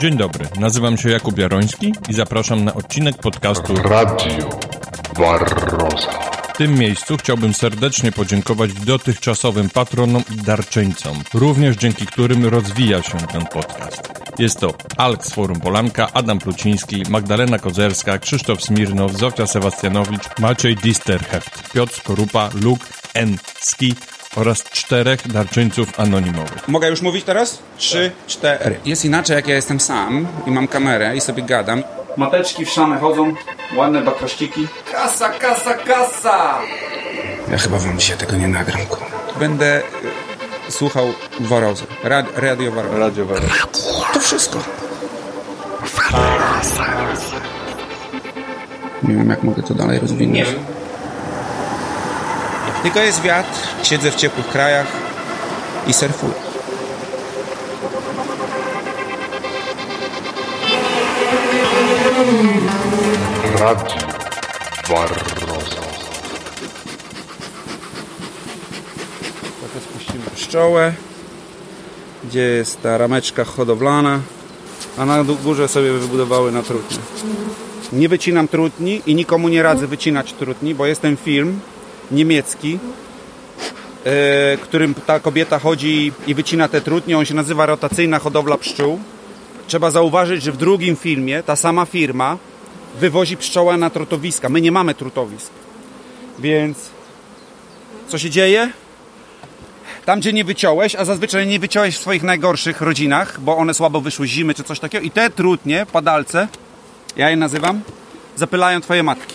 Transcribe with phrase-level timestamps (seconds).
[0.00, 4.48] Dzień dobry, nazywam się Jakub Jaroński i zapraszam na odcinek podcastu Radio
[5.18, 6.12] Barroza.
[6.54, 13.18] W tym miejscu chciałbym serdecznie podziękować dotychczasowym patronom i darczyńcom, również dzięki którym rozwija się
[13.18, 14.08] ten podcast.
[14.38, 20.76] Jest to Alk z Forum Polanka, Adam Pluciński, Magdalena Kozerska, Krzysztof Smirnow, Zofia Sebastianowicz, Maciej
[20.76, 23.38] Disterheft, Piotr Skorupa, Luke N.
[24.38, 26.68] Oraz czterech darczyńców anonimowych.
[26.68, 27.58] Mogę już mówić teraz?
[27.76, 28.80] Trzy, cztery.
[28.84, 31.82] Jest inaczej, jak ja jestem sam i mam kamerę i sobie gadam.
[32.16, 33.34] Mateczki w szane chodzą,
[33.76, 34.68] ładne bakraściki.
[34.92, 36.58] Kasa, kasa, kasa!
[37.50, 38.80] Ja chyba wam dzisiaj tego nie nagram.
[39.38, 39.82] Będę
[40.68, 41.06] y, słuchał
[41.40, 41.84] Warozy.
[42.04, 42.98] Rad, radio Warozy.
[42.98, 43.54] Radio Waroza.
[44.12, 44.58] To wszystko.
[49.02, 50.34] Nie wiem, jak mogę to dalej rozwinąć.
[50.38, 50.77] Nie wiem.
[52.82, 54.86] Tylko jest wiatr, siedzę w ciepłych krajach
[55.86, 56.32] i surfuję.
[63.58, 63.96] Radio
[64.88, 65.82] Barroza.
[69.60, 70.92] Trochę spuścimy pszczołę,
[72.24, 74.20] gdzie jest ta rameczka hodowlana,
[74.98, 76.98] a na górze sobie wybudowały na trutnie.
[77.92, 81.60] Nie wycinam trutni i nikomu nie radzę wycinać trutni, bo jest ten film
[82.10, 82.78] niemiecki,
[84.04, 87.18] e, którym ta kobieta chodzi i wycina te trutnie.
[87.18, 88.98] On się nazywa rotacyjna hodowla pszczół.
[89.66, 92.38] Trzeba zauważyć, że w drugim filmie ta sama firma
[93.00, 94.48] wywozi pszczołę na trutowiska.
[94.48, 95.50] My nie mamy trutowisk.
[96.38, 96.78] Więc
[98.08, 98.70] co się dzieje?
[100.04, 104.00] Tam, gdzie nie wyciąłeś, a zazwyczaj nie wyciąłeś w swoich najgorszych rodzinach, bo one słabo
[104.00, 106.48] wyszły zimy czy coś takiego i te trutnie, padalce,
[107.16, 107.80] ja je nazywam,
[108.36, 109.34] zapylają twoje matki,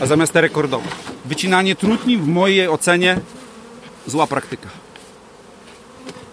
[0.00, 1.07] a zamiast te rekordowe.
[1.28, 3.20] Wycinanie trutni w mojej ocenie
[4.06, 4.68] zła praktyka.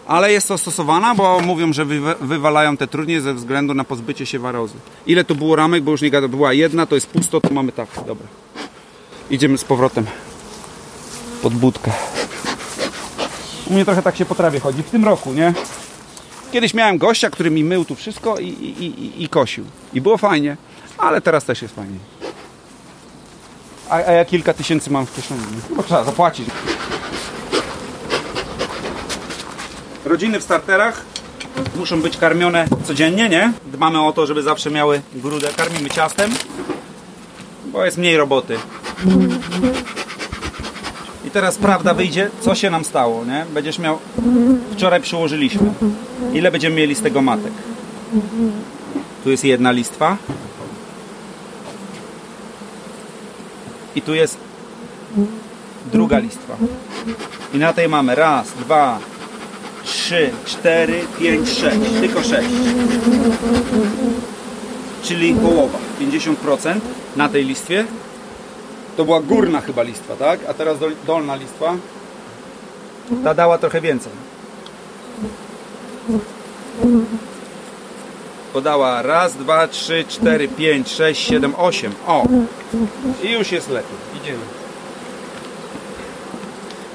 [0.07, 4.25] Ale jest to stosowana, bo mówią, że wy, wywalają te trudnie ze względu na pozbycie
[4.25, 4.73] się warozy.
[5.07, 7.71] Ile tu było ramek, bo już nie gada, była jedna, to jest pusto, to mamy
[7.71, 8.27] tak, dobra.
[9.29, 10.05] Idziemy z powrotem
[11.41, 11.91] pod budkę.
[13.67, 14.83] U mnie trochę tak się po trawie chodzi.
[14.83, 15.53] W tym roku, nie?
[16.51, 19.65] Kiedyś miałem gościa, który mi mył tu wszystko i, i, i, i kosił.
[19.93, 20.57] I było fajnie,
[20.97, 21.97] ale teraz też jest fajnie.
[23.89, 25.41] A, a ja kilka tysięcy mam w kieszeni.
[25.75, 26.47] Bo trzeba zapłacić.
[30.05, 31.01] Rodziny w starterach
[31.75, 33.53] muszą być karmione codziennie, nie?
[33.65, 35.47] Dbamy o to, żeby zawsze miały grudę.
[35.57, 36.31] Karmimy ciastem,
[37.65, 38.57] bo jest mniej roboty.
[41.25, 43.45] I teraz prawda wyjdzie, co się nam stało, nie?
[43.53, 43.99] Będziesz miał...
[44.71, 45.73] Wczoraj przyłożyliśmy.
[46.33, 47.53] Ile będziemy mieli z tego matek?
[49.23, 50.17] Tu jest jedna listwa.
[53.95, 54.37] I tu jest
[55.91, 56.55] druga listwa.
[57.53, 58.99] I na tej mamy raz, dwa,
[59.83, 61.77] trzy, cztery, pięć, sześć.
[62.01, 62.49] Tylko sześć.
[65.03, 65.77] Czyli połowa.
[66.01, 66.79] 50%
[67.15, 67.85] na tej listwie.
[68.97, 70.39] To była górna chyba listwa, tak?
[70.49, 71.75] A teraz dol- dolna listwa.
[73.23, 74.11] Ta dała trochę więcej.
[78.55, 81.91] Podała raz, dwa, trzy, cztery, pięć, sześć, siedem, osiem.
[82.07, 82.23] O!
[83.23, 83.97] I już jest lepiej.
[84.21, 84.39] Idziemy.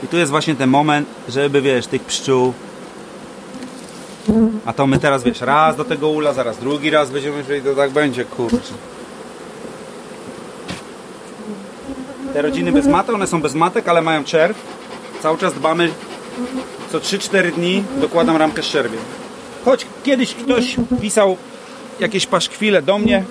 [0.04, 2.53] I tu jest właśnie ten moment, żeby wiesz, tych pszczół.
[4.66, 7.75] A to my teraz wiesz, raz do tego ula, zaraz drugi raz będziemy, jeżeli to
[7.75, 8.75] tak będzie, kurczę.
[12.34, 14.56] Te rodziny bez matek, one są bez matek, ale mają czerw.
[15.22, 15.91] Cały czas dbamy,
[16.92, 19.00] co 3-4 dni dokładam ramkę z czerwiem.
[19.65, 21.37] Choć kiedyś ktoś pisał
[22.00, 23.24] jakieś paszkwile do mnie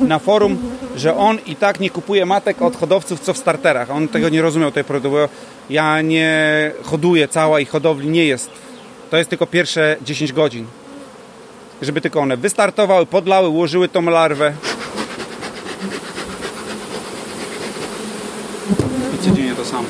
[0.00, 0.58] na forum,
[0.96, 3.90] że on i tak nie kupuje matek od hodowców, co w starterach.
[3.90, 5.28] On tego nie rozumiał, tej produktu, bo
[5.70, 8.50] ja nie hoduję, cała ich hodowli nie jest.
[9.10, 10.66] To jest tylko pierwsze 10 godzin.
[11.82, 14.52] Żeby tylko one wystartowały, podlały, ułożyły tą larwę.
[19.14, 19.88] I codziennie to samo.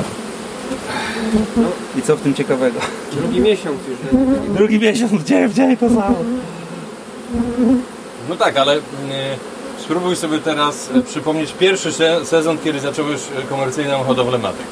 [1.99, 2.81] I co w tym ciekawego?
[3.13, 3.99] Drugi miesiąc już.
[4.57, 6.15] Drugi miesiąc, gdzie, gdzie to samo?
[8.29, 8.81] No tak, ale e,
[9.79, 14.67] spróbuj sobie teraz e, przypomnieć pierwszy se- sezon, kiedy zacząłeś e, komercyjną hodowlę matek.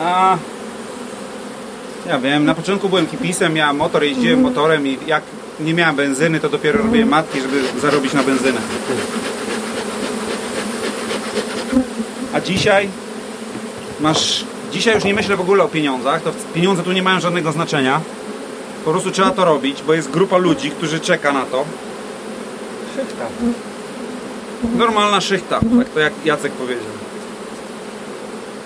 [0.00, 0.36] A
[2.08, 5.22] ja wiem, na początku byłem hipisem, miałem motor, jeździłem motorem i jak
[5.60, 8.60] nie miałem benzyny, to dopiero robiłem matki, żeby zarobić na benzynę.
[12.34, 12.88] A dzisiaj
[14.00, 14.44] masz.
[14.72, 16.22] Dzisiaj już nie myślę w ogóle o pieniądzach.
[16.22, 18.00] To pieniądze tu nie mają żadnego znaczenia.
[18.84, 21.64] Po prostu trzeba to robić, bo jest grupa ludzi, którzy czeka na to.
[22.96, 23.26] Szychta.
[24.76, 26.84] Normalna szychta, tak to jak Jacek powiedział.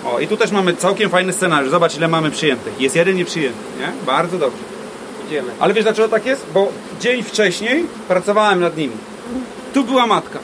[0.05, 1.71] O, i tu też mamy całkiem fajny scenariusz.
[1.71, 2.81] Zobacz, ile mamy przyjętych.
[2.81, 4.05] Jest jeden nieprzyjęty, nie?
[4.05, 4.63] Bardzo dobrze.
[5.27, 5.51] Idziemy.
[5.59, 6.45] Ale wiesz dlaczego tak jest?
[6.53, 6.71] Bo
[7.01, 8.93] dzień wcześniej pracowałem nad nimi.
[9.73, 10.39] Tu była matka.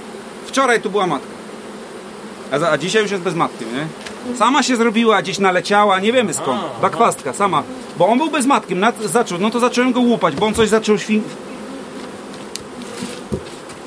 [0.45, 1.27] Wczoraj tu była matka.
[2.51, 3.87] A, za, a dzisiaj już jest bez matki, nie?
[4.37, 6.61] Sama się zrobiła, gdzieś naleciała, nie wiemy skąd.
[6.81, 7.63] Bakwastka, sama.
[7.97, 10.69] Bo on był bez matki, nad, zaczął, no to zacząłem go łupać, bo on coś
[10.69, 11.23] zaczął świn...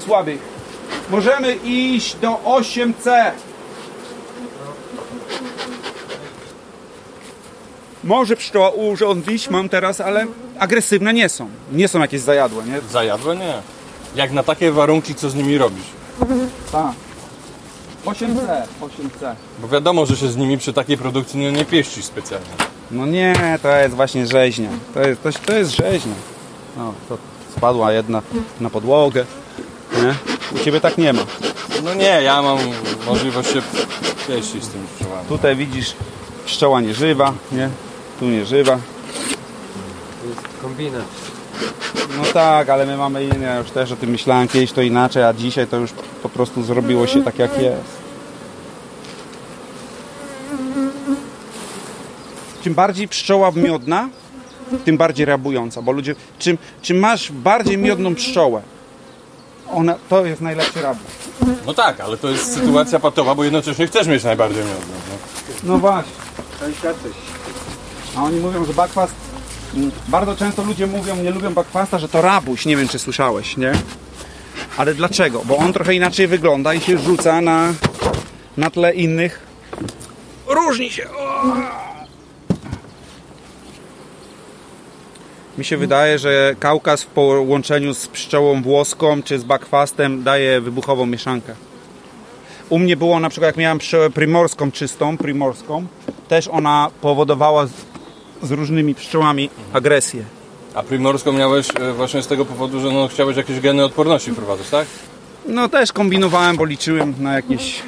[0.04, 0.38] Słaby.
[1.10, 3.30] Możemy iść do 8C.
[8.04, 10.26] Może pszczoła urządzić, mam teraz, ale
[10.58, 11.48] agresywne nie są.
[11.72, 12.80] Nie są jakieś zajadłe, nie?
[12.90, 13.36] Zajadłe?
[13.36, 13.54] Nie.
[14.16, 15.86] Jak na takie warunki, co z nimi robisz?
[16.72, 17.07] Tak.
[18.08, 19.34] 8C, 8C.
[19.58, 22.46] Bo wiadomo, że się z nimi przy takiej produkcji nie, nie pieścisz specjalnie.
[22.90, 24.70] No nie, to jest właśnie rzeźnia.
[24.94, 26.14] To jest, to, to jest rzeźnia.
[26.76, 27.18] No, to
[27.56, 28.22] spadła jedna
[28.60, 29.24] na podłogę.
[30.02, 30.14] Nie?
[30.60, 31.22] U ciebie tak nie ma.
[31.84, 32.58] No nie, ja mam
[33.06, 33.62] możliwość się
[34.28, 35.28] pieścić z tymi pszczołami.
[35.28, 35.96] Tutaj widzisz
[36.46, 37.70] pszczoła nieżywa, nie?
[38.20, 38.78] Tu nieżywa.
[40.22, 41.04] To jest kombinat.
[42.16, 45.24] No tak, ale my mamy inne, ja już też o tym myślałem kiedyś to inaczej,
[45.24, 45.90] a dzisiaj to już
[46.22, 47.98] po prostu zrobiło się tak jak jest.
[52.64, 54.08] Czym bardziej pszczoła miodna,
[54.84, 58.62] tym bardziej rabująca, bo ludzie, czym, czym masz bardziej miodną pszczołę,
[59.72, 61.04] ona, to jest najlepszy rabun.
[61.66, 64.94] No tak, ale to jest sytuacja patowa, bo jednocześnie chcesz mieć najbardziej miodną.
[65.10, 65.72] No.
[65.72, 66.12] No właśnie.
[66.60, 67.12] To świadczyć.
[68.16, 69.12] A oni mówią, że bakwast.
[69.74, 72.66] mm, Bardzo często ludzie mówią, nie lubią bakwasta, że to rabuś.
[72.66, 73.72] Nie wiem, czy słyszałeś, nie?
[74.78, 75.42] Ale dlaczego?
[75.44, 77.74] Bo on trochę inaczej wygląda i się rzuca na,
[78.56, 79.46] na tle innych.
[80.46, 81.10] Różni się.
[81.10, 81.42] O!
[85.58, 91.06] Mi się wydaje, że Kaukaz w połączeniu z pszczołą włoską czy z bakwastem daje wybuchową
[91.06, 91.54] mieszankę.
[92.68, 95.86] U mnie było na przykład, jak miałem pszczołę primorską czystą, primorską,
[96.28, 97.72] też ona powodowała z,
[98.42, 100.37] z różnymi pszczołami agresję.
[100.74, 104.70] A primorską miałeś e, właśnie z tego powodu, że no, chciałeś jakieś geny odporności wprowadzać,
[104.70, 104.86] tak?
[105.46, 107.82] No też kombinowałem, bo liczyłem na jakieś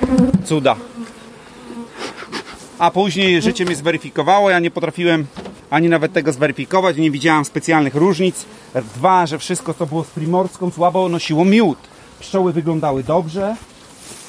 [0.44, 0.76] cuda.
[2.78, 5.26] A później życie mnie zweryfikowało, ja nie potrafiłem
[5.70, 8.44] ani nawet tego zweryfikować, nie widziałem specjalnych różnic.
[8.74, 11.78] Dwa, że wszystko co było z primorską słabo nosiło miód.
[12.20, 13.56] Pszczoły wyglądały dobrze,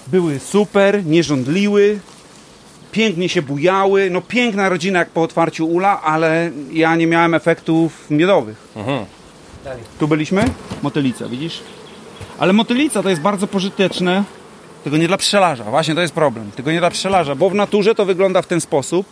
[0.07, 1.99] były super, nie żądliły,
[2.91, 4.09] pięknie się bujały.
[4.09, 8.57] No piękna rodzina jak po otwarciu ula, ale ja nie miałem efektów miodowych.
[9.63, 9.83] Dalej.
[9.99, 10.45] Tu byliśmy?
[10.81, 11.59] Motylica, widzisz?
[12.39, 14.23] Ale motylica to jest bardzo pożyteczne,
[14.83, 15.63] tylko nie dla pszczelarza.
[15.63, 16.51] Właśnie to jest problem.
[16.55, 19.05] Tylko nie dla pszczelarza, bo w naturze to wygląda w ten sposób,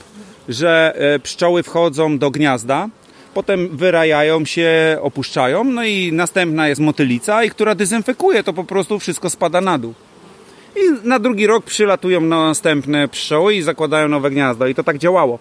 [0.49, 2.89] że e, pszczoły wchodzą do gniazda,
[3.33, 8.99] potem wyrajają się, opuszczają, no i następna jest motylica, i która dezynfekuje, to po prostu
[8.99, 9.93] wszystko spada na dół.
[10.75, 14.67] I na drugi rok przylatują następne pszczoły i zakładają nowe gniazda.
[14.67, 15.39] I to tak działało.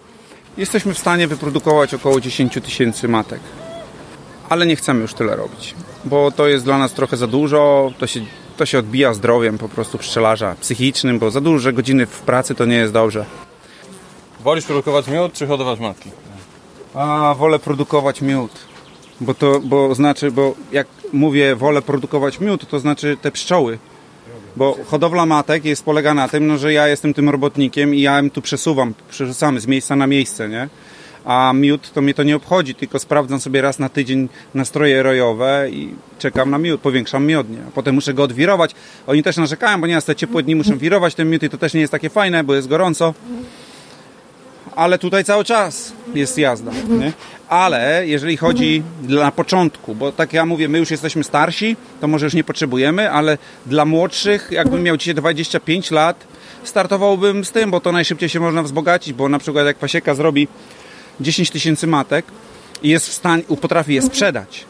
[0.58, 3.40] Jesteśmy w stanie wyprodukować około 10 tysięcy matek
[4.48, 8.06] ale nie chcemy już tyle robić, bo to jest dla nas trochę za dużo, to
[8.06, 8.20] się,
[8.56, 12.64] to się odbija zdrowiem po prostu pszczelarza psychicznym, bo za duże godziny w pracy to
[12.64, 13.24] nie jest dobrze.
[14.40, 16.10] Wolisz produkować miód czy hodować matki?
[16.94, 18.50] A wolę produkować miód,
[19.20, 23.78] bo to bo znaczy, bo jak mówię wolę produkować miód, to znaczy te pszczoły.
[24.58, 28.20] Bo hodowla matek jest polega na tym, no, że ja jestem tym robotnikiem i ja
[28.20, 30.69] im tu przesuwam, przerzucamy z miejsca na miejsce, nie?
[31.25, 35.69] A miód to mnie to nie obchodzi, tylko sprawdzam sobie raz na tydzień nastroje rojowe
[35.70, 37.58] i czekam na miód, powiększam miodnie.
[37.69, 38.74] A potem muszę go odwirować.
[39.06, 41.74] Oni też narzekają, bo nieraz te ciepłe dni muszę wirować ten miód i to też
[41.74, 43.15] nie jest takie fajne, bo jest gorąco.
[44.77, 46.70] Ale tutaj cały czas jest jazda.
[46.88, 47.12] Nie?
[47.48, 52.26] Ale jeżeli chodzi na początku, bo tak ja mówię, my już jesteśmy starsi, to może
[52.26, 56.26] już nie potrzebujemy, ale dla młodszych, jakbym miał dzisiaj 25 lat,
[56.64, 60.48] startowałbym z tym, bo to najszybciej się można wzbogacić, bo na przykład jak pasieka zrobi
[61.20, 62.26] 10 tysięcy matek
[62.82, 64.64] i jest w stanie, potrafi je sprzedać,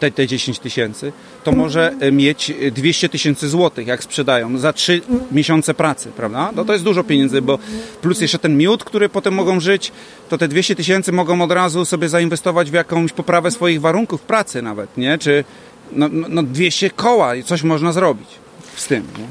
[0.00, 1.12] te, te 10 tysięcy,
[1.44, 5.00] to może e, mieć e, 200 tysięcy złotych, jak sprzedają, za 3
[5.32, 6.52] miesiące pracy, prawda?
[6.56, 7.58] No to jest dużo pieniędzy, bo
[8.02, 9.92] plus jeszcze ten miód, który potem mogą żyć,
[10.28, 14.62] to te 200 tysięcy mogą od razu sobie zainwestować w jakąś poprawę swoich warunków pracy
[14.62, 15.18] nawet, nie?
[15.18, 15.44] Czy
[15.92, 18.28] no, no, no 200 koła, coś można zrobić
[18.76, 19.26] z tym, nie?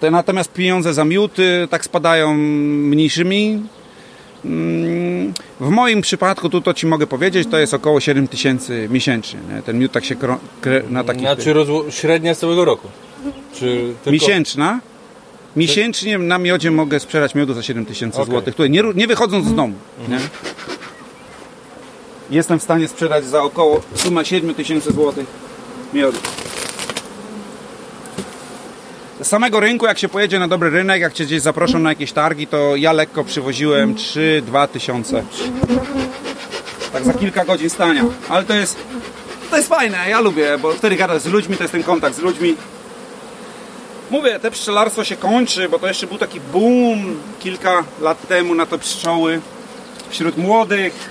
[0.00, 3.62] Te, natomiast pieniądze za miód y, tak spadają mniejszymi
[5.60, 9.40] W moim przypadku, tu to Ci mogę powiedzieć, to jest około 7 tysięcy miesięcznie.
[9.54, 9.62] Nie?
[9.62, 10.16] Ten miód tak się
[10.90, 11.22] na takich...
[11.22, 12.88] Znaczy rozło- średnia z całego roku?
[13.54, 14.10] Czy tylko...
[14.10, 14.80] Miesięczna.
[15.56, 18.30] Miesięcznie na miodzie mogę sprzedać miodu za 7 tysięcy Okej.
[18.32, 18.54] złotych.
[18.70, 19.74] Nie, nie wychodząc z domu.
[20.08, 20.18] Nie?
[22.30, 25.26] Jestem w stanie sprzedać za około sumę 7 tysięcy złotych
[25.94, 26.18] miodu.
[29.22, 32.46] Samego rynku, jak się pojedzie na dobry rynek, jak cię gdzieś zaproszą na jakieś targi,
[32.46, 35.22] to ja lekko przywoziłem 3-2 tysiące.
[36.92, 38.04] Tak za kilka godzin stania.
[38.28, 38.76] Ale to jest,
[39.50, 42.18] to jest fajne, ja lubię, bo wtedy gadasz z ludźmi, to jest ten kontakt z
[42.18, 42.56] ludźmi.
[44.10, 48.66] Mówię, te pszczelarstwo się kończy, bo to jeszcze był taki boom kilka lat temu na
[48.66, 49.40] te pszczoły
[50.10, 51.10] wśród młodych.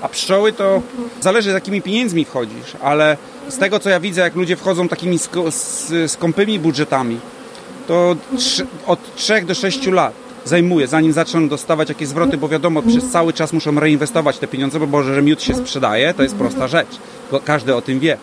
[0.00, 0.82] A pszczoły to
[1.20, 3.16] zależy z jakimi pieniędzmi wchodzisz, ale
[3.52, 5.18] z tego co ja widzę, jak ludzie wchodzą takimi
[6.06, 7.20] skąpymi budżetami,
[7.86, 8.16] to
[8.86, 13.32] od 3 do 6 lat zajmuje, zanim zaczną dostawać jakieś zwroty, bo wiadomo, przez cały
[13.32, 16.88] czas muszą reinwestować te pieniądze, bo Boże, że miód się sprzedaje, to jest prosta rzecz.
[17.44, 18.16] Każdy o tym wie.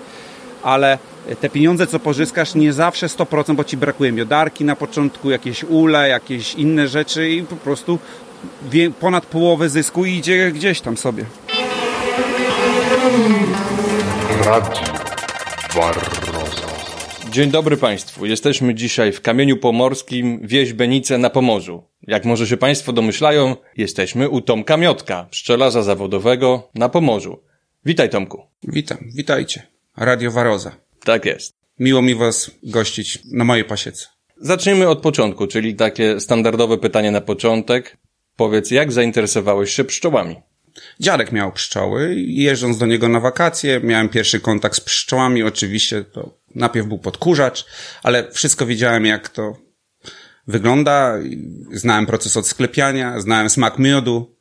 [0.64, 0.98] Ale
[1.42, 6.10] te pieniądze, co pozyskasz, nie zawsze 100%, bo ci brakuje miodarki na początku, jakieś ule,
[6.10, 8.00] jakieś inne rzeczy i po prostu
[9.00, 11.26] ponad połowę zysku idzie gdzieś tam sobie.
[14.46, 15.09] Radio
[15.76, 16.68] Barroza.
[17.32, 18.26] Dzień dobry Państwu.
[18.26, 21.84] Jesteśmy dzisiaj w Kamieniu Pomorskim, wieś Benice na Pomorzu.
[22.08, 27.44] Jak może się Państwo domyślają, jesteśmy u Tomka Miotka, pszczelarza zawodowego na Pomorzu.
[27.86, 28.42] Witaj Tomku.
[28.64, 29.68] Witam, witajcie.
[29.98, 30.76] Radio Waroza.
[31.06, 31.54] Tak jest.
[31.80, 34.08] Miło mi Was gościć na mojej pasiece.
[34.38, 37.98] Zacznijmy od początku, czyli takie standardowe pytanie na początek.
[38.36, 40.36] Powiedz, jak zainteresowałeś się pszczołami?
[41.00, 45.44] Dziadek miał pszczoły i jeżdżąc do niego na wakacje, miałem pierwszy kontakt z pszczołami.
[45.44, 47.66] Oczywiście to najpierw był podkurzacz,
[48.04, 49.58] ale wszystko wiedziałem, jak to
[50.48, 51.18] wygląda.
[51.74, 54.36] Znałem proces odsklepiania, znałem smak miodu.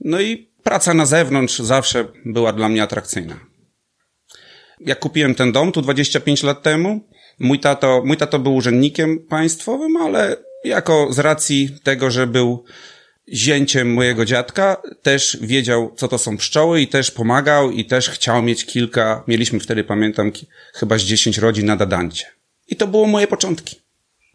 [0.00, 3.40] No i praca na zewnątrz zawsze była dla mnie atrakcyjna.
[4.80, 7.08] Jak kupiłem ten dom tu 25 lat temu,
[7.38, 12.64] mój tato, mój tato był urzędnikiem państwowym, ale jako z racji tego, że był
[13.32, 18.42] zięciem mojego dziadka, też wiedział, co to są pszczoły i też pomagał i też chciał
[18.42, 20.32] mieć kilka, mieliśmy wtedy, pamiętam,
[20.74, 22.26] chyba z 10 rodzin na Dadancie.
[22.68, 23.81] I to było moje początki.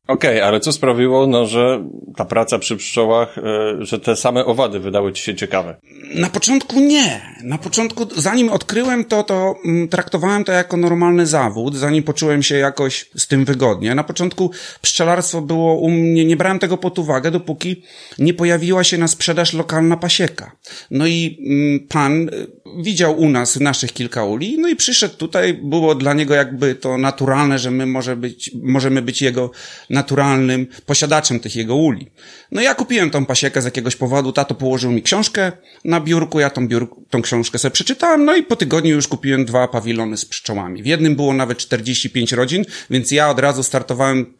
[0.08, 1.84] Okej, ale co sprawiło, no, że
[2.16, 3.42] ta praca przy pszczołach, e,
[3.80, 5.76] że te same owady wydały ci się ciekawe?
[6.16, 7.22] Na początku nie.
[7.44, 12.56] Na początku, zanim odkryłem to, to mm, traktowałem to jako normalny zawód, zanim poczułem się
[12.56, 13.96] jakoś z tym wygodnie.
[13.96, 17.84] Na początku pszczelarstwo było u mnie, nie brałem tego pod uwagę, dopóki
[18.20, 20.52] nie pojawiła się na sprzedaż lokalna pasieka.
[20.92, 22.48] No i mm, pan y,
[22.84, 26.98] widział u nas naszych kilka uli, no i przyszedł tutaj, było dla niego jakby to
[26.98, 29.52] naturalne, że my może być, możemy być jego
[29.98, 32.12] naturalnym posiadaczem tych jego uli.
[32.52, 35.52] No ja kupiłem tą pasiekę z jakiegoś powodu, tato położył mi książkę
[35.86, 39.46] na biurku, ja tą, biur, tą książkę sobie przeczytałem, no i po tygodniu już kupiłem
[39.46, 40.84] dwa pawilony z pszczołami.
[40.84, 44.34] W jednym było nawet 45 rodzin, więc ja od razu startowałem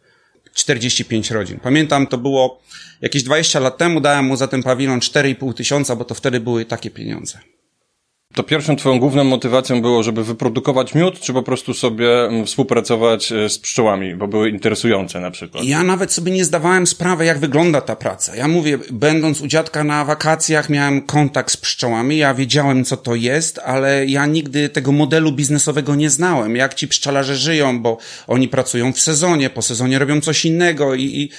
[0.54, 1.58] 45 rodzin.
[1.62, 2.62] Pamiętam, to było
[3.00, 6.64] jakieś 20 lat temu, dałem mu za ten pawilon 4,5 tysiąca, bo to wtedy były
[6.64, 7.38] takie pieniądze.
[8.34, 13.32] To pierwszą twoją główną motywacją było, żeby wyprodukować miód, czy po prostu sobie mm, współpracować
[13.32, 15.64] e, z pszczołami, bo były interesujące na przykład?
[15.64, 18.36] Ja nawet sobie nie zdawałem sprawy, jak wygląda ta praca.
[18.36, 23.14] Ja mówię, będąc u dziadka na wakacjach, miałem kontakt z pszczołami, ja wiedziałem, co to
[23.14, 26.56] jest, ale ja nigdy tego modelu biznesowego nie znałem.
[26.56, 31.02] Jak ci pszczelarze żyją, bo oni pracują w sezonie, po sezonie robią coś innego i,
[31.04, 31.30] i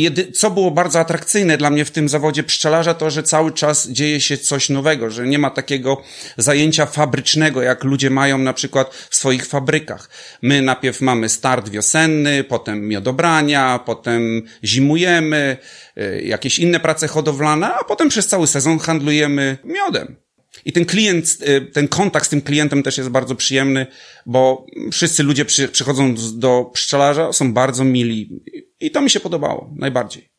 [0.00, 3.88] jedy, co było bardzo atrakcyjne dla mnie w tym zawodzie pszczelarza, to, że cały czas
[3.88, 6.02] dzieje się coś nowego, że nie ma takiego
[6.36, 10.10] zajęcia fabrycznego, jak ludzie mają na przykład w swoich fabrykach.
[10.42, 15.56] My najpierw mamy start wiosenny, potem miodobrania, potem zimujemy,
[15.98, 20.16] y, jakieś inne prace hodowlane, a potem przez cały sezon handlujemy miodem.
[20.64, 23.86] I ten klient, y, ten kontakt z tym klientem też jest bardzo przyjemny,
[24.26, 28.42] bo wszyscy ludzie przy, przychodzą do pszczelarza, są bardzo mili
[28.80, 30.33] i to mi się podobało najbardziej.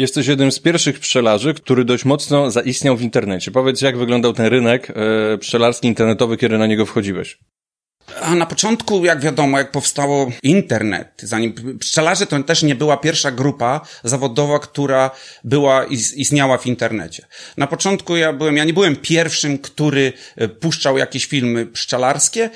[0.00, 3.50] Jesteś jednym z pierwszych pszczelarzy, który dość mocno zaistniał w internecie.
[3.50, 7.38] Powiedz, jak wyglądał ten rynek e, pszczelarski internetowy, kiedy na niego wchodziłeś?
[8.22, 13.30] A na początku, jak wiadomo, jak powstało internet, zanim pszczelarze to też nie była pierwsza
[13.30, 15.10] grupa zawodowa, która
[15.44, 17.26] była is- istniała w internecie.
[17.56, 22.50] Na początku ja byłem, ja nie byłem pierwszym, który e, puszczał jakieś filmy pszczelarskie.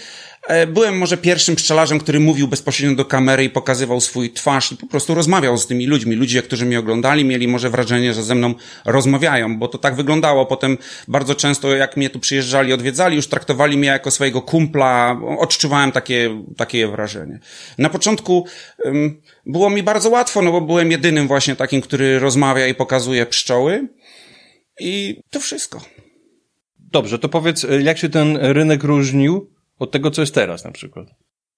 [0.47, 4.77] E, Byłem może pierwszym pszczelarzem, który mówił bezpośrednio do kamery i pokazywał swój twarz i
[4.77, 6.17] po prostu rozmawiał z tymi ludźmi.
[6.17, 10.47] Ludzie, którzy mnie oglądali, mieli może wrażenie, że ze mną rozmawiają, bo to tak wyglądało.
[10.47, 15.21] Potem bardzo często, jak mnie tu przyjeżdżali, odwiedzali, już traktowali mnie jako swojego kumpla.
[15.39, 17.39] Odczuwałem takie, takie wrażenie.
[17.79, 18.47] Na początku
[18.87, 23.27] ym, było mi bardzo łatwo, no bo byłem jedynym właśnie takim, który rozmawia i pokazuje
[23.27, 23.89] pszczoły.
[24.81, 25.81] I to wszystko.
[26.79, 30.73] Dobrze, to powiedz, e, jak się ten rynek różnił od tego, co jest teraz na
[30.73, 31.09] przykład?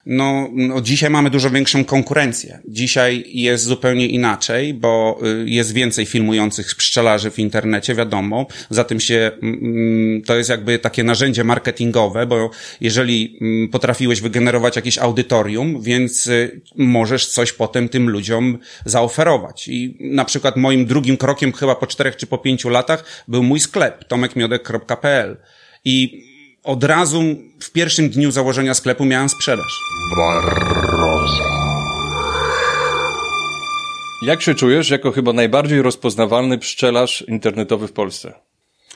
[0.07, 2.59] No, no, dzisiaj mamy dużo większą konkurencję.
[2.69, 8.47] Dzisiaj jest zupełnie inaczej, bo y, jest więcej filmujących pszczelarzy w internecie, wiadomo.
[8.71, 14.77] Za tym się, mm, to jest jakby takie narzędzie marketingowe, bo jeżeli mm, potrafiłeś wygenerować
[14.77, 19.69] jakieś audytorium, więc y, możesz coś potem tym ludziom zaoferować.
[19.69, 23.61] I na przykład moim drugim krokiem chyba po czterech czy po pięciu latach był mój
[23.61, 25.37] sklep tomekmiodek.pl.
[25.85, 26.26] I
[26.67, 27.23] od razu
[27.61, 29.81] w pierwszym dniu założenia sklepu miałem sprzedaż.
[30.17, 31.45] Barroza.
[34.23, 38.33] Jak się czujesz jako chyba najbardziej rozpoznawalny pszczelarz internetowy w Polsce?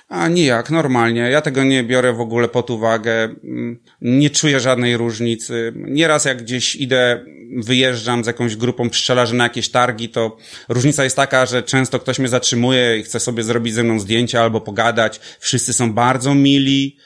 [0.08, 1.20] A nijak, normalnie.
[1.20, 3.12] Ja tego nie biorę w ogóle pod uwagę.
[3.44, 5.72] Mm, Nie czuję żadnej różnicy.
[5.76, 7.24] Nieraz jak gdzieś idę,
[7.56, 10.36] wyjeżdżam z jakąś grupą pszczelarzy na jakieś targi, to
[10.68, 14.40] różnica jest taka, że często ktoś mnie zatrzymuje i chce sobie zrobić ze mną zdjęcie
[14.40, 15.20] albo pogadać.
[15.40, 16.96] Wszyscy są bardzo mili.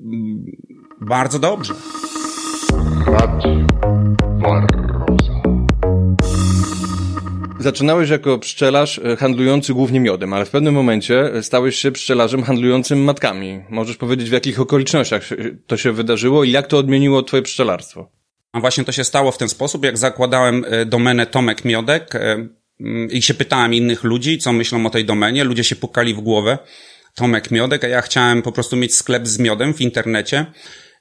[0.00, 0.44] Mm,
[1.00, 1.74] Bardzo dobrze.
[3.06, 3.66] Radio
[4.42, 5.42] Barroza.
[7.58, 12.42] Zaczynałeś jako pszczelarz e, handlujący głównie miodem, ale w pewnym momencie e, stałeś się pszczelarzem
[12.42, 13.60] handlującym matkami.
[13.70, 15.28] Możesz powiedzieć, w jakich okolicznościach
[15.66, 18.10] to się wydarzyło i jak to odmieniło twoje pszczelarstwo?
[18.52, 23.10] A właśnie to się stało w ten sposób, jak zakładałem e, domenę Tomek Miodek mm,
[23.10, 25.44] i się pytałem innych ludzi, co myślą o tej domenie.
[25.44, 26.58] Ludzie się pukali w głowę.
[27.16, 30.46] Tomek Miodek, a ja chciałem po prostu mieć sklep z miodem w internecie.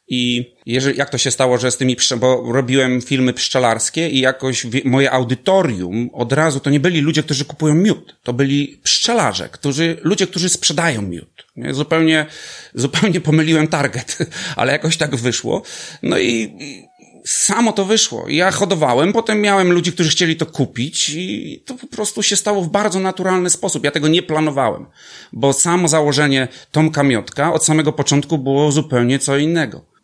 [0.08, 4.68] I jeżeli, jak to się stało, że z tymi, bo robiłem filmy pszczelarskie i jakoś
[4.84, 8.16] moje audytorium od razu to nie byli ludzie, którzy kupują miód.
[8.24, 11.48] To byli pszczelarze, którzy, ludzie, którzy sprzedają miód.
[11.56, 11.74] Nie?
[11.74, 12.26] Zupełnie,
[12.74, 14.18] zupełnie pomyliłem target,
[14.56, 15.62] ale jakoś tak wyszło.
[16.04, 16.84] No i, i
[17.26, 18.26] samo to wyszło.
[18.28, 22.62] Ja hodowałem, potem miałem ludzi, którzy chcieli to kupić i to po prostu się stało
[22.62, 23.84] w bardzo naturalny sposób.
[23.84, 24.86] Ja tego nie planowałem,
[25.34, 29.95] bo samo założenie Tomka Miotka od samego początku było zupełnie co innego.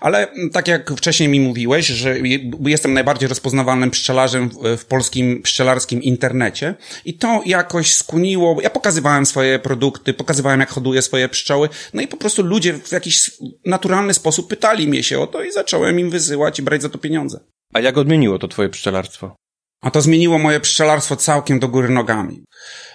[0.00, 4.84] Ale mm, tak jak wcześniej mi mówiłeś, że je- jestem najbardziej rozpoznawalnym pszczelarzem w, w
[4.84, 11.28] polskim pszczelarskim internecie i to jakoś skłoniło, ja pokazywałem swoje produkty, pokazywałem jak hoduję swoje
[11.28, 13.30] pszczoły, no i po prostu ludzie w jakiś
[13.66, 16.98] naturalny sposób pytali mnie się o to i zacząłem im wysyłać i brać za to
[16.98, 17.40] pieniądze.
[17.74, 19.36] A jak odmieniło to twoje pszczelarstwo?
[19.82, 22.44] A to zmieniło moje pszczelarstwo całkiem do góry nogami.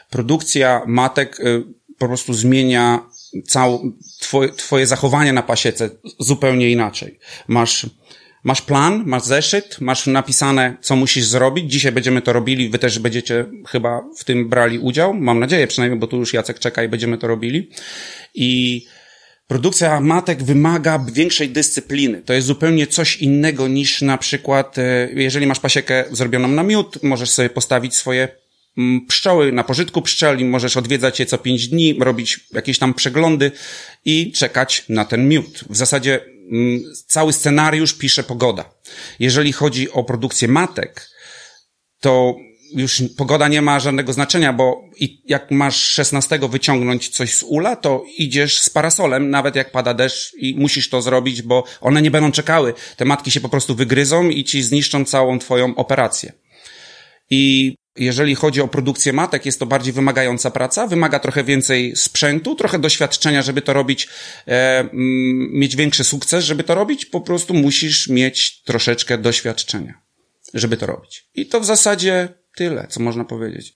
[0.10, 1.64] Produkcja matek y,
[1.98, 3.00] po prostu zmienia
[3.48, 3.80] całe
[4.20, 7.20] twoje, twoje zachowanie na pasiece zupełnie inaczej.
[7.48, 7.86] Masz,
[8.44, 11.72] masz plan, masz zeszyt, masz napisane, co musisz zrobić.
[11.72, 15.14] Dzisiaj będziemy to robili, wy też będziecie chyba w tym brali udział.
[15.14, 17.70] Mam nadzieję przynajmniej, bo tu już Jacek czeka i będziemy to robili.
[18.36, 18.82] I
[19.48, 22.22] Produkcja matek wymaga większej dyscypliny.
[22.22, 27.04] To jest zupełnie coś innego niż na przykład, e, jeżeli masz pasiekę zrobioną na miód,
[27.04, 28.28] możesz sobie postawić swoje
[29.08, 33.52] pszczoły na pożytku pszczeli, możesz odwiedzać je co pięć dni, robić jakieś tam przeglądy
[34.06, 35.64] i czekać na ten miód.
[35.70, 36.20] W zasadzie
[36.52, 38.70] mm, cały scenariusz pisze pogoda.
[39.20, 41.10] Jeżeli chodzi o produkcję matek,
[42.00, 42.36] to
[42.76, 44.82] już pogoda nie ma żadnego znaczenia, bo
[45.26, 50.34] jak masz 16 wyciągnąć coś z ula, to idziesz z parasolem, nawet jak pada deszcz
[50.38, 52.74] i musisz to zrobić, bo one nie będą czekały.
[52.98, 56.34] Te matki się po prostu wygryzą i ci zniszczą całą twoją operację.
[57.30, 62.56] I jeżeli chodzi o produkcję matek, jest to bardziej wymagająca praca, wymaga trochę więcej sprzętu,
[62.56, 64.08] trochę doświadczenia, żeby to robić,
[64.48, 64.90] e,
[65.54, 70.02] mieć większy sukces, żeby to robić, po prostu musisz mieć troszeczkę doświadczenia,
[70.54, 71.30] żeby to robić.
[71.36, 73.74] I to w zasadzie tyle, co można powiedzieć.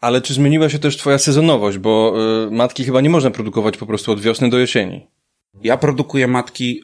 [0.00, 2.14] Ale czy zmieniła się też twoja sezonowość, bo
[2.46, 5.06] y, matki chyba nie można produkować po prostu od wiosny do jesieni.
[5.62, 6.82] Ja produkuję matki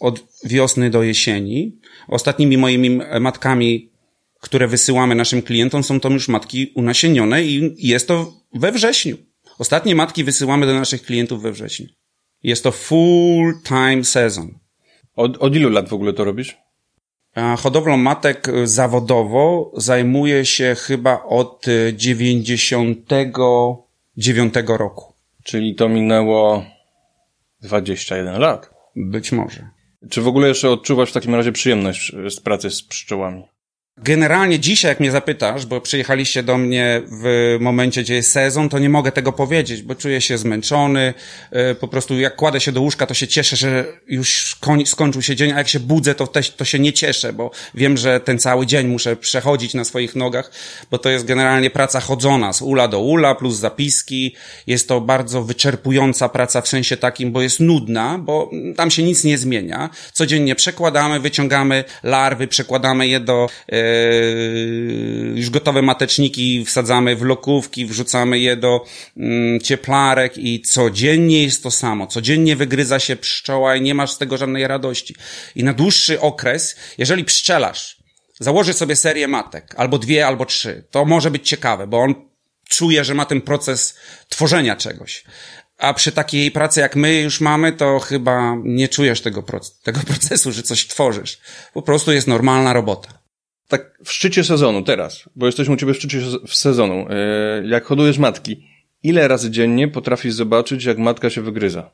[0.00, 1.78] od wiosny do jesieni.
[2.08, 3.89] Ostatnimi moimi matkami,
[4.40, 9.16] które wysyłamy naszym klientom, są to już matki unasienione i jest to we wrześniu.
[9.58, 11.86] Ostatnie matki wysyłamy do naszych klientów we wrześniu.
[12.42, 14.58] Jest to full time sezon.
[15.16, 16.56] Od, od ilu lat w ogóle to robisz?
[17.58, 25.14] Hodowlą matek y, zawodowo zajmuję się chyba od y, 99 roku.
[25.44, 26.64] Czyli to minęło
[27.62, 28.70] 21 lat.
[28.96, 29.68] Być może.
[30.10, 33.42] Czy w ogóle jeszcze odczuwasz w takim razie przyjemność z pracy z pszczołami?
[34.02, 38.78] Generalnie dzisiaj, jak mnie zapytasz, bo przyjechaliście do mnie w momencie, gdzie jest sezon, to
[38.78, 41.14] nie mogę tego powiedzieć, bo czuję się zmęczony.
[41.50, 45.22] e, Po prostu jak kładę się do łóżka, to się cieszę, że już koń, skończył
[45.22, 48.20] się dzień, a jak się budzę, to, też, to się nie cieszę, bo wiem, że
[48.20, 50.50] ten cały dzień muszę przechodzić na swoich nogach,
[50.90, 54.34] bo to jest generalnie praca chodzona z ula do ula, plus zapiski.
[54.66, 59.24] Jest to bardzo wyczerpująca praca w sensie takim, bo jest nudna, bo tam się nic
[59.24, 59.90] nie zmienia.
[60.12, 63.79] Codziennie przekładamy, wyciągamy larwy, przekładamy je do e,
[65.34, 68.84] już gotowe mateczniki wsadzamy w lokówki, wrzucamy je do
[69.16, 72.06] mm, cieplarek i codziennie jest to samo.
[72.06, 75.14] Codziennie wygryza się pszczoła i nie masz z tego żadnej radości.
[75.56, 78.00] I na dłuższy okres, jeżeli pszczelarz
[78.40, 82.14] założy sobie serię matek, albo dwie, albo trzy, to może być ciekawe, bo on
[82.68, 83.96] czuje, że ma ten proces
[84.28, 85.24] tworzenia czegoś.
[85.78, 89.44] A przy takiej pracy jak my już mamy, to chyba nie czujesz tego,
[89.82, 91.40] tego procesu, że coś tworzysz.
[91.74, 93.19] Po prostu jest normalna robota.
[93.70, 97.06] Tak w szczycie sezonu teraz, bo jesteśmy u ciebie w szczycie w sezonu.
[97.10, 98.66] E, jak hodujesz matki,
[99.02, 101.90] ile razy dziennie potrafisz zobaczyć, jak matka się wygryza?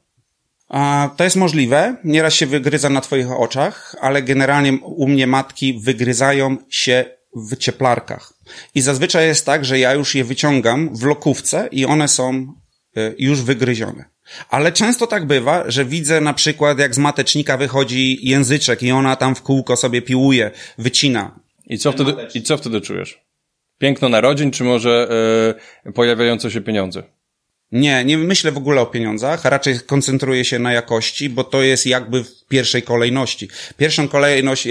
[0.69, 1.97] A, to jest możliwe.
[2.05, 7.05] Nieraz się wygryza na twoich oczach, ale generalnie u mnie matki wygryzają się
[7.37, 8.33] w cieplarkach.
[8.75, 12.55] I zazwyczaj jest tak, że ja już je wyciągam w lokówce i one są
[12.97, 14.05] y, już wygryzione.
[14.51, 19.17] Ale często tak bywa, że widzę na przykład, jak z matecznika wychodzi języczek i ona
[19.17, 21.46] tam w kółko sobie piłuje, wycina.
[21.67, 23.21] I co wtedy, i co wtedy czujesz?
[23.79, 25.09] Piękno narodzin, czy może
[25.85, 27.03] yy, pojawiające się pieniądze?
[27.73, 31.87] Nie, nie myślę w ogóle o pieniądzach, raczej koncentruję się na jakości, bo to jest
[31.87, 33.49] jakby w pierwszej kolejności.
[33.77, 34.69] Pierwszą kolejność,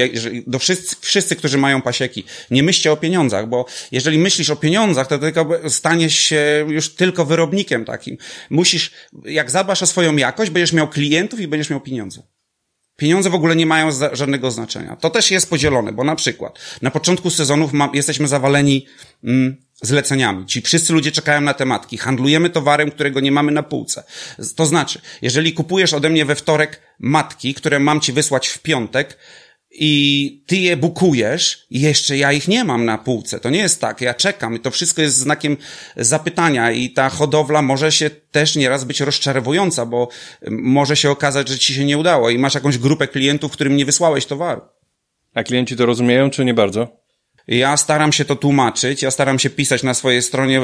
[0.47, 5.07] do wszyscy, wszyscy, którzy mają pasieki, nie myślcie o pieniądzach, bo jeżeli myślisz o pieniądzach,
[5.07, 8.17] to tylko staniesz się już tylko wyrobnikiem takim.
[8.49, 8.91] Musisz,
[9.25, 12.21] jak zadbasz o swoją jakość, będziesz miał klientów i będziesz miał pieniądze.
[12.97, 14.95] Pieniądze w ogóle nie mają żadnego znaczenia.
[14.95, 18.85] To też jest podzielone, bo na przykład na początku sezonów ma, jesteśmy zawaleni
[19.23, 20.45] mm, zleceniami.
[20.45, 21.97] Ci wszyscy ludzie czekają na tematki.
[21.97, 24.03] Handlujemy towarem, którego nie mamy na półce.
[24.55, 29.17] To znaczy, jeżeli kupujesz ode mnie we wtorek matki, które mam ci wysłać w piątek,
[29.79, 33.39] i ty je bukujesz jeszcze ja ich nie mam na półce.
[33.39, 34.01] To nie jest tak.
[34.01, 35.57] Ja czekam i to wszystko jest znakiem
[35.97, 40.09] zapytania i ta hodowla może się też nieraz być rozczarowująca, bo
[40.49, 43.85] może się okazać, że ci się nie udało i masz jakąś grupę klientów, którym nie
[43.85, 44.61] wysłałeś towaru.
[45.33, 47.04] A klienci to rozumieją, czy nie bardzo?
[47.47, 50.61] Ja staram się to tłumaczyć, ja staram się pisać na swojej stronie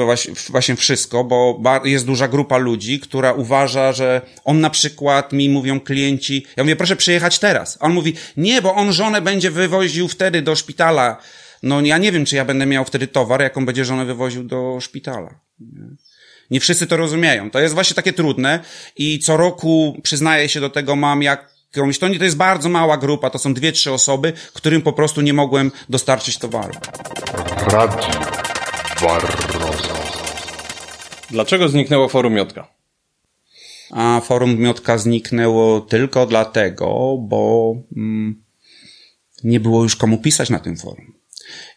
[0.50, 5.80] właśnie wszystko, bo jest duża grupa ludzi, która uważa, że on na przykład, mi mówią
[5.80, 7.78] klienci, ja mówię, proszę przyjechać teraz.
[7.80, 11.16] On mówi, nie, bo on żonę będzie wywoził wtedy do szpitala.
[11.62, 14.78] No ja nie wiem, czy ja będę miał wtedy towar, jaką będzie żonę wywoził do
[14.80, 15.34] szpitala.
[16.50, 17.50] Nie wszyscy to rozumieją.
[17.50, 18.60] To jest właśnie takie trudne
[18.96, 22.68] i co roku przyznaję się do tego, mam jak jakąś, to, nie, to jest bardzo
[22.68, 26.72] mała grupa, to są dwie, trzy osoby, którym po prostu nie mogłem dostarczyć towaru.
[27.66, 28.10] Radio
[29.02, 29.94] Barroso.
[31.30, 32.68] Dlaczego zniknęło forum Miotka?
[33.90, 38.42] A forum Miotka zniknęło tylko dlatego, bo mm,
[39.44, 41.21] nie było już komu pisać na tym forum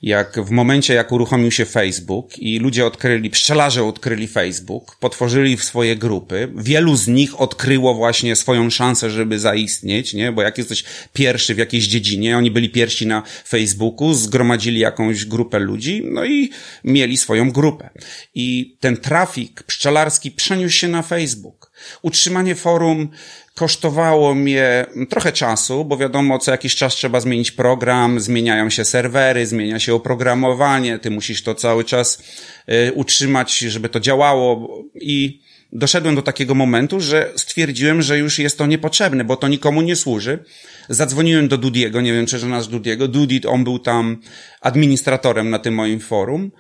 [0.02, 5.96] jak w momencie, jak uruchomił się Facebook i ludzie odkryli, pszczelarze odkryli Facebook, potworzyli swoje
[5.96, 10.32] grupy, wielu z nich odkryło właśnie swoją szansę, żeby zaistnieć, nie?
[10.32, 10.84] Bo jak jesteś
[11.14, 16.50] pierwszy w jakiejś dziedzinie, oni byli pierwsi na Facebooku, zgromadzili jakąś grupę ludzi, no i
[16.84, 17.90] mieli swoją grupę.
[18.36, 21.72] I ten trafik pszczelarski przeniósł się na Facebook.
[22.02, 23.10] Utrzymanie forum
[23.56, 29.46] Kosztowało mnie trochę czasu, bo wiadomo, co jakiś czas trzeba zmienić program, zmieniają się serwery,
[29.46, 32.24] zmienia się oprogramowanie, ty musisz to cały czas
[32.70, 34.70] y, utrzymać, żeby to działało
[35.02, 35.42] i
[35.72, 39.96] doszedłem do takiego momentu, że stwierdziłem, że już jest to niepotrzebne, bo to nikomu nie
[39.96, 40.44] służy.
[40.90, 43.08] Zadzwoniłem do Dudiego, nie wiem czy znasz Dudiego.
[43.08, 44.18] Dudi, on był tam
[44.62, 46.52] administratorem na tym moim forum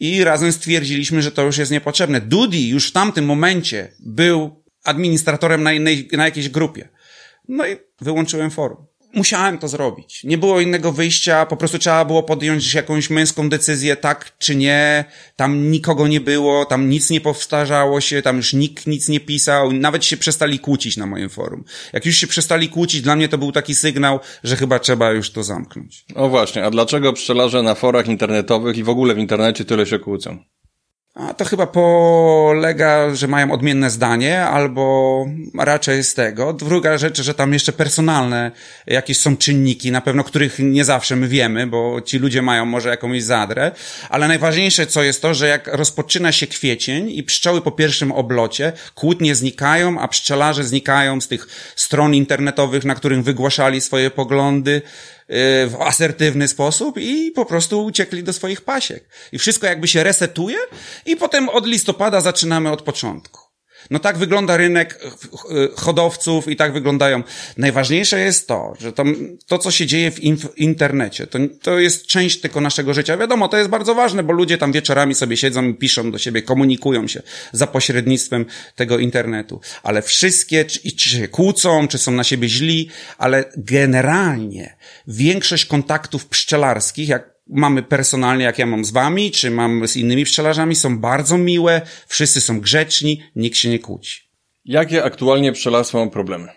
[0.00, 2.20] i razem stwierdziliśmy, że to już jest niepotrzebne.
[2.20, 5.70] Dudi już w tamtym momencie był administratorem na,
[6.12, 6.88] na jakiejś grupie.
[7.48, 8.86] No i wyłączyłem forum.
[9.14, 10.24] Musiałem to zrobić.
[10.24, 15.04] Nie było innego wyjścia, po prostu trzeba było podjąć jakąś męską decyzję, tak czy nie.
[15.36, 19.72] Tam nikogo nie było, tam nic nie powtarzało się, tam już nikt nic nie pisał,
[19.72, 21.64] nawet się przestali kłócić na moim forum.
[21.92, 25.30] Jak już się przestali kłócić, dla mnie to był taki sygnał, że chyba trzeba już
[25.30, 26.04] to zamknąć.
[26.14, 29.98] O właśnie, a dlaczego pszczelarze na forach internetowych i w ogóle w internecie tyle się
[29.98, 30.38] kłócą?
[31.14, 35.26] A to chyba polega, że mają odmienne zdanie, albo
[35.58, 36.52] raczej z tego.
[36.52, 38.50] Druga rzecz, że tam jeszcze personalne
[38.86, 42.88] jakieś są czynniki, na pewno których nie zawsze my wiemy, bo ci ludzie mają może
[42.88, 43.70] jakąś zadrę,
[44.10, 48.72] ale najważniejsze co jest to, że jak rozpoczyna się kwiecień i pszczoły po pierwszym oblocie,
[48.94, 51.46] kłótnie znikają, a pszczelarze znikają z tych
[51.76, 54.82] stron internetowych, na których wygłaszali swoje poglądy,
[55.68, 59.04] w asertywny sposób i po prostu uciekli do swoich pasiek.
[59.32, 60.58] I wszystko jakby się resetuje
[61.06, 63.41] i potem od listopada zaczynamy od początku.
[63.90, 65.00] No tak wygląda rynek
[65.76, 67.22] hodowców i tak wyglądają.
[67.56, 69.04] Najważniejsze jest to, że to,
[69.46, 73.16] to co się dzieje w, w internecie, to, to jest część tylko naszego życia.
[73.16, 76.42] Wiadomo, to jest bardzo ważne, bo ludzie tam wieczorami sobie siedzą i piszą do siebie,
[76.42, 79.60] komunikują się za pośrednictwem tego internetu.
[79.82, 84.76] Ale wszystkie, czy, czy się kłócą, czy są na siebie źli, ale generalnie
[85.08, 90.24] większość kontaktów pszczelarskich, jak mamy personalnie, jak ja mam z wami, czy mam z innymi
[90.24, 94.20] pszczelarzami, są bardzo miłe, wszyscy są grzeczni, nikt się nie kłóci.
[94.64, 96.48] Jakie aktualnie pszczelarstwo ma problemy?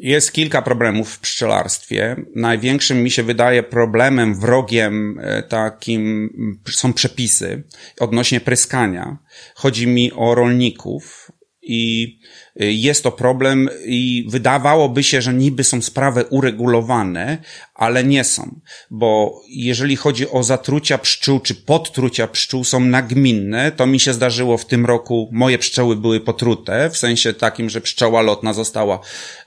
[0.00, 2.16] Jest kilka problemów w pszczelarstwie.
[2.34, 6.30] Największym mi się wydaje problemem, wrogiem e, takim
[6.70, 7.62] są przepisy
[8.00, 9.18] odnośnie pryskania.
[9.54, 11.30] Chodzi mi o rolników
[11.62, 12.18] i
[12.58, 17.38] jest to problem i wydawałoby się, że niby są sprawy uregulowane,
[17.74, 23.86] ale nie są, bo jeżeli chodzi o zatrucia pszczół czy podtrucia pszczół są nagminne, to
[23.86, 28.22] mi się zdarzyło w tym roku, moje pszczoły były potrute, w sensie takim, że pszczoła
[28.22, 29.00] lotna została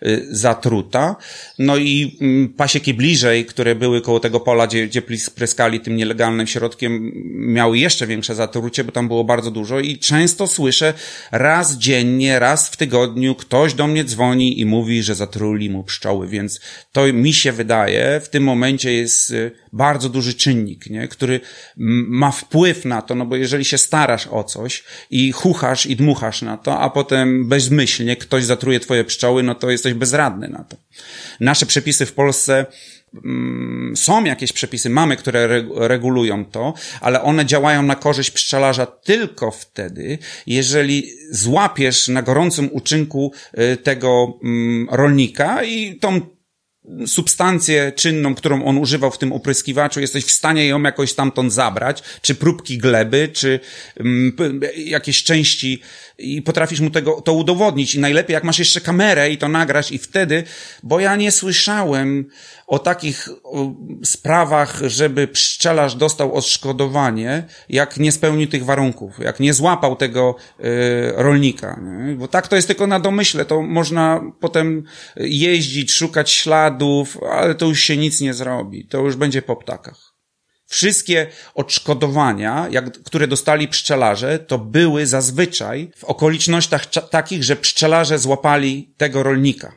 [0.04, 1.15] y, zatruta,
[1.60, 5.02] no i mm, pasieki bliżej, które były koło tego pola, gdzie, gdzie
[5.36, 10.48] pryskali tym nielegalnym środkiem, miały jeszcze większe zatrucie, bo tam było bardzo dużo i często
[10.48, 10.93] słyszę
[11.32, 12.98] raz dziennie, raz w tygodniu
[13.38, 16.59] ktoś do mnie dzwoni i mówi, że zatruli mu pszczoły, więc
[16.91, 21.07] to mi się wydaje, w tym momencie jest y, bardzo duży czynnik, nie?
[21.07, 21.39] który
[21.77, 26.41] ma wpływ na to, no bo jeżeli się starasz o coś i chuchasz i dmuchasz
[26.41, 30.77] na to, a potem bezmyślnie ktoś zatruje twoje pszczoły, no to jesteś bezradny na to.
[31.39, 32.65] Nasze przepisy w Polsce
[33.95, 39.52] są jakieś przepisy, mamy, które reg- regulują to, ale one działają na korzyść pszczelarza tylko
[39.52, 40.17] wtedy,
[40.48, 43.34] jeżeli złapiesz na gorącym uczynku
[43.74, 46.22] y, tego mm, rolnika i tą
[47.06, 52.04] substancję czynną, którą on używał w tym opryskiwaczu, jesteś w stanie ją jakoś stamtąd zabrać,
[52.22, 53.60] czy próbki gleby, czy
[54.00, 55.82] mm, jakieś części
[56.19, 59.91] i potrafisz mu tego, to udowodnić i najlepiej jak masz jeszcze kamerę i to nagrasz
[59.91, 60.43] i wtedy,
[60.84, 62.25] bo ja nie słyszałem
[62.67, 63.29] o takich
[64.03, 70.63] sprawach, żeby pszczelarz dostał odszkodowanie, jak nie spełnił tych warunków, jak nie złapał tego y,
[71.15, 71.79] rolnika.
[71.84, 72.15] Nie?
[72.15, 74.84] Bo tak to jest tylko na domyśle, to można potem
[75.15, 78.86] jeździć, szukać śladów, ale to już się nic nie zrobi.
[78.86, 80.09] To już będzie po ptakach.
[80.69, 88.93] Wszystkie odszkodowania, jak, które dostali pszczelarze, to były zazwyczaj w okolicznościach takich, że pszczelarze złapali
[88.97, 89.71] tego rolnika.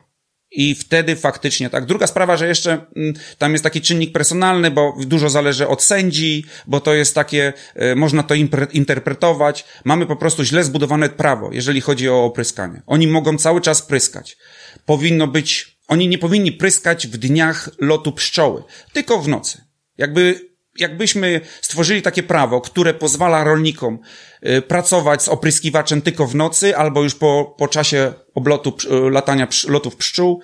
[0.51, 1.85] I wtedy faktycznie tak.
[1.85, 6.45] Druga sprawa, że jeszcze mm, tam jest taki czynnik personalny, bo dużo zależy od sędzi,
[6.67, 8.33] bo to jest takie, e, można to
[8.71, 9.65] interpretować.
[9.83, 12.81] Mamy po prostu źle zbudowane prawo, jeżeli chodzi o opryskanie.
[12.85, 14.37] Oni mogą cały czas pryskać.
[14.85, 19.61] Powinno być, oni nie powinni pryskać w dniach lotu pszczoły, tylko w nocy.
[19.97, 23.99] Jakby jakbyśmy stworzyli takie prawo, które pozwala rolnikom
[24.47, 29.47] y, pracować z opryskiwaczem tylko w nocy albo już po, po czasie oblotu, y, latania
[29.67, 30.41] lotów pszczół,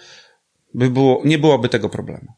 [0.73, 2.33] by było, nie byłoby tego problemu.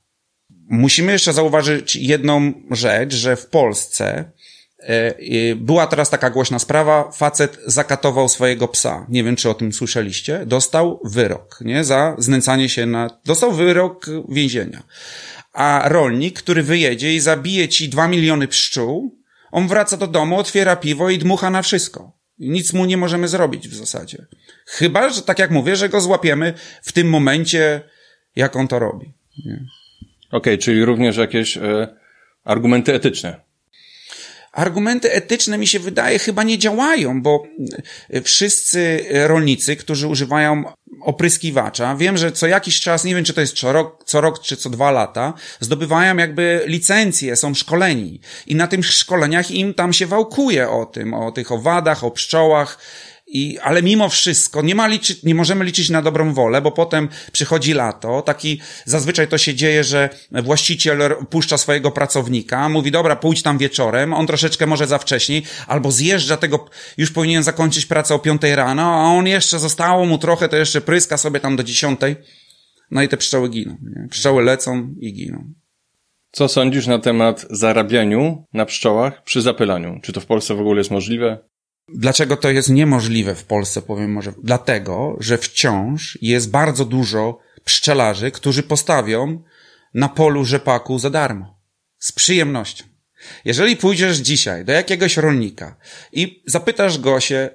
[0.70, 4.32] Musimy jeszcze zauważyć jedną rzecz, że w Polsce
[4.80, 9.06] e, była teraz taka głośna sprawa, facet zakatował swojego psa.
[9.10, 10.46] Nie wiem, czy o tym słyszeliście.
[10.46, 11.84] Dostał wyrok, nie?
[11.84, 13.20] Za znęcanie się na...
[13.26, 14.84] Dostał wyrok więzienia.
[15.54, 19.18] A rolnik, który wyjedzie i zabije ci dwa miliony pszczół,
[19.52, 22.12] on wraca do domu, otwiera piwo i dmucha na wszystko.
[22.40, 24.26] Nic mu nie możemy zrobić w zasadzie.
[24.66, 27.82] Chyba, że tak jak mówię, że go złapiemy w tym momencie,
[28.36, 29.14] jak on to robi.
[30.32, 31.88] Okej, czyli również jakieś e,
[32.44, 33.42] argumenty etyczne.
[34.52, 37.44] Argumenty etyczne mi się wydaje chyba nie działają, bo
[38.14, 40.64] y, wszyscy rolnicy, którzy używają
[41.02, 44.40] opryskiwacza, wiem, że co jakiś czas, nie wiem czy to jest co rok, co rok
[44.40, 48.22] czy co dwa lata, zdobywają jakby licencje, są szkoleni.
[48.48, 52.78] I na tych szkoleniach im tam się wałkuje o tym, o tych owadach, o pszczołach,
[53.34, 57.10] i, ale mimo wszystko nie ma liczyć, nie możemy liczyć na dobrą wolę, bo potem
[57.32, 58.22] przychodzi lato.
[58.22, 64.14] Taki, zazwyczaj to się dzieje, że właściciel puszcza swojego pracownika, mówi, dobra, pójdź tam wieczorem,
[64.14, 68.84] on troszeczkę może za wcześniej, albo zjeżdża tego, już powinien zakończyć pracę o piątej rano,
[68.84, 72.16] a on jeszcze zostało mu trochę, to jeszcze pryska sobie tam do dziesiątej.
[72.92, 73.78] No i te pszczoły giną.
[73.82, 74.08] Nie?
[74.08, 75.54] Pszczoły lecą i giną.
[76.32, 80.00] Co sądzisz na temat zarabianiu na pszczołach przy zapylaniu?
[80.04, 81.51] Czy to w Polsce w ogóle jest możliwe?
[81.96, 84.34] Dlaczego to jest niemożliwe w Polsce, powiem może?
[84.44, 89.44] Dlatego, że wciąż jest bardzo dużo pszczelarzy, którzy postawią
[89.94, 91.60] na polu rzepaku za darmo.
[92.00, 92.86] Z przyjemnością.
[93.46, 95.76] Jeżeli pójdziesz dzisiaj do jakiegoś rolnika
[96.12, 97.50] i zapytasz go się,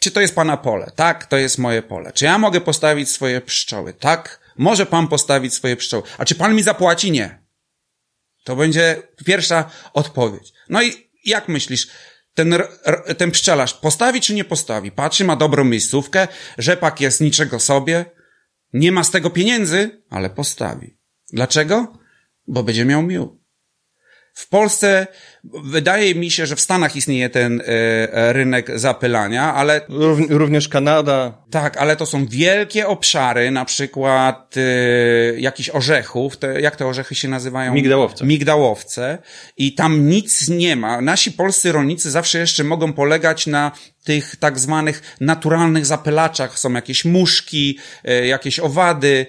[0.00, 0.92] czy to jest pana pole?
[0.96, 2.12] Tak, to jest moje pole.
[2.12, 3.94] Czy ja mogę postawić swoje pszczoły?
[3.94, 6.02] Tak, może pan postawić swoje pszczoły.
[6.18, 7.10] A czy pan mi zapłaci?
[7.10, 7.42] Nie.
[8.44, 10.52] To będzie pierwsza odpowiedź.
[10.68, 11.88] No i jak myślisz,
[12.34, 12.54] ten,
[13.18, 14.92] ten pszczelarz postawi czy nie postawi?
[14.92, 18.04] Patrzy, ma dobrą miejscówkę, rzepak jest niczego sobie,
[18.72, 20.98] nie ma z tego pieniędzy, ale postawi.
[21.32, 21.98] Dlaczego?
[22.46, 23.42] Bo będzie miał miód.
[24.34, 25.06] W Polsce
[25.44, 30.68] wydaje mi się, że w Stanach istnieje ten e, e, rynek zapylania, ale Rów, również
[30.68, 31.42] Kanada.
[31.50, 34.60] tak, ale to są wielkie obszary, na przykład e,
[35.40, 37.74] jakichś orzechów, te, jak te orzechy się nazywają?
[37.74, 38.24] Migdałowce.
[38.24, 39.18] Migdałowce.
[39.56, 41.00] I tam nic nie ma.
[41.00, 43.72] Nasi polscy rolnicy zawsze jeszcze mogą polegać na
[44.04, 46.58] tych tak zwanych naturalnych zapylaczach.
[46.58, 47.78] Są jakieś muszki,
[48.24, 49.26] jakieś owady,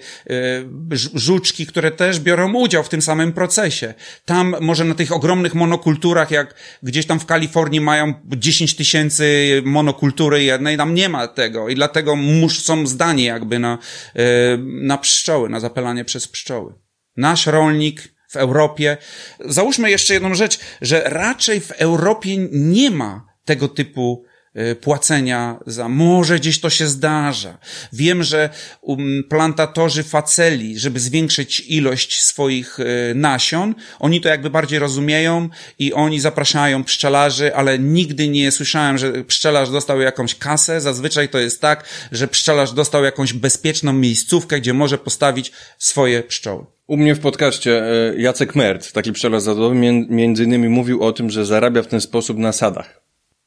[1.14, 3.94] żuczki, które też biorą udział w tym samym procesie.
[4.24, 10.42] Tam może na tych ogromnych monokulturach, jak gdzieś tam w Kalifornii mają 10 tysięcy monokultury
[10.42, 13.78] jednej, tam nie ma tego i dlatego mus, są zdani jakby na,
[14.14, 14.22] e,
[14.58, 16.74] na pszczoły, na zapylanie przez pszczoły.
[17.16, 18.96] Nasz rolnik w Europie.
[19.40, 24.24] Załóżmy jeszcze jedną rzecz, że raczej w Europie nie ma tego typu
[24.80, 27.58] płacenia za, może gdzieś to się zdarza.
[27.92, 34.78] Wiem, że um, plantatorzy faceli, żeby zwiększyć ilość swoich e, nasion, oni to jakby bardziej
[34.78, 40.80] rozumieją i oni zapraszają pszczelarzy, ale nigdy nie słyszałem, że pszczelarz dostał jakąś kasę.
[40.80, 46.64] Zazwyczaj to jest tak, że pszczelarz dostał jakąś bezpieczną miejscówkę, gdzie może postawić swoje pszczoły.
[46.86, 51.12] U mnie w podcaście e, Jacek Mert, taki pszczelarz zawodowy, mię- między innymi mówił o
[51.12, 53.00] tym, że zarabia w ten sposób na sadach.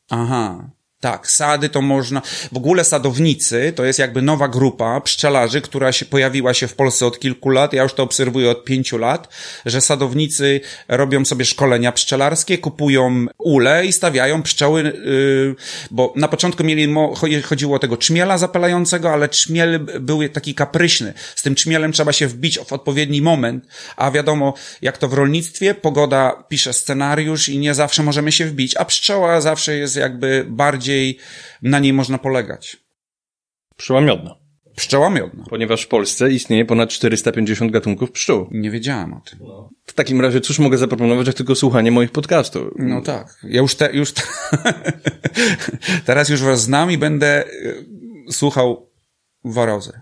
[0.09, 0.69] Aha.
[0.99, 2.21] Tak, sady to można.
[2.51, 7.05] W ogóle sadownicy to jest jakby nowa grupa pszczelarzy, która się pojawiła się w Polsce
[7.05, 7.73] od kilku lat.
[7.73, 9.33] Ja już to obserwuję od pięciu lat,
[9.65, 15.55] że sadownicy robią sobie szkolenia pszczelarskie, kupują ule i stawiają pszczoły, yy,
[15.91, 16.95] bo na początku mieli,
[17.43, 21.13] chodziło o tego czmiela zapalającego, ale czmiel był taki kapryśny.
[21.35, 25.73] Z tym czmielem trzeba się wbić w odpowiedni moment, a wiadomo, jak to w rolnictwie,
[25.73, 30.86] pogoda pisze scenariusz i nie zawsze możemy się wbić, a pszczoła zawsze jest jakby bardziej
[31.61, 32.77] na niej można polegać.
[33.77, 34.35] Pszczoła miodna.
[34.75, 35.43] Pszczoła miodna.
[35.49, 38.47] Ponieważ w Polsce istnieje ponad 450 gatunków pszczół.
[38.51, 39.39] Nie wiedziałem o tym.
[39.85, 42.63] W takim razie cóż mogę zaproponować, jak tylko słuchanie moich podcastów?
[42.75, 43.39] No tak.
[43.43, 44.21] Ja już te, już te...
[46.05, 47.85] teraz już was znam i będę y,
[48.31, 48.89] słuchał
[49.43, 50.01] Warozę.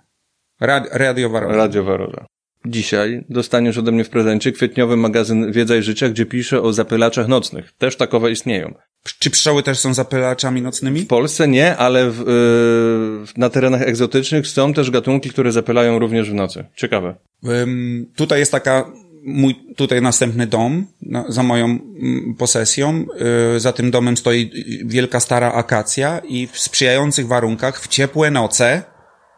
[0.59, 1.57] Rad, radio Warozę.
[1.57, 2.25] Radio Waroza.
[2.67, 7.27] Dzisiaj dostaniesz ode mnie w prezencie kwietniowy magazyn Wiedza i Życia, gdzie piszę o zapylaczach
[7.27, 7.73] nocnych.
[7.77, 8.73] Też takowe istnieją.
[9.19, 11.01] Czy pszczoły też są zapylaczami nocnymi?
[11.01, 16.29] W Polsce nie, ale w, yy, na terenach egzotycznych są też gatunki, które zapylają również
[16.29, 16.65] w nocy.
[16.75, 17.15] Ciekawe.
[17.63, 18.91] Ym, tutaj jest taka
[19.25, 23.05] mój tutaj następny dom na, za moją mm, posesją.
[23.53, 24.51] Yy, za tym domem stoi
[24.85, 28.83] wielka stara akacja i w sprzyjających warunkach w ciepłe noce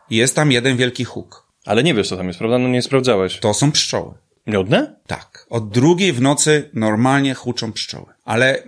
[0.10, 1.47] jest tam jeden wielki huk.
[1.68, 2.58] Ale nie wiesz, co tam jest, prawda?
[2.58, 3.40] No nie sprawdzałeś.
[3.40, 4.14] To są pszczoły.
[4.48, 4.96] Miodne?
[5.08, 5.46] Tak.
[5.50, 8.06] Od drugiej w nocy normalnie huczą pszczoły.
[8.26, 8.64] Ale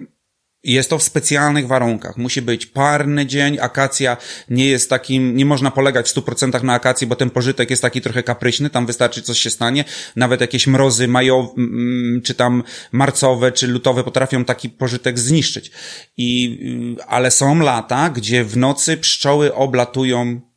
[0.63, 2.17] jest to w specjalnych warunkach.
[2.17, 4.17] Musi być parny dzień, akacja
[4.49, 8.01] nie jest takim, nie można polegać w 100% na akacji, bo ten pożytek jest taki
[8.01, 9.85] trochę kapryśny, tam wystarczy coś się stanie.
[10.15, 15.71] Nawet jakieś mrozy majowe, mm, czy tam marcowe, czy lutowe potrafią taki pożytek zniszczyć.
[16.17, 16.59] I,
[16.99, 20.48] y, ale są lata, gdzie w nocy pszczoły oblatują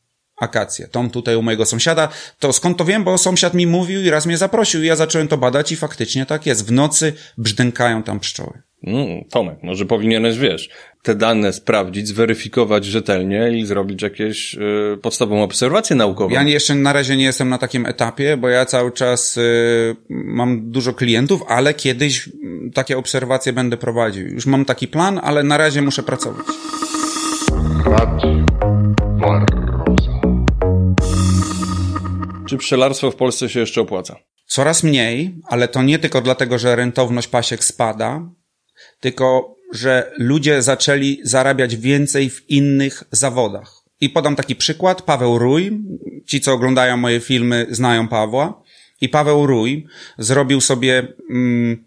[0.42, 0.88] akację.
[0.88, 2.08] Tą tutaj u mojego sąsiada.
[2.38, 3.04] To skąd to wiem?
[3.04, 6.26] Bo sąsiad mi mówił i raz mnie zaprosił i ja zacząłem to badać i faktycznie
[6.26, 6.66] tak jest.
[6.66, 8.62] W nocy brzdękają tam pszczoły.
[8.86, 10.70] Mm, Tomek, może powinieneś, wiesz,
[11.02, 16.34] te dane sprawdzić, zweryfikować rzetelnie i zrobić jakieś y, podstawową obserwację naukową.
[16.34, 20.70] Ja jeszcze na razie nie jestem na takim etapie, bo ja cały czas y, mam
[20.70, 24.26] dużo klientów, ale kiedyś mm, takie obserwacje będę prowadził.
[24.26, 26.46] Już mam taki plan, ale na razie muszę pracować.
[27.84, 29.61] Radio.
[32.52, 34.16] Czy pszczelarstwo w Polsce się jeszcze opłaca?
[34.46, 38.30] Coraz mniej, ale to nie tylko dlatego, że rentowność pasiek spada,
[39.00, 43.72] tylko że ludzie zaczęli zarabiać więcej w innych zawodach.
[44.00, 45.02] I podam taki przykład.
[45.02, 45.80] Paweł Rój,
[46.26, 48.62] ci co oglądają moje filmy znają Pawła.
[49.00, 49.86] I Paweł Rój
[50.18, 51.84] zrobił sobie mm,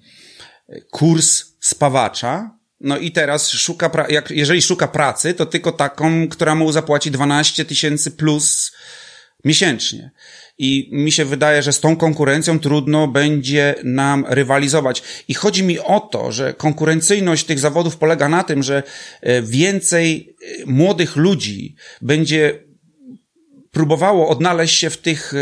[0.91, 2.57] kurs spawacza.
[2.79, 7.11] No i teraz szuka, pra- jak, jeżeli szuka pracy, to tylko taką, która mu zapłaci
[7.11, 8.71] 12 tysięcy plus
[9.43, 10.11] miesięcznie.
[10.57, 15.03] I mi się wydaje, że z tą konkurencją trudno będzie nam rywalizować.
[15.27, 18.83] I chodzi mi o to, że konkurencyjność tych zawodów polega na tym, że
[19.21, 22.59] e, więcej e, młodych ludzi będzie
[23.71, 25.33] próbowało odnaleźć się w tych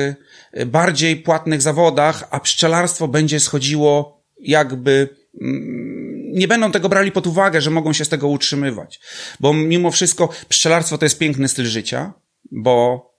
[0.53, 5.09] e, bardziej płatnych zawodach, a pszczelarstwo będzie schodziło jakby
[5.41, 6.03] mm,
[6.33, 8.99] nie będą tego brali pod uwagę, że mogą się z tego utrzymywać.
[9.39, 12.13] Bo mimo wszystko pszczelarstwo to jest piękny styl życia,
[12.51, 13.12] bo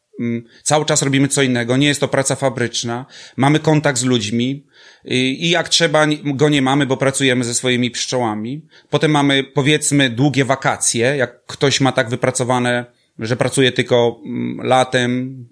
[0.63, 4.67] cały czas robimy co innego, nie jest to praca fabryczna, mamy kontakt z ludźmi
[5.05, 8.67] i, i jak trzeba go nie mamy, bo pracujemy ze swoimi pszczołami.
[8.91, 12.85] Potem mamy powiedzmy długie wakacje, jak ktoś ma tak wypracowane,
[13.19, 15.45] że pracuje tylko mm, latem,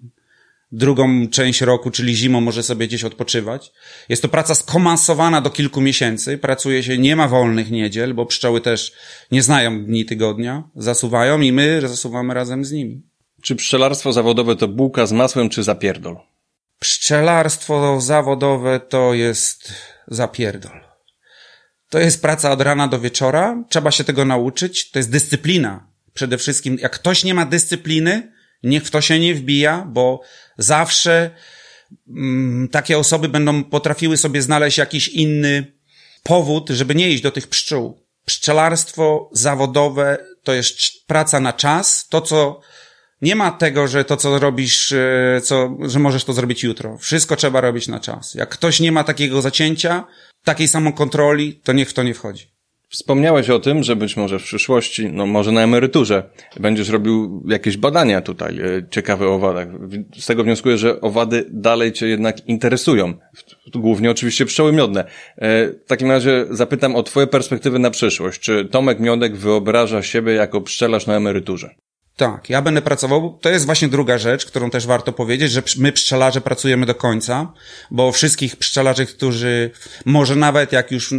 [0.73, 3.71] drugą część roku, czyli zimą, może sobie gdzieś odpoczywać.
[4.09, 6.37] Jest to praca skomasowana do kilku miesięcy.
[6.37, 8.93] Pracuje się, nie ma wolnych niedziel, bo pszczoły też
[9.31, 13.12] nie znają dni tygodnia, zasuwają i my zasuwamy razem z nimi.
[13.43, 16.17] Czy pszczelarstwo zawodowe to bułka z masłem, czy zapierdol?
[16.79, 19.73] Pszczelarstwo zawodowe to jest
[20.07, 20.79] zapierdol.
[21.89, 23.63] To jest praca od rana do wieczora.
[23.69, 24.91] Trzeba się tego nauczyć.
[24.91, 25.87] To jest dyscyplina.
[26.13, 28.31] Przede wszystkim, jak ktoś nie ma dyscypliny,
[28.63, 30.21] niech w to się nie wbija, bo
[30.57, 31.31] zawsze
[32.07, 35.73] mm, takie osoby będą potrafiły sobie znaleźć jakiś inny
[36.23, 38.03] powód, żeby nie iść do tych pszczół.
[38.25, 40.77] Pszczelarstwo zawodowe to jest
[41.07, 42.07] praca na czas.
[42.07, 42.61] To, co
[43.23, 46.97] nie ma tego, że to, co robisz, e, co, że możesz to zrobić jutro.
[46.97, 48.35] Wszystko trzeba robić na czas.
[48.35, 50.03] Jak ktoś nie ma takiego zacięcia,
[50.43, 52.53] takiej samokontroli, to niech w to nie wchodzi.
[52.89, 56.23] Wspomniałeś o tym, że być może w przyszłości, no może na emeryturze,
[56.59, 59.67] będziesz robił jakieś badania tutaj e, ciekawe owadach.
[60.17, 63.13] Z tego wnioskuję, że owady dalej cię jednak interesują.
[63.75, 65.01] Głównie oczywiście pszczoły miodne.
[65.01, 68.39] E, w takim razie zapytam o twoje perspektywy na przyszłość.
[68.39, 71.75] Czy Tomek Miodek wyobraża siebie jako pszczelarz na emeryturze?
[72.17, 73.37] Tak, ja będę pracował.
[73.41, 77.53] To jest właśnie druga rzecz, którą też warto powiedzieć, że my pszczelarze pracujemy do końca,
[77.91, 79.71] bo wszystkich pszczelarzy, którzy
[80.05, 81.15] może nawet jak już y,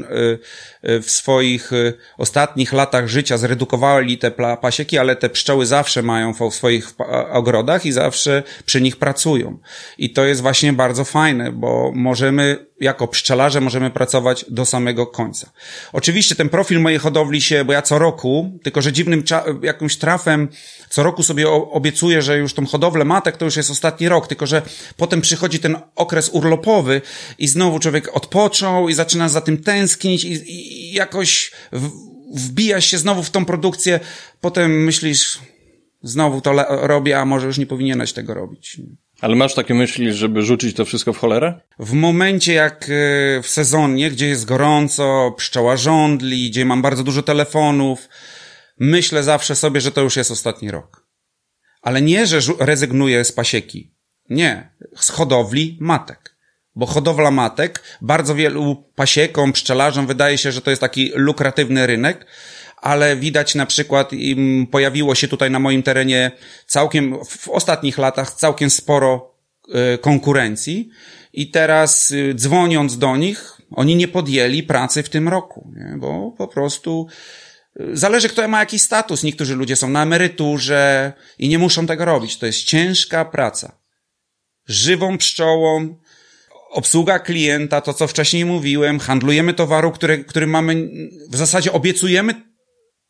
[0.89, 4.31] y, w swoich y, ostatnich latach życia zredukowali te
[4.63, 6.93] pasieki, ale te pszczoły zawsze mają w swoich
[7.33, 9.59] ogrodach i zawsze przy nich pracują.
[9.99, 15.51] I to jest właśnie bardzo fajne, bo możemy jako pszczelarze możemy pracować do samego końca.
[15.93, 19.25] Oczywiście ten profil mojej hodowli się, bo ja co roku, tylko że dziwnym
[19.63, 20.49] jakimś trafem,
[20.89, 24.47] co roku sobie obiecuję, że już tą hodowlę matek to już jest ostatni rok, tylko
[24.47, 24.63] że
[24.97, 27.01] potem przychodzi ten okres urlopowy
[27.39, 31.53] i znowu człowiek odpoczął i zaczyna za tym tęsknić i, i jakoś
[32.35, 34.01] wbija się znowu w tą produkcję,
[34.41, 35.39] potem myślisz,
[36.03, 38.81] znowu to robię, a może już nie powinieneś tego robić.
[39.21, 41.61] Ale masz takie myśli, żeby rzucić to wszystko w cholerę?
[41.79, 47.23] W momencie jak e, w sezonie, gdzie jest gorąco, pszczoła żądli, gdzie mam bardzo dużo
[47.23, 48.09] telefonów,
[48.79, 51.07] myślę zawsze sobie, że to już jest ostatni rok.
[51.83, 53.95] Ale nie, że rezygnuję z pasieki.
[54.31, 54.71] Nie.
[54.97, 56.37] Z hodowli matek.
[56.77, 62.27] Bo hodowla matek bardzo wielu pasiekom, pszczelarzom wydaje się, że to jest taki lukratywny rynek,
[62.85, 64.11] ale widać na przykład,
[64.71, 66.31] pojawiło się tutaj na moim terenie
[66.67, 69.35] całkiem, w ostatnich latach całkiem sporo
[69.75, 70.89] e, konkurencji
[71.33, 75.97] i teraz y, dzwoniąc do nich, oni nie podjęli pracy w tym roku, nie?
[75.99, 77.07] bo po prostu
[77.81, 79.23] y, Zależy, kto ma jakiś status.
[79.23, 82.39] Niektórzy ludzie są na emeryturze i nie muszą tego robić.
[82.39, 83.79] To jest ciężka praca.
[84.67, 85.97] Żywą pszczołą,
[86.71, 90.89] obsługa klienta, to co wcześniej mówiłem, handlujemy towaru, który, który mamy,
[91.31, 92.54] w zasadzie obiecujemy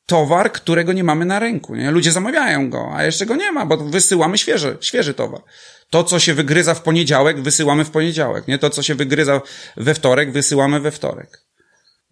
[0.07, 1.77] towar, którego nie mamy na rynku.
[1.77, 1.91] Nie?
[1.91, 5.41] Ludzie zamawiają go, a jeszcze go nie ma, bo wysyłamy świeży, świeży towar.
[5.91, 8.49] To, co się wygryza w poniedziałek, wysyłamy w poniedziałek.
[8.49, 8.59] Nie?
[8.59, 9.41] To, co się wygryza
[9.77, 11.45] we wtorek, wysyłamy we wtorek.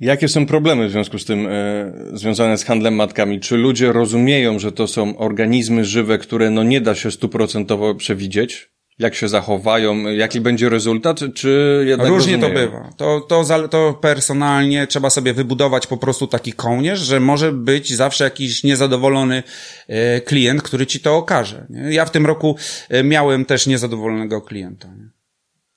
[0.00, 3.40] Jakie są problemy w związku z tym e, związane z handlem matkami?
[3.40, 8.70] Czy ludzie rozumieją, że to są organizmy żywe, które no nie da się stuprocentowo przewidzieć?
[8.98, 12.68] Jak się zachowają, jaki będzie rezultat, czy jednak Różnie rozumieją?
[12.68, 12.92] to bywa.
[12.96, 18.24] To, to, to personalnie trzeba sobie wybudować po prostu taki kołnierz, że może być zawsze
[18.24, 19.42] jakiś niezadowolony
[19.88, 21.66] e, klient, który ci to okaże.
[21.90, 22.56] Ja w tym roku
[22.88, 24.88] e, miałem też niezadowolonego klienta.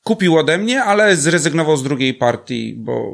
[0.04, 3.12] Kupił ode mnie, ale zrezygnował z drugiej partii, bo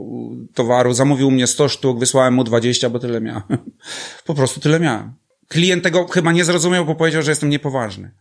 [0.54, 3.44] towaru zamówił mnie 100 sztuk, wysłałem mu 20, bo tyle miałem.
[4.26, 5.14] po prostu tyle miałem.
[5.48, 8.12] Klient tego chyba nie zrozumiał, bo powiedział, że jestem niepoważny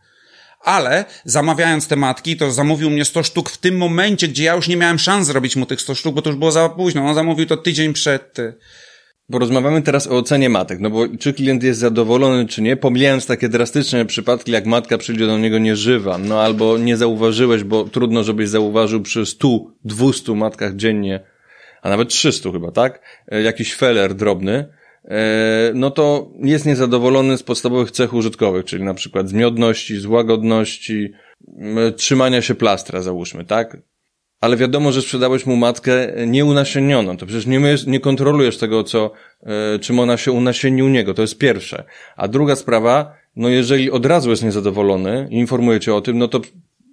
[0.63, 4.67] ale zamawiając te matki, to zamówił mnie 100 sztuk w tym momencie, gdzie ja już
[4.67, 7.05] nie miałem szans zrobić mu tych 100 sztuk, bo to już było za późno.
[7.05, 8.37] On zamówił to tydzień przed.
[9.29, 13.25] Bo rozmawiamy teraz o ocenie matek, no bo czy klient jest zadowolony, czy nie, pomijając
[13.25, 18.23] takie drastyczne przypadki, jak matka przyjdzie do niego nieżywa, no albo nie zauważyłeś, bo trudno,
[18.23, 19.47] żebyś zauważył przy 100,
[19.85, 21.19] 200 matkach dziennie,
[21.81, 23.01] a nawet 300 chyba, tak?
[23.27, 24.67] E, jakiś feller drobny,
[25.73, 31.11] no to jest niezadowolony z podstawowych cech użytkowych, czyli na przykład z miodności, z łagodności,
[31.95, 33.77] trzymania się plastra, załóżmy, tak?
[34.41, 37.17] Ale wiadomo, że sprzedałeś mu matkę nieunasienioną.
[37.17, 39.11] To przecież nie, nie kontrolujesz tego, co,
[39.43, 41.13] e, czym ona się unasieni u niego.
[41.13, 41.83] To jest pierwsze.
[42.15, 46.27] A druga sprawa, no jeżeli od razu jest niezadowolony i informuje cię o tym, no
[46.27, 46.41] to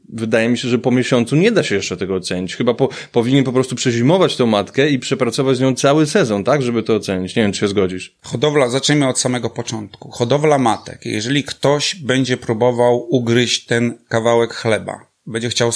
[0.08, 2.56] wydaje mi się, że po miesiącu nie da się jeszcze tego ocenić.
[2.56, 6.62] Chyba po, powinien po prostu przezimować tą matkę i przepracować z nią cały sezon, tak,
[6.62, 7.36] żeby to ocenić.
[7.36, 8.16] Nie wiem, czy się zgodzisz.
[8.22, 10.10] Hodowla, zacznijmy od samego początku.
[10.10, 11.00] Hodowla matek.
[11.04, 15.70] Jeżeli ktoś będzie próbował ugryźć ten kawałek chleba, będzie chciał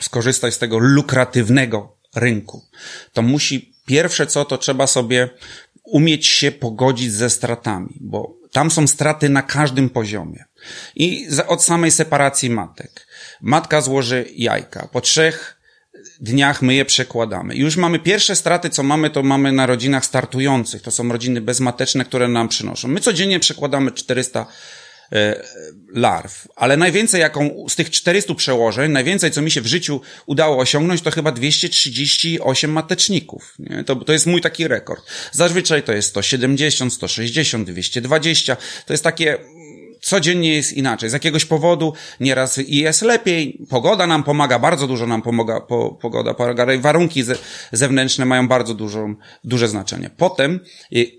[0.00, 2.64] skorzystać z tego lukratywnego rynku,
[3.12, 5.28] to musi pierwsze co, to trzeba sobie
[5.84, 10.44] umieć się pogodzić ze stratami, bo tam są straty na każdym poziomie.
[10.96, 13.07] I od samej separacji matek.
[13.40, 14.88] Matka złoży jajka.
[14.92, 15.58] Po trzech
[16.20, 17.56] dniach my je przekładamy.
[17.56, 20.82] Już mamy pierwsze straty, co mamy, to mamy na rodzinach startujących.
[20.82, 22.88] To są rodziny bezmateczne, które nam przynoszą.
[22.88, 24.46] My codziennie przekładamy 400
[25.12, 25.42] e,
[25.94, 30.58] larw, ale najwięcej jaką z tych 400 przełożeń, najwięcej co mi się w życiu udało
[30.58, 33.54] osiągnąć, to chyba 238 mateczników.
[33.58, 33.84] Nie?
[33.84, 35.06] To, to jest mój taki rekord.
[35.32, 38.56] Zazwyczaj to jest 170, 160, 220.
[38.86, 39.38] To jest takie
[40.00, 41.10] codziennie jest inaczej.
[41.10, 45.90] Z jakiegoś powodu nieraz i jest lepiej, pogoda nam pomaga, bardzo dużo nam pomaga po,
[45.90, 46.34] pogoda,
[46.78, 47.34] warunki ze,
[47.72, 48.74] zewnętrzne mają bardzo
[49.44, 50.10] duże znaczenie.
[50.16, 50.60] Potem,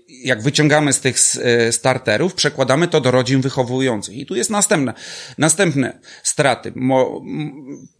[0.08, 4.16] jak wyciągamy z tych e, starterów, przekładamy to do rodzin wychowujących.
[4.16, 4.94] I tu jest następne,
[5.38, 6.72] następne straty.
[6.76, 7.22] Mo,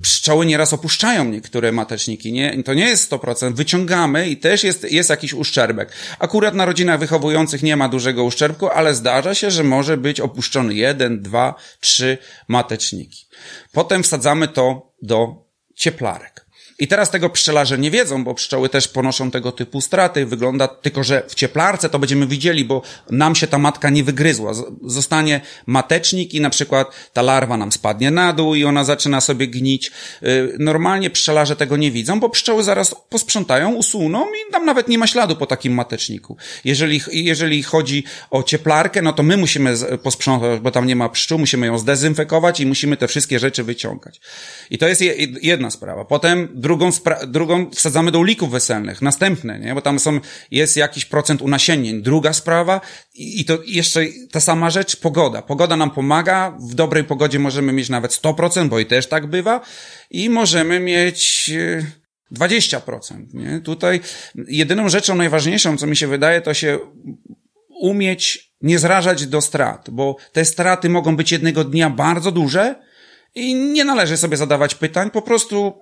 [0.03, 2.63] pszczoły nieraz opuszczają niektóre mateczniki, nie?
[2.63, 3.55] To nie jest 100%.
[3.55, 5.93] Wyciągamy i też jest, jest jakiś uszczerbek.
[6.19, 10.70] Akurat na rodzinach wychowujących nie ma dużego uszczerbku, ale zdarza się, że może być opuszczony
[10.71, 12.19] jeden, dwa, trzy
[12.49, 13.27] mateczniki.
[13.73, 15.45] Potem wsadzamy to do
[15.75, 16.40] cieplarek.
[16.81, 20.27] I teraz tego pszczelarze nie wiedzą, bo pszczoły też ponoszą tego typu straty.
[20.27, 24.53] Wygląda tylko, że w cieplarce to będziemy widzieli, bo nam się ta matka nie wygryzła.
[24.87, 29.47] Zostanie matecznik i na przykład ta larwa nam spadnie na dół i ona zaczyna sobie
[29.47, 29.91] gnić.
[30.23, 34.99] Y, normalnie pszczelarze tego nie widzą, bo pszczoły zaraz posprzątają, usuną i tam nawet nie
[34.99, 36.37] ma śladu po takim mateczniku.
[36.65, 41.39] Jeżeli, jeżeli chodzi o cieplarkę, no to my musimy posprzątać, bo tam nie ma pszczół,
[41.39, 44.21] musimy ją zdezynfekować i musimy te wszystkie rzeczy wyciągać.
[44.71, 45.03] I to jest
[45.43, 46.05] jedna sprawa.
[46.05, 46.91] Potem drugą,
[47.27, 49.75] drugą wsadzamy do ulików weselnych, następne, nie?
[49.75, 52.03] Bo tam są, jest jakiś procent unasiennień.
[52.03, 52.81] Druga sprawa
[53.15, 54.01] i, i to jeszcze
[54.33, 55.43] ta sama rzecz, pogoda.
[55.43, 59.61] Pogoda nam pomaga, w dobrej pogodzie możemy mieć nawet 100%, bo i też tak bywa
[60.11, 61.51] i możemy mieć
[62.33, 63.61] 20%, e, nie?
[63.61, 64.01] Tutaj
[64.49, 66.79] jedyną rzeczą najważniejszą, co mi się wydaje, to się
[67.81, 72.91] umieć nie zrażać do strat, bo te straty mogą być jednego dnia bardzo duże,
[73.35, 75.81] i nie należy sobie zadawać pytań, po prostu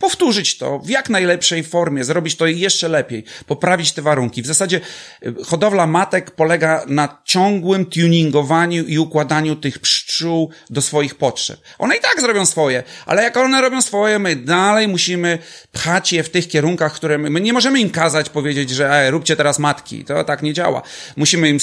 [0.00, 4.42] powtórzyć to w jak najlepszej formie, zrobić to jeszcze lepiej, poprawić te warunki.
[4.42, 4.80] W zasadzie
[5.26, 11.60] y, hodowla matek polega na ciągłym tuningowaniu i układaniu tych pszczół do swoich potrzeb.
[11.78, 15.38] One i tak zrobią swoje, ale jak one robią swoje, my dalej musimy
[15.72, 19.10] pchać je w tych kierunkach, które my, my nie możemy im kazać powiedzieć, że e,
[19.10, 20.04] róbcie teraz matki.
[20.04, 20.82] To tak nie działa.
[21.16, 21.58] Musimy im,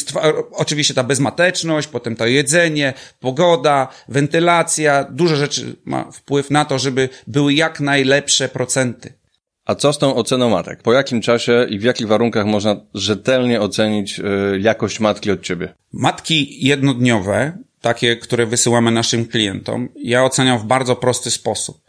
[0.52, 7.10] oczywiście ta bezmateczność, potem to jedzenie, pogoda, wentylacja, dużo rzeczy ma wpływ na to, żeby
[7.28, 9.14] były jak najlepsze lepsze procenty.
[9.66, 10.82] A co z tą oceną matek?
[10.82, 14.24] Po jakim czasie i w jakich warunkach można rzetelnie ocenić y,
[14.60, 15.74] jakość matki od ciebie?
[15.94, 21.82] Matki jednodniowe, takie, które wysyłamy naszym klientom, ja oceniam w bardzo prosty sposób.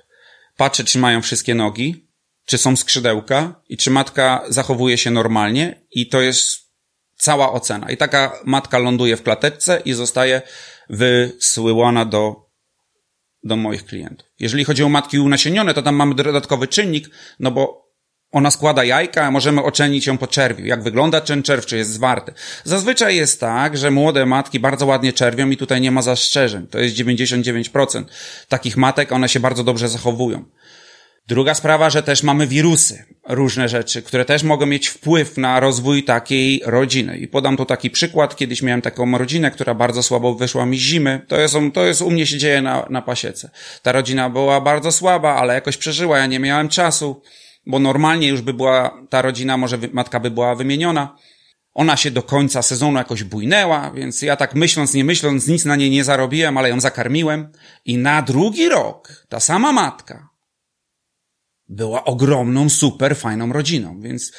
[0.56, 2.08] Patrzę, czy mają wszystkie nogi,
[2.44, 6.58] czy są skrzydełka i czy matka zachowuje się normalnie i to jest
[7.16, 7.90] cała ocena.
[7.90, 10.42] I taka matka ląduje w klateczce i zostaje
[10.90, 12.47] wysyłana do
[13.48, 14.28] do moich klientów.
[14.38, 17.88] Jeżeli chodzi o matki unasienione, to tam mamy dodatkowy czynnik, no bo
[18.32, 20.64] ona składa jajka, a możemy ocenić ją po czerwiu.
[20.64, 22.32] Jak wygląda ten czerw, czy jest zwarty.
[22.64, 26.66] Zazwyczaj jest tak, że młode matki bardzo ładnie czerwią i tutaj nie ma zastrzeżeń.
[26.66, 28.04] To jest 99%
[28.48, 30.44] takich matek, one się bardzo dobrze zachowują.
[31.28, 36.04] Druga sprawa, że też mamy wirusy, różne rzeczy, które też mogą mieć wpływ na rozwój
[36.04, 37.18] takiej rodziny.
[37.18, 38.36] I podam tu taki przykład.
[38.36, 41.20] Kiedyś miałem taką rodzinę, która bardzo słabo wyszła mi z zimy.
[41.28, 43.50] To jest, to jest u mnie się dzieje na, na pasiece.
[43.82, 46.18] Ta rodzina była bardzo słaba, ale jakoś przeżyła.
[46.18, 47.22] Ja nie miałem czasu,
[47.66, 51.16] bo normalnie już by była ta rodzina, może matka by była wymieniona.
[51.74, 55.76] Ona się do końca sezonu jakoś bujnęła, więc ja tak myśląc, nie myśląc, nic na
[55.76, 57.52] niej nie zarobiłem, ale ją zakarmiłem.
[57.84, 60.27] I na drugi rok ta sama matka
[61.68, 64.32] była ogromną, super fajną rodziną, więc,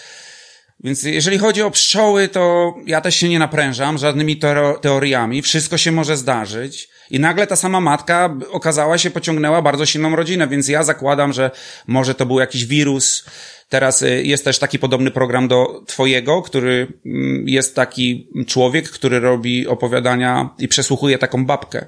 [0.83, 4.39] więc jeżeli chodzi o pszczoły, to ja też się nie naprężam żadnymi
[4.81, 6.89] teoriami, wszystko się może zdarzyć.
[7.11, 11.51] I nagle ta sama matka okazała się, pociągnęła bardzo silną rodzinę, więc ja zakładam, że
[11.87, 13.25] może to był jakiś wirus,
[13.69, 19.19] Teraz y, jest też taki podobny program do Twojego, który mm, jest taki człowiek, który
[19.19, 21.87] robi opowiadania i przesłuchuje taką babkę.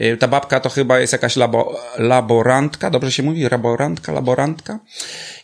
[0.00, 3.42] Y, ta babka to chyba jest jakaś labo, laborantka, dobrze się mówi?
[3.50, 4.78] Laborantka, laborantka.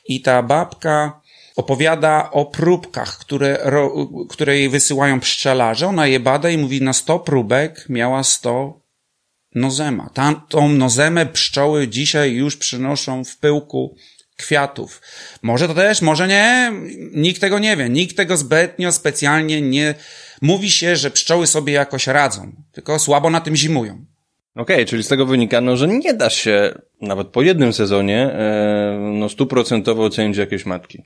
[0.09, 1.21] I ta babka
[1.57, 5.87] opowiada o próbkach, które, ro, które jej wysyłają pszczelarze.
[5.87, 8.81] Ona je bada i mówi, na 100 próbek miała 100
[9.55, 10.11] nozema.
[10.49, 13.97] Tą nozemę pszczoły dzisiaj już przynoszą w pyłku
[14.37, 15.03] kwiatów.
[15.43, 16.73] Może to też, może nie,
[17.13, 19.95] nikt tego nie wie, nikt tego zbytnio specjalnie nie,
[20.43, 24.05] mówi się, że pszczoły sobie jakoś radzą, tylko słabo na tym zimują.
[24.57, 28.19] Okej, okay, czyli z tego wynika, no, że nie da się nawet po jednym sezonie
[28.19, 31.03] e, no stuprocentowo ocenić jakieś matki.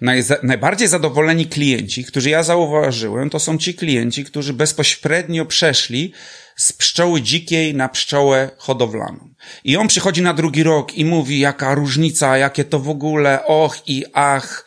[0.00, 6.12] Najza najbardziej zadowoleni klienci, którzy ja zauważyłem, to są ci klienci, którzy bezpośrednio przeszli
[6.56, 9.28] z pszczoły dzikiej na pszczołę hodowlaną.
[9.64, 13.82] I on przychodzi na drugi rok i mówi, jaka różnica, jakie to w ogóle, och
[13.86, 14.66] i ach.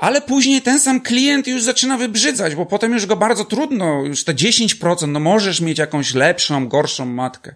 [0.00, 4.24] Ale później ten sam klient już zaczyna wybrzydzać, bo potem już go bardzo trudno, już
[4.24, 7.54] te 10%, no możesz mieć jakąś lepszą, gorszą matkę.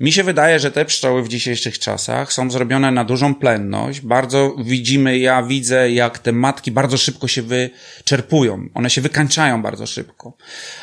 [0.00, 4.00] Mi się wydaje, że te pszczoły w dzisiejszych czasach są zrobione na dużą plenność.
[4.00, 8.68] Bardzo widzimy, ja widzę, jak te matki bardzo szybko się wyczerpują.
[8.74, 10.36] One się wykańczają bardzo szybko.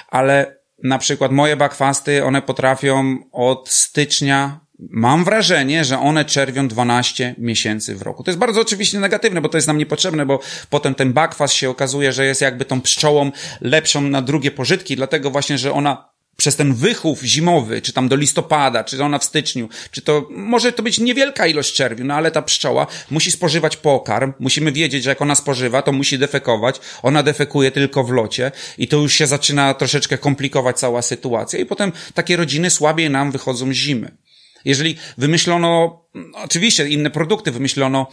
[0.10, 7.36] Ale na przykład moje bakwasty, one potrafią od stycznia Mam wrażenie, że one czerwią 12
[7.38, 8.24] miesięcy w roku.
[8.24, 11.70] To jest bardzo oczywiście negatywne, bo to jest nam niepotrzebne, bo potem ten bakwas się
[11.70, 16.56] okazuje, że jest jakby tą pszczołą lepszą na drugie pożytki, dlatego właśnie, że ona przez
[16.56, 20.84] ten wychów zimowy, czy tam do listopada, czy ona w styczniu, czy to może to
[20.84, 25.22] być niewielka ilość czerwiu, no ale ta pszczoła musi spożywać pokarm, musimy wiedzieć, że jak
[25.22, 29.74] ona spożywa, to musi defekować, ona defekuje tylko w locie i to już się zaczyna
[29.74, 34.25] troszeczkę komplikować cała sytuacja i potem takie rodziny słabiej nam wychodzą z zimy.
[34.66, 36.02] Jeżeli wymyślono,
[36.34, 38.08] oczywiście inne produkty wymyślono,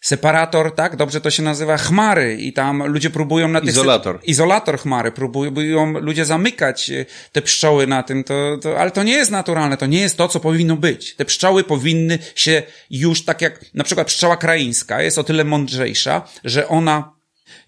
[0.00, 0.96] separator, tak?
[0.96, 3.70] Dobrze to się nazywa chmary i tam ludzie próbują na tych...
[3.70, 4.20] Izolator.
[4.22, 5.12] Izolator chmary.
[5.12, 9.76] Próbują ludzie zamykać e, te pszczoły na tym, to, to, ale to nie jest naturalne,
[9.76, 11.16] to nie jest to, co powinno być.
[11.16, 16.28] Te pszczoły powinny się już tak jak na przykład pszczoła kraińska jest o tyle mądrzejsza,
[16.44, 17.19] że ona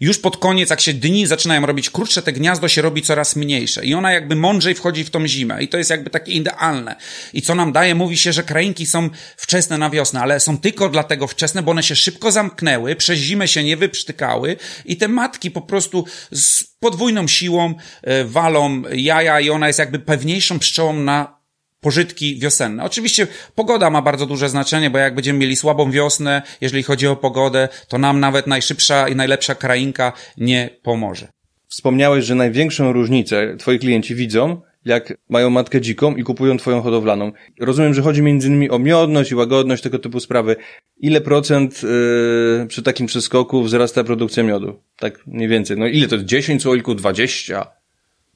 [0.02, 3.84] już pod koniec, jak się dni zaczynają robić krótsze, te gniazdo się robi coraz mniejsze
[3.84, 6.96] i ona jakby mądrzej wchodzi w tą zimę i to jest jakby takie idealne.
[7.32, 7.94] I co nam daje?
[7.94, 11.82] Mówi się, że krainki są wczesne na wiosnę, ale są tylko dlatego wczesne, bo one
[11.82, 17.28] się szybko zamknęły, przez zimę się nie wyprztykały i te matki po prostu z podwójną
[17.28, 21.41] siłą e, walą jaja i ona jest jakby pewniejszą pszczołą na
[21.82, 22.84] pożytki wiosenne.
[22.84, 27.16] Oczywiście pogoda ma bardzo duże znaczenie, bo jak będziemy mieli słabą wiosnę, jeżeli chodzi o
[27.16, 31.28] pogodę, to nam nawet najszybsza i najlepsza krainka nie pomoże.
[31.68, 37.32] Wspomniałeś, że największą różnicę twoi klienci widzą, jak mają matkę dziką i kupują twoją hodowlaną.
[37.60, 40.56] Rozumiem, że chodzi innymi o miodność i łagodność, tego typu sprawy.
[40.98, 44.80] Ile procent yy, przy takim przeskoku wzrasta produkcja miodu?
[44.98, 45.78] Tak mniej więcej.
[45.78, 46.26] No ile to jest?
[46.26, 46.96] 10 słoików?
[46.96, 47.66] 20?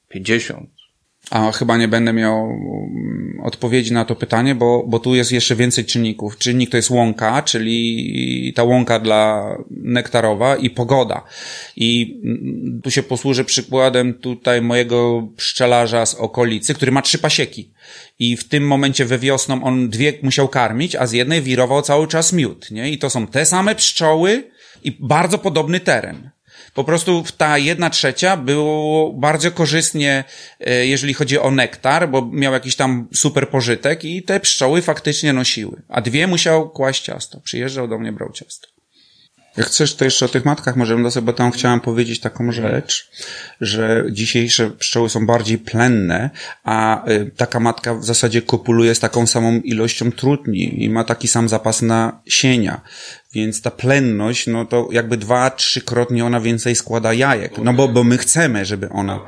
[0.09, 0.76] 50?
[1.29, 5.55] A chyba nie będę miał mm, odpowiedzi na to pytanie, bo, bo tu jest jeszcze
[5.55, 6.37] więcej czynników.
[6.37, 11.23] Czynnik to jest łąka, czyli ta łąka dla nektarowa i pogoda.
[11.75, 17.71] I mm, tu się posłużę przykładem tutaj mojego pszczelarza z okolicy, który ma trzy pasieki.
[18.19, 22.07] I w tym momencie we wiosną on dwie musiał karmić, a z jednej wirował cały
[22.07, 22.91] czas miód, nie?
[22.91, 24.43] I to są te same pszczoły
[24.83, 26.36] i bardzo podobny teren
[26.77, 30.23] po prostu ta jedna trzecia było bardzo korzystnie,
[30.59, 35.33] e, jeżeli chodzi o nektar, bo miał jakiś tam super pożytek i te pszczoły faktycznie
[35.33, 35.81] nosiły.
[35.89, 37.39] A dwie musiał kłaść ciasto.
[37.39, 38.67] Przyjeżdżał do mnie, brał ciasto.
[39.57, 43.11] Jak chcesz, to jeszcze o tych matkach możemy dosyć, bo tam chciałem powiedzieć taką rzecz,
[43.61, 46.29] że dzisiejsze pszczoły są bardziej plenne,
[46.63, 51.27] a y, taka matka w zasadzie kopuluje z taką samą ilością trutni i ma taki
[51.27, 52.81] sam zapas nasienia.
[53.37, 57.57] Więc ta plenność, no to jakby dwa, trzykrotnie ona więcej składa jajek.
[57.57, 59.19] No bo, bo my chcemy, żeby ona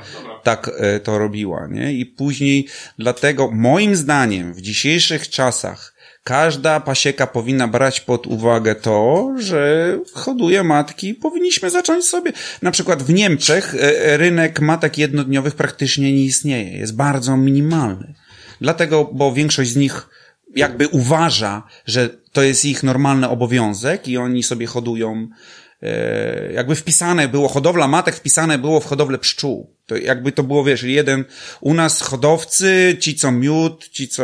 [0.43, 1.93] tak y, to robiła, nie?
[1.93, 5.93] I później dlatego moim zdaniem w dzisiejszych czasach
[6.24, 12.32] każda pasieka powinna brać pod uwagę to, że hoduje matki, powinniśmy zacząć sobie.
[12.62, 16.78] Na przykład w Niemczech e, rynek matek jednodniowych praktycznie nie istnieje.
[16.78, 18.14] Jest bardzo minimalny.
[18.62, 20.10] Dlatego, bo większość z nich
[20.55, 25.30] jakby uważa, że to jest ich normalny obowiązek i oni sobie hodują
[25.82, 29.75] E, jakby wpisane było, hodowla matek wpisane było w hodowlę pszczół.
[29.86, 31.25] To jakby to było, wiesz, jeden,
[31.61, 34.23] u nas hodowcy, ci co miód, ci co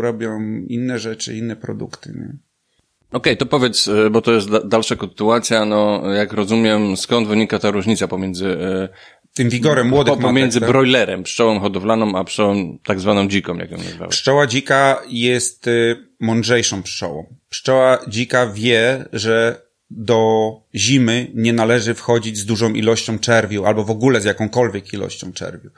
[0.00, 2.24] robią inne rzeczy, inne produkty, nie?
[2.24, 7.58] Okej, okay, to powiedz, e, bo to jest dalsza kontynuacja, no jak rozumiem, skąd wynika
[7.58, 8.88] ta różnica pomiędzy e,
[9.34, 10.68] tym wigorem młodych matek, Pomiędzy tak?
[10.68, 14.10] broilerem, pszczołą hodowlaną, a pszczołą tak zwaną dziką, jak ją nazywałeś.
[14.12, 15.66] Pszczoła dzika jest
[16.20, 17.26] mądrzejszą pszczołą.
[17.50, 23.90] Pszczoła dzika wie, że do zimy nie należy wchodzić z dużą ilością czerwiu, albo w
[23.90, 25.70] ogóle z jakąkolwiek ilością czerwiu.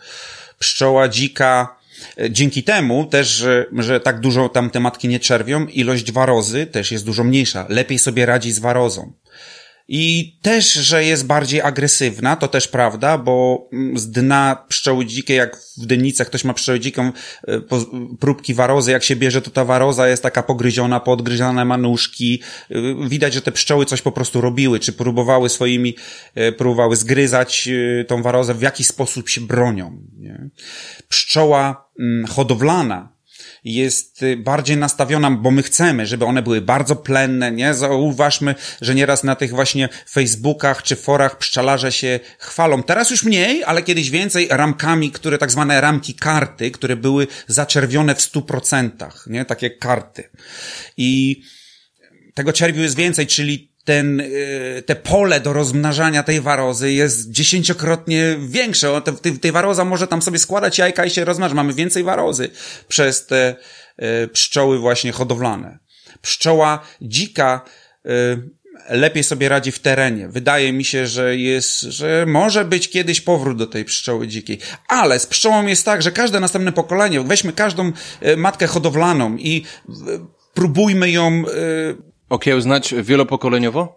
[0.59, 1.77] Pszczoła dzika,
[2.21, 6.67] e, dzięki temu też, że, że tak dużo tam te matki nie czerwią, ilość warozy
[6.67, 7.67] też jest dużo mniejsza.
[7.69, 9.13] Lepiej sobie radzi z warozą.
[9.89, 15.37] I też, że jest bardziej agresywna, to też prawda, bo mm, z dna pszczoły dzikiej,
[15.37, 17.13] jak w dennicach ktoś ma pszczołę dziką,
[17.49, 17.61] e,
[18.21, 22.43] próbki warozy, jak się bierze, to ta waroza jest taka pogryziona, podgryzione ma nóżki.
[22.71, 25.97] E, widać, że te pszczoły coś po prostu robiły, czy próbowały swoimi,
[26.35, 27.69] e, próbowały zgryzać
[28.07, 30.03] tą warozę, w jaki sposób się bronią.
[30.19, 30.49] Nie?
[31.09, 33.16] Pszczoła mm, hodowlana
[33.67, 37.75] jest y, bardziej nastawiona, bo my chcemy, żeby one były bardzo plenne, nie?
[37.75, 42.83] Zauważmy, że nieraz na tych właśnie Facebookach czy forach pszczelarze się chwalą.
[42.83, 48.15] Teraz już mniej, ale kiedyś więcej ramkami, które tak zwane ramki karty, które były zaczerwione
[48.15, 49.45] w stu procentach, nie?
[49.45, 50.31] Takie karty.
[50.97, 51.43] I
[52.35, 58.37] tego czerwiu jest więcej, czyli ten, y, te pole do rozmnażania tej warozy jest dziesięciokrotnie
[58.41, 59.03] większe.
[59.03, 61.55] Te, te- tej waroza może tam sobie składać jajka i się rozmnaża.
[61.55, 62.51] Mamy więcej warozy
[62.89, 63.57] przez te
[64.25, 65.79] y, pszczoły właśnie hodowlane.
[66.23, 67.61] Pszczoła dzika
[68.07, 68.11] y,
[68.89, 70.29] lepiej sobie radzi w terenie.
[70.29, 74.59] Wydaje mi się, że jest, że może być kiedyś powrót do tej pszczoły dzikiej.
[74.89, 77.93] Ale z pszczołą jest tak, że każde następne pokolenie, weźmy każdą
[78.37, 79.65] matkę hodowlaną i
[80.55, 81.45] próbujmy ją
[82.29, 83.95] Okiełznać wielopokoleniowo?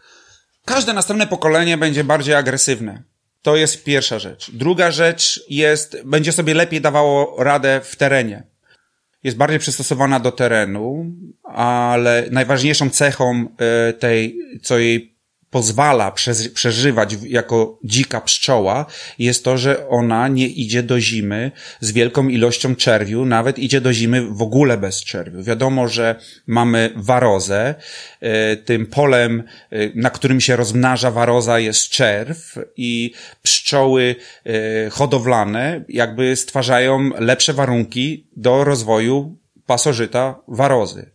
[0.65, 3.03] Każde następne pokolenie będzie bardziej agresywne.
[3.41, 4.51] To jest pierwsza rzecz.
[4.51, 8.43] Druga rzecz jest, będzie sobie lepiej dawało radę w terenie.
[9.23, 11.05] Jest bardziej przystosowana do terenu,
[11.43, 15.18] ale najważniejszą cechą e, tej, co jej
[15.51, 18.85] pozwala prze- przeżywać jako dzika pszczoła,
[19.19, 23.93] jest to, że ona nie idzie do zimy z wielką ilością czerwiu, nawet idzie do
[23.93, 25.43] zimy w ogóle bez czerwiu.
[25.43, 26.15] Wiadomo, że
[26.47, 27.75] mamy warozę,
[28.21, 35.83] e, tym polem, e, na którym się rozmnaża waroza jest czerw i pszczoły e, hodowlane
[35.89, 41.11] jakby stwarzają lepsze warunki do rozwoju pasożyta warozy.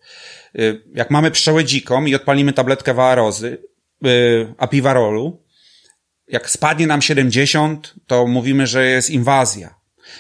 [0.95, 3.59] Jak mamy pszczołę dziką i odpalimy tabletkę warozy,
[4.07, 5.45] y, apiwarolu,
[6.29, 9.75] jak spadnie nam 70, to mówimy, że jest inwazja.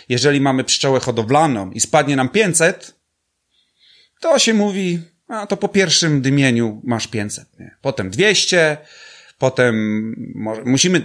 [0.08, 2.94] Jeżeli mamy pszczołę hodowlaną i spadnie nam 500,
[4.20, 7.76] to się mówi, a to po pierwszym dymieniu masz 500, nie?
[7.82, 8.76] Potem 200,
[9.38, 9.74] potem
[10.34, 11.02] może, musimy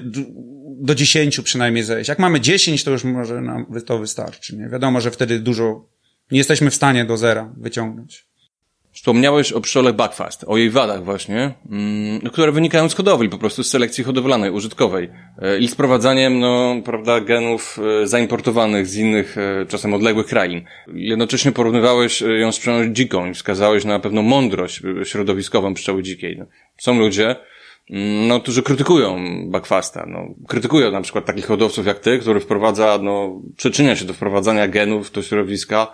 [0.82, 2.10] do 10 przynajmniej zejść.
[2.10, 4.70] Jak mamy 10, to już może nam to wystarczy, nie?
[4.70, 5.90] Wiadomo, że wtedy dużo
[6.32, 8.29] nie jesteśmy w stanie do zera wyciągnąć.
[8.92, 13.64] Wspomniałeś o pszczole Buckfast, o jej wadach właśnie, mm, które wynikają z hodowli, po prostu
[13.64, 15.10] z selekcji hodowlanej, użytkowej
[15.42, 20.66] e, i sprowadzaniem, no, prawda, genów e, zaimportowanych z innych, e, czasem odległych krain.
[20.94, 26.38] Jednocześnie porównywałeś ją z pszczołą dziką i wskazałeś na pewną mądrość środowiskową pszczoły dzikiej.
[26.38, 26.46] No,
[26.78, 27.36] Są ludzie,
[27.90, 29.20] mm, no, którzy krytykują
[29.52, 34.14] Buckfasta, no, krytykują na przykład takich hodowców jak ty, który wprowadza, no, przyczynia się do
[34.14, 35.94] wprowadzania genów do środowiska,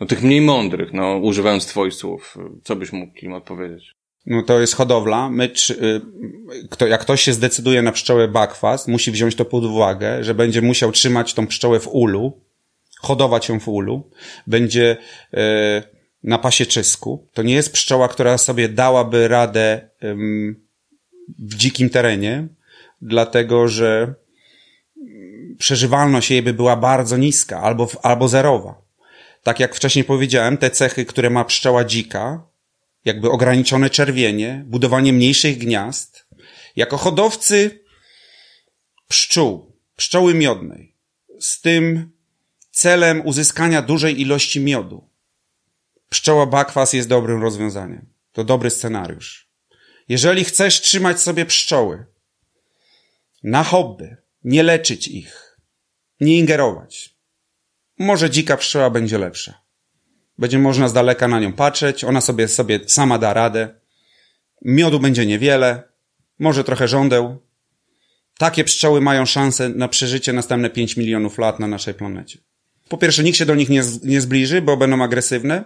[0.00, 3.94] no tych mniej mądrych, no używając twoich słów, co byś mógł im odpowiedzieć?
[4.26, 5.30] No to jest hodowla.
[5.30, 9.64] My, czy, y, kto, jak ktoś się zdecyduje na pszczołę bakwast, musi wziąć to pod
[9.64, 12.40] uwagę, że będzie musiał trzymać tą pszczołę w ulu,
[13.00, 14.10] hodować ją w ulu,
[14.46, 14.96] będzie
[15.34, 15.38] y,
[16.22, 17.26] na pasieczysku.
[17.32, 20.56] To nie jest pszczoła, która sobie dałaby radę ym,
[21.38, 22.48] w dzikim terenie,
[23.02, 24.14] dlatego że
[24.96, 28.89] mm, przeżywalność jej by była bardzo niska albo, albo zerowa.
[29.42, 32.46] Tak jak wcześniej powiedziałem, te cechy, które ma pszczoła dzika,
[33.04, 36.26] jakby ograniczone czerwienie, budowanie mniejszych gniazd.
[36.76, 37.84] Jako hodowcy
[39.08, 40.96] pszczół, pszczoły miodnej,
[41.40, 42.12] z tym
[42.70, 45.08] celem uzyskania dużej ilości miodu,
[46.08, 48.06] pszczoła bakwas jest dobrym rozwiązaniem.
[48.32, 49.50] To dobry scenariusz.
[50.08, 52.06] Jeżeli chcesz trzymać sobie pszczoły
[53.42, 55.56] na hobby, nie leczyć ich,
[56.20, 57.09] nie ingerować,
[58.00, 59.62] może dzika pszczoła będzie lepsza.
[60.38, 63.68] Będzie można z daleka na nią patrzeć, ona sobie, sobie sama da radę.
[64.64, 65.82] Miodu będzie niewiele,
[66.38, 67.38] może trochę żądeł.
[68.38, 72.38] Takie pszczoły mają szansę na przeżycie następne 5 milionów lat na naszej planecie.
[72.88, 75.64] Po pierwsze, nikt się do nich nie, nie zbliży, bo będą agresywne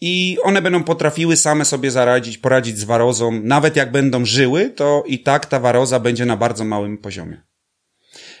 [0.00, 3.40] i one będą potrafiły same sobie zaradzić, poradzić z warozą.
[3.42, 7.42] Nawet jak będą żyły, to i tak ta waroza będzie na bardzo małym poziomie.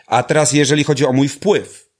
[0.06, 1.91] A teraz, jeżeli chodzi o mój wpływ,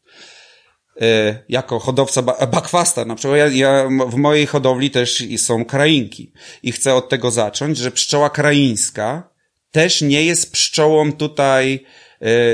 [1.49, 3.05] jako hodowca ba- bakwasta.
[3.05, 6.33] Na przykład ja, ja w mojej hodowli też są krainki.
[6.63, 9.33] I chcę od tego zacząć, że pszczoła kraińska
[9.71, 11.83] też nie jest pszczołą tutaj e,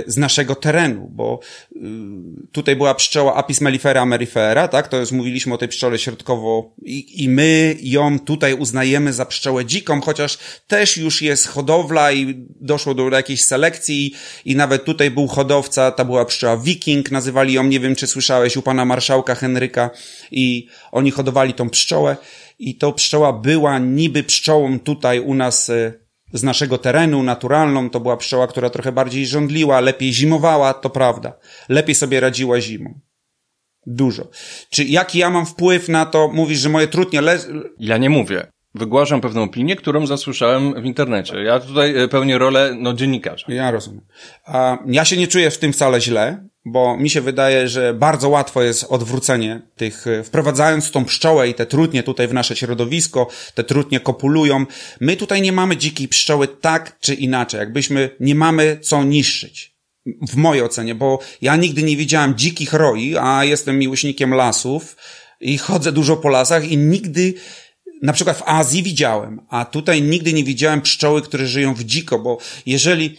[0.06, 1.40] z naszego terenu, bo
[1.72, 1.78] y,
[2.52, 4.88] tutaj była pszczoła Apis mellifera amerifera, tak?
[4.88, 9.64] To już mówiliśmy o tej pszczole środkowo i, i my ją tutaj uznajemy za pszczołę
[9.64, 14.14] dziką, chociaż też już jest hodowla i doszło do jakiejś selekcji
[14.44, 18.56] i nawet tutaj był hodowca, ta była pszczoła wiking, nazywali ją, nie wiem czy słyszałeś,
[18.56, 19.90] u pana marszałka Henryka
[20.30, 22.16] i oni hodowali tą pszczołę
[22.58, 28.00] i to pszczoła była niby pszczołą tutaj u nas e, z naszego terenu, naturalną, to
[28.00, 31.32] była pszczoła, która trochę bardziej żądliła, lepiej zimowała, to prawda.
[31.68, 33.00] Lepiej sobie radziła zimą.
[33.86, 34.28] Dużo.
[34.70, 36.28] Czy jaki ja mam wpływ na to?
[36.28, 37.38] Mówisz, że moje trudnie le...
[37.78, 38.46] Ja nie mówię.
[38.74, 41.42] Wygłaszam pewną opinię, którą zasłyszałem w internecie.
[41.42, 43.46] Ja tutaj e, pełnię rolę no, dziennikarza.
[43.48, 44.06] Ja rozumiem.
[44.86, 48.62] Ja się nie czuję w tym wcale źle, bo mi się wydaje, że bardzo łatwo
[48.62, 53.64] jest odwrócenie tych, e, wprowadzając tą pszczołę i te trutnie tutaj w nasze środowisko, te
[53.64, 54.66] trutnie kopulują.
[55.00, 59.78] My tutaj nie mamy dzikiej pszczoły tak czy inaczej, jakbyśmy nie mamy co niszczyć.
[60.28, 64.96] W mojej ocenie, bo ja nigdy nie widziałem dzikich roi, a jestem miłośnikiem lasów
[65.40, 67.34] i chodzę dużo po lasach i nigdy
[68.02, 72.18] na przykład w Azji widziałem, a tutaj nigdy nie widziałem pszczoły, które żyją w dziko,
[72.18, 73.16] bo jeżeli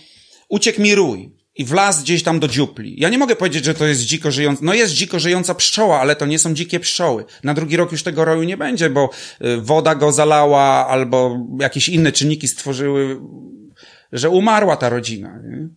[0.49, 3.85] uciekł mi rój i wlazł gdzieś tam do dziupli, ja nie mogę powiedzieć, że to
[3.85, 7.25] jest dziko żyjąca, no jest dziko żyjąca pszczoła, ale to nie są dzikie pszczoły.
[7.43, 9.09] Na drugi rok już tego roju nie będzie, bo
[9.41, 13.21] y, woda go zalała albo jakieś inne czynniki stworzyły,
[14.11, 15.39] że umarła ta rodzina.
[15.43, 15.69] Nie?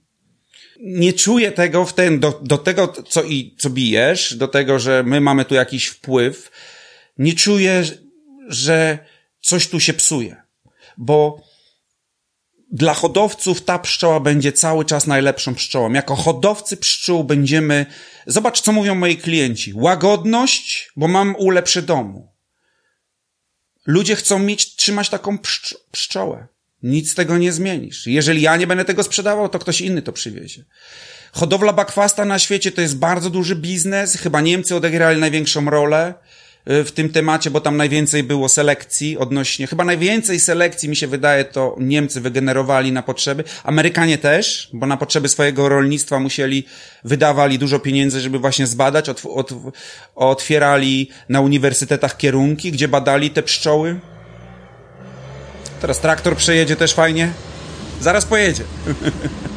[0.82, 5.02] nie czuję tego w ten, do, do tego, co, i, co bijesz, do tego, że
[5.06, 6.50] my mamy tu jakiś wpływ,
[7.18, 7.82] nie czuję,
[8.48, 8.98] że
[9.40, 10.42] coś tu się psuje.
[10.98, 11.42] Bo
[12.72, 15.92] dla hodowców ta pszczoła będzie cały czas najlepszą pszczołą.
[15.92, 17.86] Jako hodowcy pszczół będziemy,
[18.26, 19.72] zobacz co mówią moi klienci.
[19.74, 22.32] Łagodność, bo mam ule przy domu.
[23.86, 26.46] Ludzie chcą mieć, trzymać taką pszcz pszczołę.
[26.82, 28.06] Nic z tego nie zmienisz.
[28.06, 30.64] Jeżeli ja nie będę tego sprzedawał, to ktoś inny to przywiezie.
[31.32, 34.16] Hodowla bakwasta na świecie to jest bardzo duży biznes.
[34.16, 36.14] Chyba Niemcy odegrali największą rolę
[36.66, 41.44] w tym temacie, bo tam najwięcej było selekcji odnośnie, chyba najwięcej selekcji mi się wydaje
[41.44, 46.66] to Niemcy wygenerowali na potrzeby, Amerykanie też, bo na potrzeby swojego rolnictwa musieli,
[47.04, 49.54] wydawali dużo pieniędzy, żeby właśnie zbadać, otw otw
[50.14, 54.00] otwierali na uniwersytetach kierunki, gdzie badali te pszczoły.
[55.80, 57.32] Teraz traktor przejedzie też fajnie.
[58.00, 58.64] Zaraz pojedzie.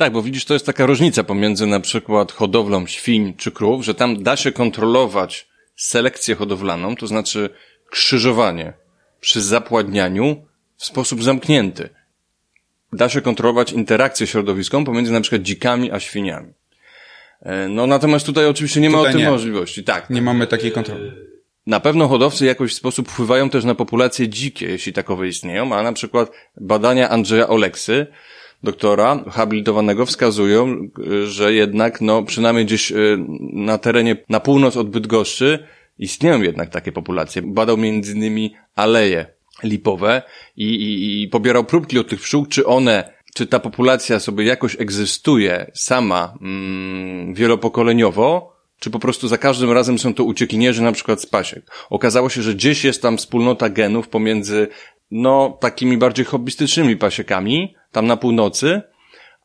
[0.00, 3.94] Tak, bo widzisz, to jest taka różnica pomiędzy na przykład hodowlą świń czy krów, że
[3.94, 7.50] tam da się kontrolować selekcję hodowlaną, to znaczy
[7.90, 8.72] krzyżowanie
[9.20, 10.46] przy zapładnianiu
[10.76, 11.88] w sposób zamknięty.
[12.92, 16.52] Da się kontrolować interakcję środowiską pomiędzy na przykład dzikami a świniami.
[17.42, 19.30] E, no natomiast tutaj oczywiście nie ma Tutaj o tym nie.
[19.30, 19.84] możliwości.
[19.84, 20.10] Tak.
[20.10, 21.12] Nie mamy takiej kontroli.
[21.66, 25.82] Na pewno hodowcy jakoś w sposób wpływają też na populacje dzikie, jeśli takowe istnieją, a
[25.82, 26.30] na przykład
[26.60, 28.06] badania Andrzeja Oleksy,
[28.62, 33.18] doktora habilitowanego, wskazują, y, że jednak, no, przynajmniej gdzieś y,
[33.52, 35.66] na terenie, na północ od Bydgoszczy
[35.98, 37.42] istnieją jednak takie populacje.
[37.42, 39.26] Badał między innymi aleje
[39.62, 40.22] lipowe
[40.56, 44.80] i, i, i pobierał próbki od tych pszczół, czy one czy ta populacja sobie jakoś
[44.80, 51.20] egzystuje sama mm, wielopokoleniowo, czy po prostu za każdym razem są to uciekinierzy na przykład
[51.20, 51.70] z pasiek.
[51.90, 54.68] Okazało się, że gdzieś jest tam wspólnota genów pomiędzy
[55.10, 58.82] no takimi bardziej hobbystycznymi pasiekami, tam na północy,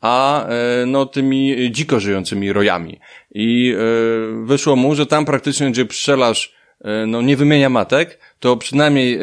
[0.01, 2.99] a e, no tymi dziko żyjącymi rojami.
[3.32, 8.57] I e, wyszło mu, że tam praktycznie, gdzie pszczelarz e, no nie wymienia matek, to
[8.57, 9.20] przynajmniej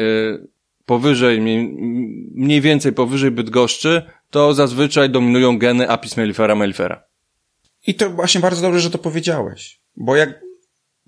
[0.85, 1.41] powyżej,
[2.35, 7.03] mniej więcej powyżej Bydgoszczy, to zazwyczaj dominują geny apis mellifera mellifera.
[7.87, 9.81] I to właśnie bardzo dobrze, że to powiedziałeś.
[9.95, 10.41] Bo jak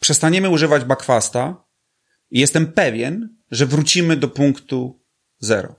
[0.01, 1.63] przestaniemy używać bakwasta,
[2.31, 4.99] jestem pewien, że wrócimy do punktu
[5.45, 5.75] zero.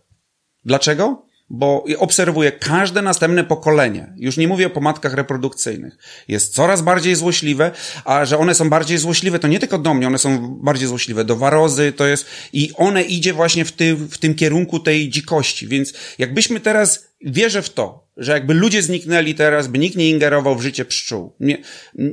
[0.65, 1.27] Dlaczego?
[1.51, 5.97] Bo obserwuję każde następne pokolenie, już nie mówię o pomadkach reprodukcyjnych,
[6.29, 7.71] jest coraz bardziej złośliwe,
[8.05, 11.25] a że one są bardziej złośliwe, to nie tylko do mnie, one są bardziej złośliwe
[11.25, 15.69] do warozy, to jest, i one idzie właśnie w, ty, w tym kierunku tej dzikości,
[15.69, 20.57] więc jakbyśmy teraz, wierzę w to, że jakby ludzie zniknęli teraz, by nikt nie ingerował
[20.57, 21.59] w życie pszczół, nie,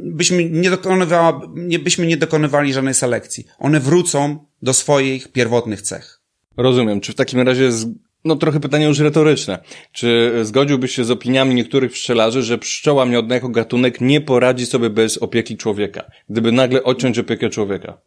[0.01, 3.45] byśmy, nie dokonywała, nie, byśmy nie dokonywali żadnej selekcji.
[3.59, 6.22] One wrócą do swoich pierwotnych cech.
[6.57, 7.01] Rozumiem.
[7.01, 7.87] Czy w takim razie, z...
[8.25, 9.59] no trochę pytanie już retoryczne,
[9.91, 14.89] czy zgodziłbyś się z opiniami niektórych pszczelarzy, że pszczoła miodna jako gatunek nie poradzi sobie
[14.89, 17.97] bez opieki człowieka, gdyby nagle odciąć opiekę człowieka?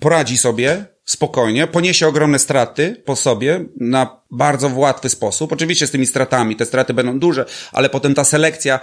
[0.00, 5.52] poradzi sobie spokojnie, poniesie ogromne straty po sobie na bardzo łatwy sposób.
[5.52, 8.80] Oczywiście z tymi stratami, te straty będą duże, ale potem ta selekcja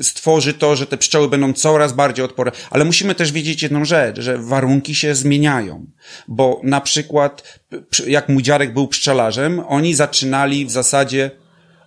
[0.00, 2.52] stworzy to, że te pszczoły będą coraz bardziej odporne.
[2.70, 5.86] Ale musimy też wiedzieć jedną rzecz, że warunki się zmieniają,
[6.28, 7.60] bo na przykład
[8.06, 11.41] jak mój dziadek był pszczelarzem, oni zaczynali w zasadzie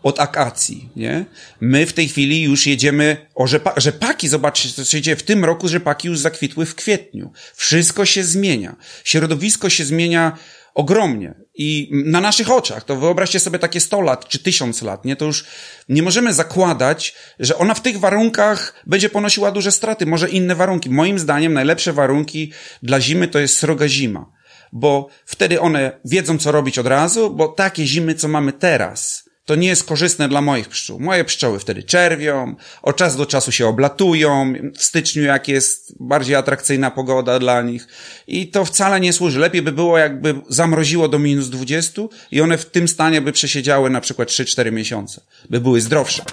[0.06, 1.26] od akacji, nie?
[1.62, 5.16] My w tej chwili już jedziemy o rzepa rzepaki, zobaczcie, co się dzieje.
[5.16, 7.32] W tym roku rzepaki już zakwitły w kwietniu.
[7.56, 8.76] Wszystko się zmienia.
[9.04, 10.38] Środowisko się zmienia
[10.74, 11.34] ogromnie.
[11.56, 15.16] I na naszych oczach, to wyobraźcie sobie takie 100 lat czy 1000 lat, nie?
[15.16, 15.46] To już
[15.90, 20.06] nie możemy zakładać, że ona w tych warunkach będzie ponosiła duże straty.
[20.06, 20.90] Może inne warunki.
[20.90, 22.52] Moim zdaniem najlepsze warunki
[22.84, 24.32] dla zimy to jest sroga zima.
[24.72, 29.56] Bo wtedy one wiedzą, co robić od razu, bo takie zimy, co mamy teraz, to
[29.56, 31.00] nie jest korzystne dla moich pszczół.
[31.00, 36.36] Moje pszczoły wtedy czerwią, od czasu do czasu się oblatują, w styczniu jak jest bardziej
[36.36, 37.88] atrakcyjna pogoda dla nich
[38.28, 39.40] i to wcale nie służy.
[39.40, 43.90] Lepiej by było jakby zamroziło do minus 20 i one w tym stanie by przesiedziały
[43.90, 46.24] na przykład 3-4 miesiące, by były zdrowsze.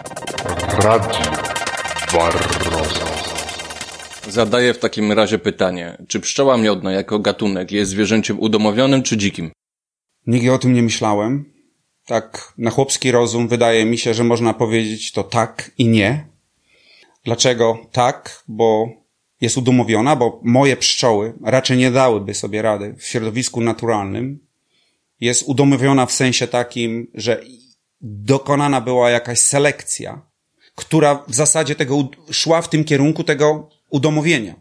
[0.79, 1.33] Radio
[2.13, 3.13] Barroza.
[4.29, 9.51] Zadaję w takim razie pytanie, czy pszczoła miodna jako gatunek jest zwierzęciem udomowionym czy dzikim?
[10.27, 11.52] Nigdy o tym nie myślałem.
[12.07, 16.27] Tak na chłopski rozum wydaje mi się, że można powiedzieć to tak i nie.
[17.25, 18.45] Dlaczego tak?
[18.49, 18.89] Bo
[19.41, 24.47] jest udomowiona, bo moje pszczoły raczej nie dałyby sobie rady w środowisku naturalnym.
[25.21, 27.43] Jest udomowiona w sensie takim, że
[28.01, 30.27] dokonana była jakaś selekcja,
[30.75, 34.55] która w zasadzie tego szła w tym kierunku tego udomowienia.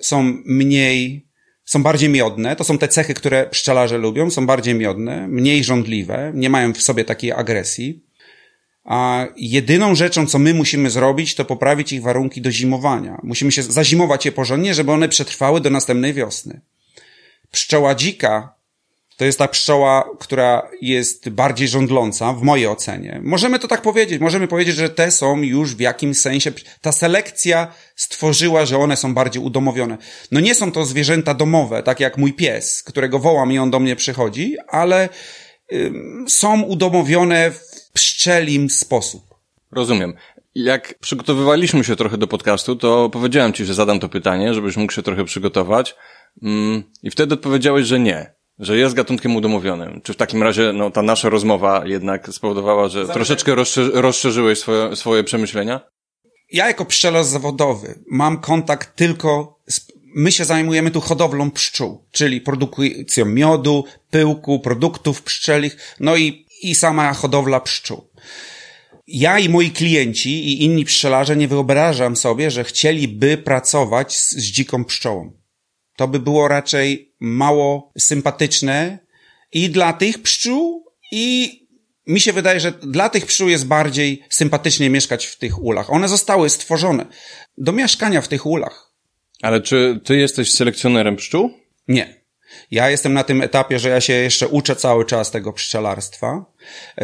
[0.00, 1.26] Są mniej,
[1.64, 6.32] są bardziej miodne, to są te cechy, które pszczelarze lubią, są bardziej miodne, mniej żądliwe,
[6.34, 8.02] nie mają w sobie takiej agresji.
[8.84, 13.20] A jedyną rzeczą, co my musimy zrobić, to poprawić ich warunki do zimowania.
[13.22, 16.60] Musimy się zazimować je porządnie, żeby one przetrwały do następnej wiosny.
[17.50, 18.54] Pszczoła dzika
[19.22, 23.20] to jest ta pszczoła, która jest bardziej żądląca, w mojej ocenie.
[23.24, 24.20] Możemy to tak powiedzieć.
[24.20, 29.14] Możemy powiedzieć, że te są już w jakimś sensie, ta selekcja stworzyła, że one są
[29.14, 29.98] bardziej udomowione.
[30.32, 33.80] No nie są to zwierzęta domowe, tak jak mój pies, którego wołam i on do
[33.80, 35.08] mnie przychodzi, ale
[36.28, 39.22] są udomowione w pszczelim sposób.
[39.72, 40.14] Rozumiem.
[40.54, 44.92] Jak przygotowywaliśmy się trochę do podcastu, to powiedziałem ci, że zadam to pytanie, żebyś mógł
[44.92, 45.94] się trochę przygotować.
[46.42, 48.41] Mm, I wtedy odpowiedziałeś, że nie.
[48.58, 50.00] Że jest gatunkiem udomowionym.
[50.04, 54.96] Czy w takim razie, no, ta nasza rozmowa jednak spowodowała, że troszeczkę rozszerzy, rozszerzyłeś swoje,
[54.96, 55.80] swoje przemyślenia?
[56.52, 59.80] ja jako pszczelarz zawodowy mam kontakt tylko z,
[60.14, 66.74] my się zajmujemy tu hodowlą pszczół, czyli produkcją miodu, pyłku, produktów pszczelich, no i, i
[66.74, 68.10] sama hodowla pszczół.
[69.06, 74.44] Ja i moi klienci i inni pszczelarze nie wyobrażam sobie, że chcieliby pracować z, z
[74.44, 75.32] dziką pszczołą.
[75.96, 78.98] To by było raczej mało sympatyczne
[79.52, 81.58] i dla tych pszczół, i
[82.06, 85.92] mi się wydaje, że dla tych pszczół jest bardziej sympatycznie mieszkać w tych ulach.
[85.92, 87.06] One zostały stworzone
[87.58, 88.92] do mieszkania w tych ulach.
[89.42, 91.50] Ale czy ty jesteś selekcjonerem pszczół?
[91.88, 92.22] Nie.
[92.70, 96.44] Ja jestem na tym etapie, że ja się jeszcze uczę cały czas tego pszczelarstwa.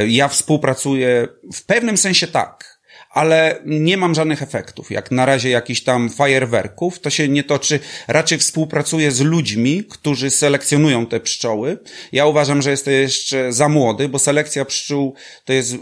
[0.09, 2.78] Ja współpracuję w pewnym sensie tak,
[3.19, 4.91] ale nie mam żadnych efektów.
[4.91, 7.81] Jak na razie jakichś tam fajerwerków, to się nie toczy.
[8.09, 11.79] Raczej współpracuję z ludźmi, którzy selekcjonują te pszczoły.
[12.13, 15.15] Ja uważam, że jestem jeszcze za młody, bo selekcja pszczół
[15.45, 15.79] to jest y,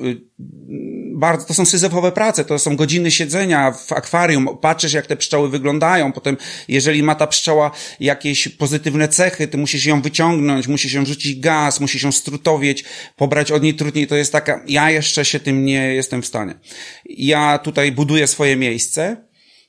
[1.16, 5.48] bardzo, to są syzyfowe prace, to są godziny siedzenia w akwarium, patrzysz jak te pszczoły
[5.48, 6.36] wyglądają, potem
[6.68, 11.80] jeżeli ma ta pszczoła jakieś pozytywne cechy, ty musisz ją wyciągnąć, musisz ją rzucić gaz,
[11.80, 12.84] musisz ją strutowieć,
[13.16, 16.54] pobrać od niej trudniej, to jest taka, ja jeszcze się tym nie jestem w stanie.
[17.04, 19.16] Ja tutaj buduję swoje miejsce,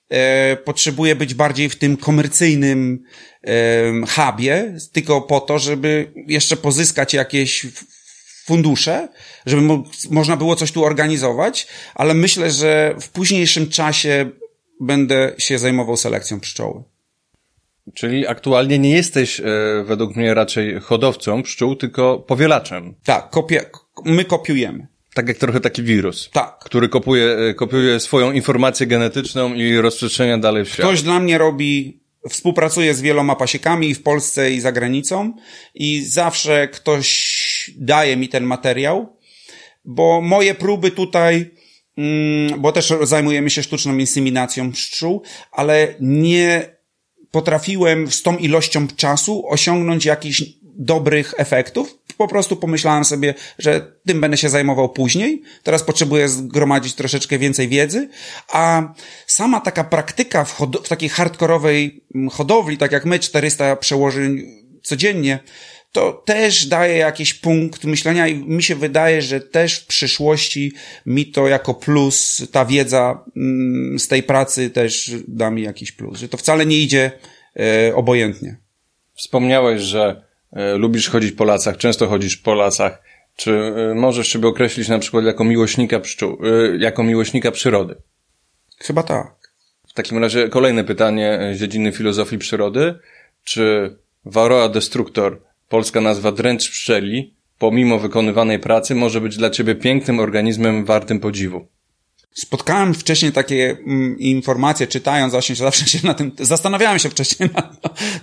[0.09, 3.03] e, potrzebuję być bardziej w tym komercyjnym
[3.43, 3.51] e,
[4.07, 7.65] hubie, tylko po to, żeby jeszcze pozyskać jakieś
[8.47, 9.07] fundusze,
[9.45, 14.29] żeby mo- można było coś tu organizować, ale myślę, że w późniejszym czasie
[14.81, 16.83] będę się zajmował selekcją pszczoły.
[17.93, 19.43] Czyli aktualnie nie jesteś, e,
[19.85, 22.95] według mnie, raczej hodowcą pszczół, tylko powielaczem.
[23.03, 23.65] Tak, kopie,
[24.05, 24.87] my kopiujemy.
[25.13, 26.29] Tak jak trochę taki wirus.
[26.33, 26.59] Tak.
[26.65, 30.87] Który kopiuje, e, kopiuje swoją informację genetyczną i rozprzestrzenia dalej w świat.
[30.87, 35.33] Ktoś dla mnie robi, współpracuje z wieloma pasiekami i w Polsce i za granicą
[35.75, 37.36] i zawsze ktoś
[37.77, 39.17] daje mi ten materiał,
[39.85, 41.51] bo moje próby tutaj,
[41.97, 46.77] mm, bo też zajmujemy się sztuczną inseminacją pszczół, ale nie
[47.31, 50.43] potrafiłem z tą ilością czasu osiągnąć jakichś
[50.77, 51.97] dobrych efektów.
[52.17, 55.41] Po prostu pomyślałem sobie, że tym będę się zajmował później.
[55.63, 58.09] Teraz potrzebuję zgromadzić troszeczkę więcej wiedzy,
[58.49, 58.93] a
[59.27, 64.41] sama taka praktyka w, w takiej hardkorowej mm, hodowli, tak jak my, 400 przełożeń
[64.83, 65.39] codziennie,
[65.97, 70.73] to też daje jakiś punkt myślenia i mi się wydaje, że też w przyszłości
[71.05, 76.19] mi to jako plus, ta wiedza mm, z tej pracy też da mi jakiś plus,
[76.19, 77.11] że to wcale nie idzie
[77.59, 78.57] e, obojętnie.
[79.13, 80.23] Wspomniałeś, że
[80.53, 83.03] e, lubisz chodzić po lasach, często chodzisz po lasach.
[83.35, 86.37] Czy e, możesz siebie określić na przykład jako miłośnika pszczół,
[86.79, 87.95] jako miłośnika przyrody?
[88.79, 89.51] Chyba tak.
[89.87, 92.95] W takim razie kolejne pytanie z dziedziny filozofii przyrody.
[93.43, 93.95] Czy
[94.25, 100.85] Varroa destructor, polska nazwa dręcz pszczeli, pomimo wykonywanej pracy może być dla ciebie pięknym organizmem
[100.85, 101.67] wartym podziwu?
[102.33, 107.69] Spotkałem wcześniej takie mm, informacje, czytając właśnie, zawsze się na tym, zastanawiałem się wcześniej, na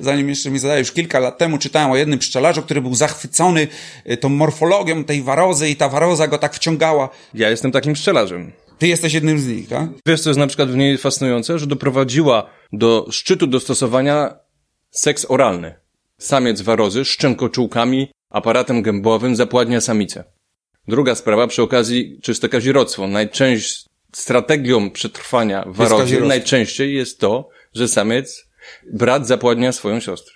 [0.01, 3.69] zanim jeszcze mi zadali, już kilka lat temu czytałem o jednym pszczelarzu, który był zachwycony
[4.11, 7.09] y, tą morfologią tej warozy i ta waroza go tak wciągała.
[7.35, 8.53] Ja jestem takim pszczelarzem.
[8.79, 9.89] Ty jesteś jednym z nich, tak?
[10.07, 11.59] Wiesz, co jest na przykład w niej fascynujące?
[11.59, 14.35] Że doprowadziła do szczytu dostosowania
[14.91, 15.84] seks oralny.
[16.25, 20.25] Samiec warozy szczękoczułkami, aparatem gębowym zapładnia samicę.
[20.89, 23.07] Druga sprawa, przy okazji czyste kazirodztwo.
[23.07, 28.49] Najczęściej strategią przetrwania warozy najczęściej jest to, że samiec,
[28.93, 30.35] brat zapładnia swoją siostrę.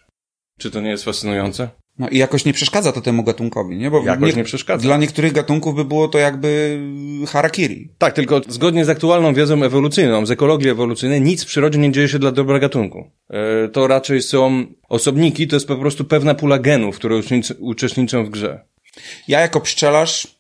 [0.59, 1.69] Czy to nie jest fascynujące?
[1.99, 3.91] No i jakoś nie przeszkadza to temu gatunkowi, nie?
[3.91, 4.83] Bo Jakoś nie przeszkadza.
[4.83, 6.81] Dla niektórych gatunków by było to jakby
[7.29, 7.89] harakiri.
[7.99, 12.09] Tak, tylko zgodnie z aktualną wiedzą ewolucyjną, z ekologii ewolucyjnej, nic w przyrodzie nie dzieje
[12.09, 13.11] się dla dobra gatunku.
[13.31, 18.25] E, to raczej są osobniki, to jest po prostu pewna pula genów, które uczestnic- uczestniczą
[18.25, 18.65] w grze.
[19.29, 20.39] Ja jako pszczelarz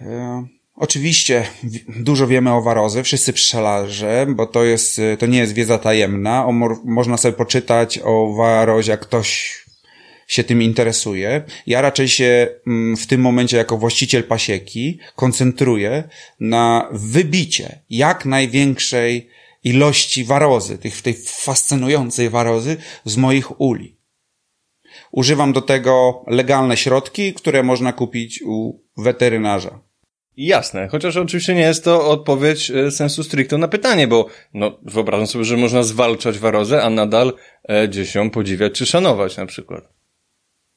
[0.00, 1.46] e, oczywiście
[1.88, 6.46] dużo wiemy o warozy, wszyscy pszczelarze, bo to jest, e, to nie jest wiedza tajemna,
[6.46, 6.52] o,
[6.84, 9.58] można sobie poczytać o warozie, jak ktoś
[10.28, 11.42] się tym interesuje.
[11.66, 16.08] Ja raczej się mm, w tym momencie jako właściciel pasieki koncentruję
[16.40, 19.28] na wybicie jak największej
[19.64, 23.98] ilości warozy, tych, tej fascynującej warozy z moich uli.
[25.12, 29.80] Używam do tego legalne środki, które można kupić u weterynarza.
[30.36, 35.26] Jasne, chociaż oczywiście nie jest to odpowiedź e, sensu stricto na pytanie, bo no, wyobrażam
[35.26, 37.32] sobie, że można zwalczać warozę, a nadal
[37.64, 39.97] e, gdzieś ją podziwiać czy szanować na przykład.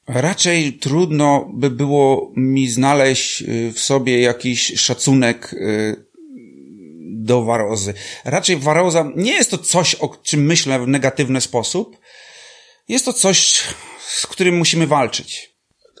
[0.06, 6.06] Raczej trudno by było mi znaleźć y, w sobie jakiś szacunek y,
[7.22, 7.94] do warozy.
[8.24, 11.98] Raczej waroza nie jest to coś, o czym myślę w negatywny sposób.
[12.88, 13.62] Jest to coś,
[13.98, 15.52] z którym musimy walczyć.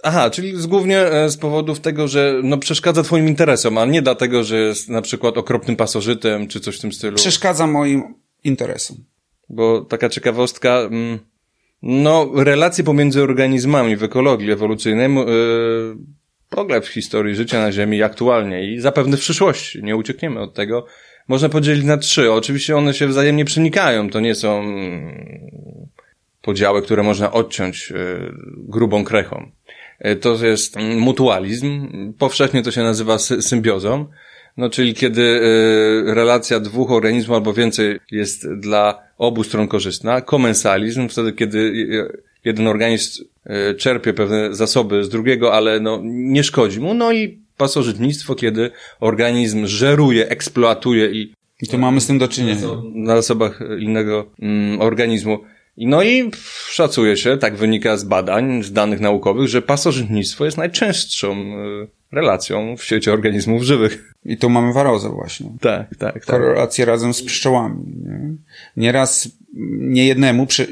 [0.02, 4.02] Aha, czyli z, głównie e, z powodów tego, że no, przeszkadza twoim interesom, a nie
[4.02, 7.16] dlatego, że jest na przykład okropnym pasożytem, czy coś w tym stylu.
[7.16, 8.96] Przeszkadza moim interesom.
[9.48, 11.18] Bo taka ciekawostka, mm,
[11.82, 15.96] no, relacje pomiędzy organizmami w ekologii ewolucyjnej, yy,
[16.50, 20.54] w ogóle w historii życia na Ziemi aktualnie i zapewne w przyszłości, nie uciekniemy od
[20.54, 20.86] tego,
[21.28, 22.32] można podzielić na trzy.
[22.32, 25.88] Oczywiście one się wzajemnie przenikają, to nie są mm,
[26.42, 29.50] podziały, które można odciąć yy, grubą krechą.
[30.00, 34.06] Yy, To jest mm, mutualizm, powszechnie to się nazywa sy- symbiozą,
[34.56, 40.20] no, czyli kiedy y, relacja dwóch organizmów albo więcej jest dla obu stron korzystna.
[40.20, 43.24] Komensalizm, wtedy kiedy y, jeden organizm
[43.70, 46.94] y, czerpie pewne zasoby z drugiego, ale no, nie szkodzi mu.
[46.94, 51.32] No i pasożytnictwo, kiedy organizm żeruje, eksploatuje i
[51.62, 52.68] I tu mamy z tym do czynienia.
[52.94, 55.38] na zasobach innego mm, organizmu.
[55.76, 56.30] I No i
[56.70, 62.76] szacuje się, tak wynika z badań, z danych naukowych, że pasożytnictwo jest najczęstszą y, relacją
[62.76, 64.11] w świecie organizmów żywych.
[64.24, 65.50] I tu mamy warozę właśnie.
[65.60, 66.24] Tak, tak, tak.
[66.24, 67.84] korelację razem z pszczołami.
[67.96, 68.36] Nie?
[68.76, 69.28] Nieraz
[69.78, 70.66] nie jednemu prze,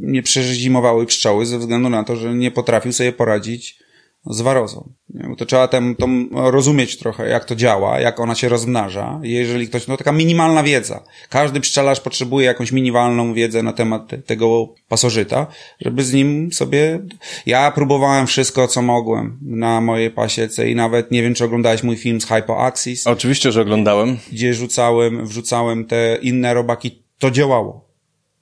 [0.00, 3.79] nie przezimowały pszczoły ze względu na to, że nie potrafił sobie poradzić
[4.26, 4.92] z warozą.
[5.08, 9.20] Bo to trzeba tam, tam rozumieć trochę, jak to działa, jak ona się rozmnaża.
[9.22, 11.04] Jeżeli ktoś, no taka minimalna wiedza.
[11.28, 15.46] Każdy pszczelarz potrzebuje jakąś minimalną wiedzę na temat te- tego pasożyta,
[15.80, 17.00] żeby z nim sobie...
[17.46, 21.96] Ja próbowałem wszystko, co mogłem na mojej pasiece i nawet, nie wiem, czy oglądałeś mój
[21.96, 24.18] film z Hypoaxis Oczywiście, że oglądałem.
[24.32, 27.90] gdzie rzucałem, wrzucałem te inne robaki, to działało.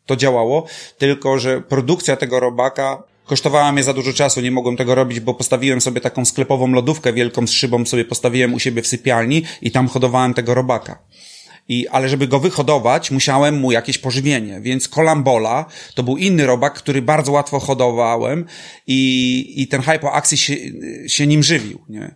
[0.07, 0.66] To działało,
[0.99, 5.35] tylko że produkcja tego robaka kosztowała mnie za dużo czasu, nie mogłem tego robić, bo
[5.35, 9.70] postawiłem sobie taką sklepową lodówkę wielką z szybą, sobie postawiłem u siebie w sypialni i
[9.70, 10.99] tam hodowałem tego robaka.
[11.68, 16.74] I, ale żeby go wyhodować, musiałem mu jakieś pożywienie, więc kolambola to był inny robak,
[16.74, 18.45] który bardzo łatwo hodowałem
[18.87, 20.55] i, i ten hypoaxis się,
[21.07, 22.14] się nim żywił, nie?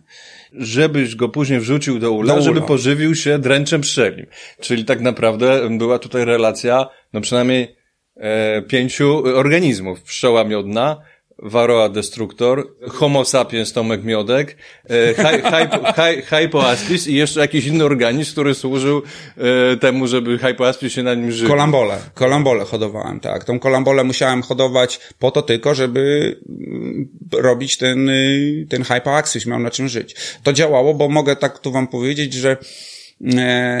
[0.53, 2.43] żebyś go później wrzucił do ula, Do ula.
[2.43, 4.25] żeby pożywił się dręczem pszczelim.
[4.59, 7.75] Czyli tak naprawdę była tutaj relacja, no przynajmniej
[8.15, 10.01] e, pięciu organizmów.
[10.01, 11.01] Pszczoła miodna,
[11.39, 14.57] Varroa destructor, Homo sapiens Tomek Miodek,
[14.89, 19.01] e, hy, hypo, hy, Hypoaspis i jeszcze jakiś inny organizm, który służył
[19.37, 21.49] e, temu, żeby Hypoaspis się na nim żył.
[21.49, 21.97] Kolambole.
[22.13, 23.43] Kolambole hodowałem, tak.
[23.43, 29.59] Tą kolambolę musiałem hodować po to tylko, żeby mm, robić ten, y, ten hypoaxis, miał
[29.59, 30.15] na czym żyć.
[30.43, 32.57] To działało, bo mogę tak tu wam powiedzieć, że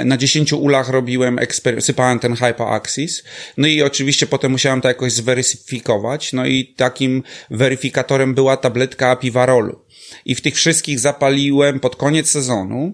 [0.05, 1.39] na 10 ulach robiłem,
[1.79, 3.23] sypałem ten hypoaxis.
[3.57, 6.33] No i oczywiście potem musiałem to jakoś zweryfikować.
[6.33, 9.85] No i takim weryfikatorem była tabletka apiwarolu.
[10.25, 12.93] I w tych wszystkich zapaliłem pod koniec sezonu,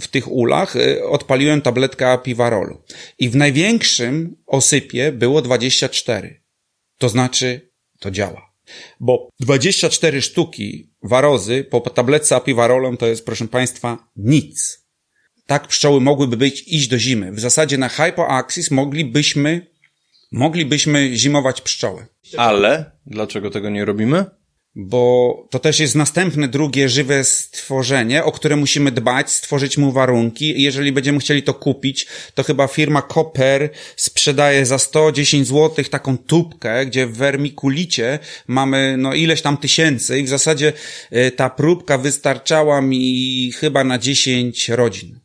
[0.00, 2.82] w tych ulach, y, odpaliłem tabletkę apiwarolu.
[3.18, 6.42] I w największym osypie było 24.
[6.98, 7.70] To znaczy,
[8.00, 8.52] to działa.
[9.00, 14.81] Bo 24 sztuki warozy po tabletce apiwarolem to jest, proszę Państwa, nic.
[15.52, 17.32] Tak pszczoły mogłyby być, iść do zimy.
[17.32, 19.66] W zasadzie na hypoaxis moglibyśmy,
[20.32, 22.06] moglibyśmy zimować pszczoły.
[22.36, 24.24] Ale dlaczego tego nie robimy?
[24.74, 30.62] bo to też jest następne, drugie żywe stworzenie, o które musimy dbać, stworzyć mu warunki.
[30.62, 36.86] Jeżeli będziemy chcieli to kupić, to chyba firma Copper sprzedaje za 110 zł taką tubkę,
[36.86, 40.72] gdzie w wermikulicie mamy no ileś tam tysięcy i w zasadzie
[41.12, 45.21] y, ta próbka wystarczała mi chyba na 10 rodzin.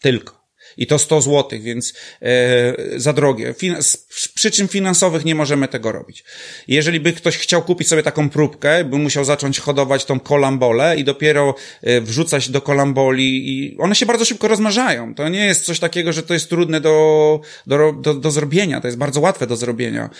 [0.00, 0.45] Tylko.
[0.76, 3.54] I to 100 zł, więc e, za drogie.
[3.58, 3.96] Fin z
[4.34, 6.24] przyczyn finansowych nie możemy tego robić.
[6.68, 11.04] Jeżeli by ktoś chciał kupić sobie taką próbkę, by musiał zacząć hodować tą kolambolę i
[11.04, 15.14] dopiero e, wrzucać do kolamboli i one się bardzo szybko rozmnażają.
[15.14, 18.80] To nie jest coś takiego, że to jest trudne do, do, do, do zrobienia.
[18.80, 20.10] To jest bardzo łatwe do zrobienia.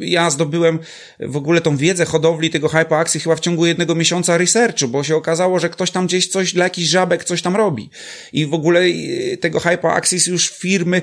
[0.00, 0.78] Ja zdobyłem
[1.20, 5.16] w ogóle tą wiedzę hodowli tego hypoaxi chyba w ciągu jednego miesiąca researchu, bo się
[5.16, 7.90] okazało, że ktoś tam gdzieś coś dla jakichś żabek coś tam robi.
[8.32, 11.02] I w ogóle e, tego hypo HyperAxis już firmy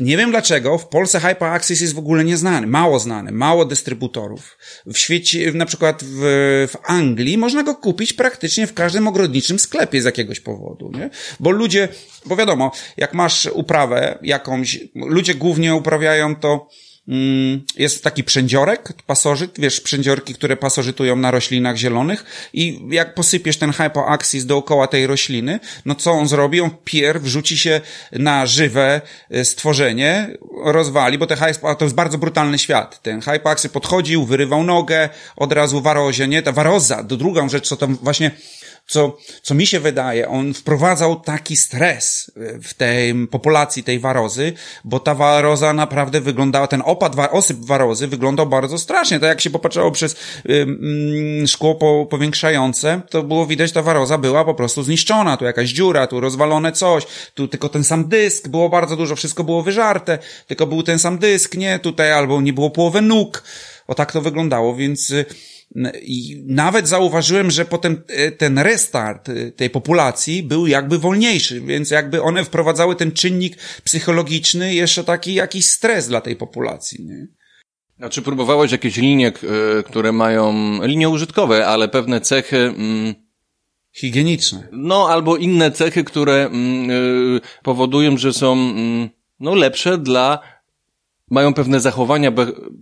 [0.00, 4.58] nie wiem dlaczego, w Polsce HyperAxis jest w ogóle nieznany, mało znany, mało dystrybutorów.
[4.86, 6.18] W świecie, na przykład w,
[6.70, 11.10] w Anglii można go kupić praktycznie w każdym ogrodniczym sklepie z jakiegoś powodu, nie?
[11.40, 11.88] Bo ludzie,
[12.26, 16.68] bo wiadomo, jak masz uprawę jakąś, ludzie głównie uprawiają to
[17.76, 23.72] jest taki przędziorek, pasożyt, wiesz, przędziorki, które pasożytują na roślinach zielonych i jak posypiesz ten
[23.72, 26.60] hypoaxis dookoła tej rośliny, no co on zrobi?
[26.60, 27.80] On pier wrzuci się
[28.12, 29.00] na żywe
[29.30, 33.02] e, stworzenie, rozwali, bo te hypo, to jest bardzo brutalny świat.
[33.02, 36.42] Ten hypoaxis podchodził, wyrywał nogę, od razu warozie, nie?
[36.42, 38.30] Ta waroza, do drugą rzecz, co tam właśnie
[38.86, 42.32] co, co mi się wydaje, on wprowadzał taki stres
[42.62, 44.52] w tej populacji tej warozy,
[44.84, 49.20] bo ta waroza naprawdę wyglądała, ten opad, osyp warozy wyglądał bardzo strasznie.
[49.20, 50.16] To jak się popatrzało przez
[50.50, 55.36] ym, szkło po, powiększające, to było widać, ta waroza była po prostu zniszczona.
[55.36, 59.44] Tu jakaś dziura, tu rozwalone coś, tu tylko ten sam dysk, było bardzo dużo, wszystko
[59.44, 61.78] było wyżarte, tylko był ten sam dysk, nie?
[61.78, 63.42] Tutaj albo nie było połowy nóg.
[63.86, 65.24] O tak to wyglądało, więc y,
[66.02, 71.90] i nawet zauważyłem, że potem e, ten restart e, tej populacji był jakby wolniejszy, więc
[71.90, 77.04] jakby one wprowadzały ten czynnik psychologiczny, jeszcze taki jakiś stres dla tej populacji.
[77.04, 77.26] Nie?
[78.00, 79.32] A czy próbowałeś jakieś linie, e,
[79.82, 82.56] które mają, linie użytkowe, ale pewne cechy...
[82.56, 83.14] Mm,
[83.96, 84.68] Higieniczne.
[84.72, 89.08] No, albo inne cechy, które mm, powodują, że są mm,
[89.40, 90.38] no, lepsze dla
[91.30, 92.32] mają pewne zachowania,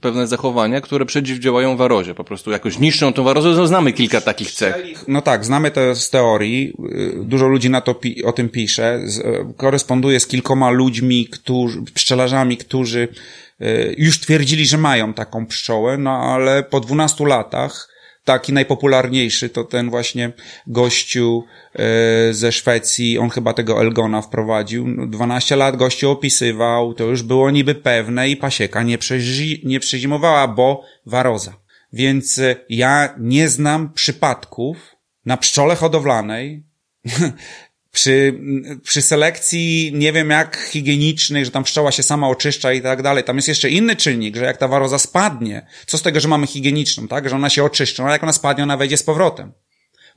[0.01, 2.15] pewne zachowania, które przeciwdziałają warozie.
[2.15, 3.49] Po prostu jakoś niszczą tą warozę.
[3.49, 5.09] No, znamy kilka takich cech.
[5.09, 6.73] No tak, znamy to z teorii.
[7.17, 9.01] Dużo ludzi na to o tym pisze.
[9.57, 13.09] Koresponduje z kilkoma ludźmi, którzy, pszczelarzami, którzy
[13.63, 17.92] y, już twierdzili, że mają taką pszczołę, no ale po 12 latach
[18.25, 20.33] taki najpopularniejszy to ten właśnie
[20.67, 21.45] gościu
[21.75, 25.07] e, ze Szwecji, on chyba tego Elgona wprowadził.
[25.07, 30.49] 12 lat gościu opisywał, to już było niby pewne i pasieka nie, przeży, nie przezimowała,
[30.49, 31.55] bo waroza.
[31.93, 34.97] Więc e, ja nie znam przypadków
[35.27, 36.65] na pszczole hodowlanej,
[37.93, 38.41] przy,
[38.83, 43.25] przy selekcji nie wiem jak higienicznej, że tam pszczoła się sama oczyszcza i tak dalej,
[43.25, 46.47] tam jest jeszcze inny czynnik, że jak ta waroza spadnie, co z tego, że mamy
[46.47, 49.53] higieniczną, tak, że ona się oczyszcza, a jak ona spadnie, ona wejdzie z powrotem.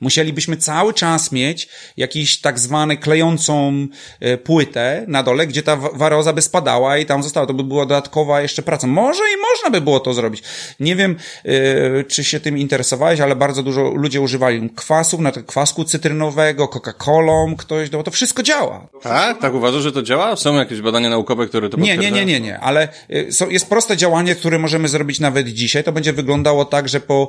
[0.00, 3.86] Musielibyśmy cały czas mieć jakiś tak zwany klejącą
[4.20, 7.46] e, płytę na dole, gdzie ta waroza by spadała i tam została.
[7.46, 8.86] To by była dodatkowa jeszcze praca.
[8.86, 10.42] Może i można by było to zrobić.
[10.80, 15.84] Nie wiem, yy, czy się tym interesowałeś, ale bardzo dużo ludzie używali kwasów, na kwasku
[15.84, 18.88] cytrynowego, Coca-Colą, ktoś, no to wszystko działa.
[19.02, 19.40] Tak?
[19.40, 20.36] Tak uważasz, że to działa?
[20.36, 23.96] Są jakieś badania naukowe, które to Nie, nie, nie, nie, nie, ale y, jest proste
[23.96, 25.84] działanie, które możemy zrobić nawet dzisiaj.
[25.84, 27.28] To będzie wyglądało tak, że po,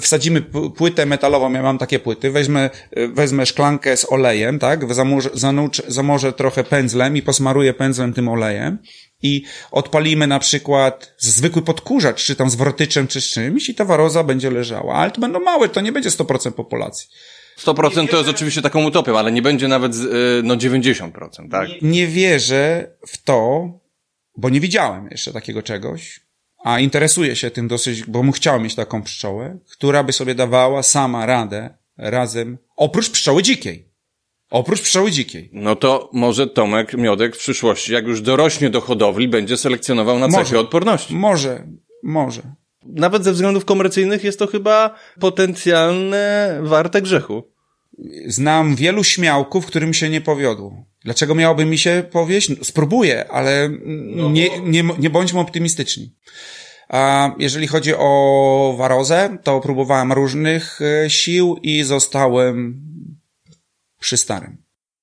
[0.00, 0.42] wsadzimy
[0.76, 2.70] płytę metalową, ja mam takie płyty, weźmę,
[3.12, 5.30] wezmę szklankę z olejem, tak, zamorzę,
[5.88, 8.78] zamorzę trochę pędzlem i posmaruję pędzlem tym olejem
[9.22, 13.84] i odpalimy na przykład zwykły podkurzacz, czy tam z wrotyczem, czy z czymś i ta
[13.84, 14.94] waroza będzie leżała.
[14.94, 17.08] Ale to będą małe, to nie będzie 100% populacji.
[17.58, 19.98] 100% to jest oczywiście taką utopią, ale nie będzie nawet y,
[20.44, 21.10] no 90%,
[21.50, 21.68] tak?
[21.68, 23.68] Nie, nie wierzę w to,
[24.36, 26.25] bo nie widziałem jeszcze takiego czegoś,
[26.64, 30.82] a interesuję się tym dosyć, bo bym chciał mieć taką pszczołę, która by sobie dawała
[30.82, 33.88] sama radę razem, oprócz pszczoły dzikiej.
[34.50, 35.50] Oprócz pszczoły dzikiej.
[35.52, 40.28] No to może Tomek Miodek w przyszłości, jak już dorośnie do hodowli, będzie selekcjonował na
[40.28, 41.14] cechy odporności.
[41.14, 41.66] Może,
[42.02, 42.42] może.
[42.84, 47.55] Nawet ze względów komercyjnych jest to chyba potencjalne warte grzechu.
[48.26, 50.84] Znam wielu śmiałków, którym się nie powiodło.
[51.04, 52.50] Dlaczego miałoby mi się powieść?
[52.62, 54.30] Spróbuję, ale no.
[54.30, 56.14] nie, nie, nie bądźmy optymistyczni.
[56.88, 62.80] A jeżeli chodzi o warozę, to próbowałem różnych e, sił i zostałem
[64.00, 64.56] przy starym.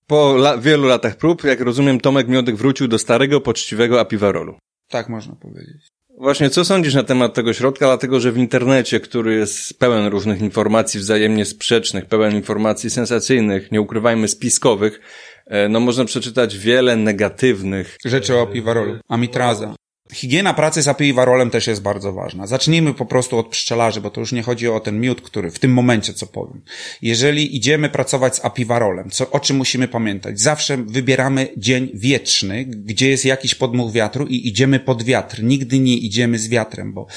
[0.08, 4.58] Po la wielu latach prób, jak rozumiem, Tomek Miodek wrócił do starego, poczciwego apiwarolu.
[4.90, 5.88] Tak można powiedzieć.
[6.18, 7.86] Właśnie, co sądzisz na temat tego środka?
[7.86, 13.82] Dlatego, że w internecie, który jest pełen różnych informacji wzajemnie sprzecznych, pełen informacji sensacyjnych, nie
[13.82, 15.02] ukrywajmy spiskowych,
[15.46, 17.98] e, no można przeczytać wiele negatywnych.
[18.06, 18.98] Rzeczy o apiwarolu.
[19.10, 19.76] Amitraza.
[20.12, 22.48] Higiena pracy z apiwarolem też jest bardzo ważna.
[22.48, 25.60] Zacznijmy po prostu od pszczelarzy, bo to już nie chodzi o ten miód, który w
[25.60, 26.62] tym momencie, co powiem.
[27.02, 30.40] Jeżeli idziemy pracować z apiwarolem, co, o czym musimy pamiętać?
[30.40, 35.44] Zawsze wybieramy dzień wietrzny, gdzie jest jakiś podmuch wiatru i idziemy pod wiatr.
[35.44, 37.08] Nigdy nie idziemy z wiatrem, bo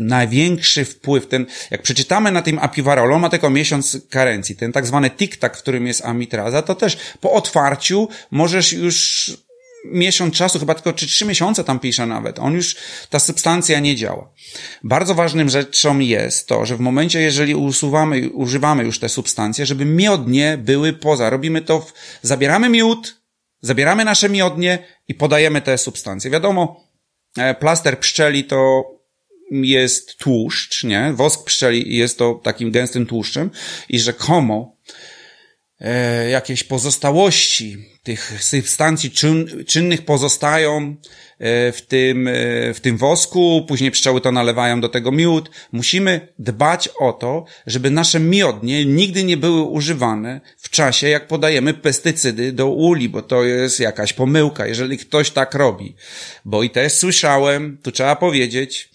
[0.00, 4.86] największy wpływ, ten, jak przeczytamy na tym apiwarolu, on ma tylko miesiąc karencji, ten tak
[4.86, 9.45] zwany tik-tak, w którym jest amitraza, to też po otwarciu możesz już
[9.92, 12.76] miesiąc czasu, chyba tylko czy trzy miesiące tam pisze nawet, on już,
[13.10, 14.32] ta substancja nie działa.
[14.84, 19.84] Bardzo ważnym rzeczą jest to, że w momencie, jeżeli usuwamy, używamy już te substancje, żeby
[19.84, 21.30] miodnie były poza.
[21.30, 21.92] Robimy to, w,
[22.22, 23.20] zabieramy miód,
[23.60, 26.30] zabieramy nasze miodnie i podajemy te substancje.
[26.30, 26.84] Wiadomo,
[27.38, 28.82] e, plaster pszczeli to
[29.50, 31.12] jest tłuszcz, nie?
[31.12, 33.50] Wosk pszczeli jest to takim gęstym tłuszczem
[33.88, 34.75] i rzekomo
[36.30, 40.96] jakieś pozostałości tych substancji czyn, czynnych pozostają
[41.38, 42.32] e, w tym, e,
[42.74, 45.50] w tym wosku, później pszczoły to nalewają do tego miód.
[45.72, 51.74] Musimy dbać o to, żeby nasze miodnie nigdy nie były używane w czasie, jak podajemy
[51.74, 55.94] pestycydy do uli, bo to jest jakaś pomyłka, jeżeli ktoś tak robi.
[56.44, 58.90] Bo i też słyszałem, tu trzeba powiedzieć,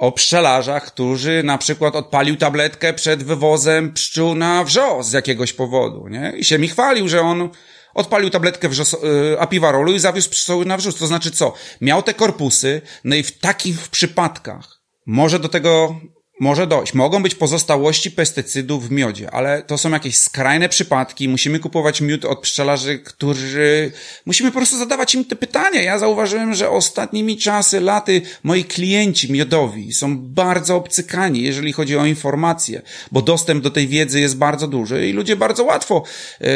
[0.00, 6.08] o pszczelarzach, którzy na przykład odpalił tabletkę przed wywozem pszczół na wrzos z jakiegoś powodu,
[6.08, 6.32] nie?
[6.36, 7.48] I się mi chwalił, że on
[7.94, 10.96] odpalił tabletkę wrzos, y, apiwarolu i zawiózł pszczoły na wrzos.
[10.96, 11.52] To znaczy co?
[11.80, 16.00] Miał te korpusy, no i w takich przypadkach może do tego
[16.40, 16.94] może dojść.
[16.94, 21.28] Mogą być pozostałości pestycydów w miodzie, ale to są jakieś skrajne przypadki.
[21.28, 23.92] Musimy kupować miód od pszczelarzy, którzy...
[24.26, 25.82] Musimy po prostu zadawać im te pytania.
[25.82, 32.06] Ja zauważyłem, że ostatnimi czasy, laty, moi klienci miodowi są bardzo obcykani, jeżeli chodzi o
[32.06, 36.04] informacje, bo dostęp do tej wiedzy jest bardzo duży i ludzie bardzo łatwo
[36.40, 36.48] yy,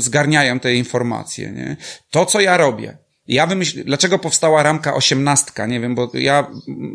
[0.00, 1.50] zgarniają te informacje.
[1.50, 1.76] Nie?
[2.10, 5.66] To, co ja robię, ja wymyśl, dlaczego powstała ramka osiemnastka?
[5.66, 6.46] Nie wiem, bo ja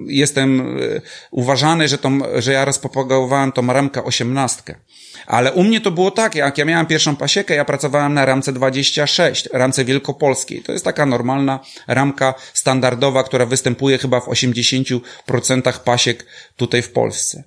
[0.08, 1.02] jestem e,
[1.32, 4.76] uważany, że, tą, że ja rozpropagowałem tą ramkę osiemnastkę.
[5.28, 8.54] Ale u mnie to było tak, jak ja miałem pierwszą pasiekę, ja pracowałem na ramce
[8.54, 10.62] 26, ramce wielkopolskiej.
[10.62, 16.26] To jest taka normalna ramka standardowa, która występuje chyba w 80% pasiek
[16.58, 17.44] tutaj w Polsce.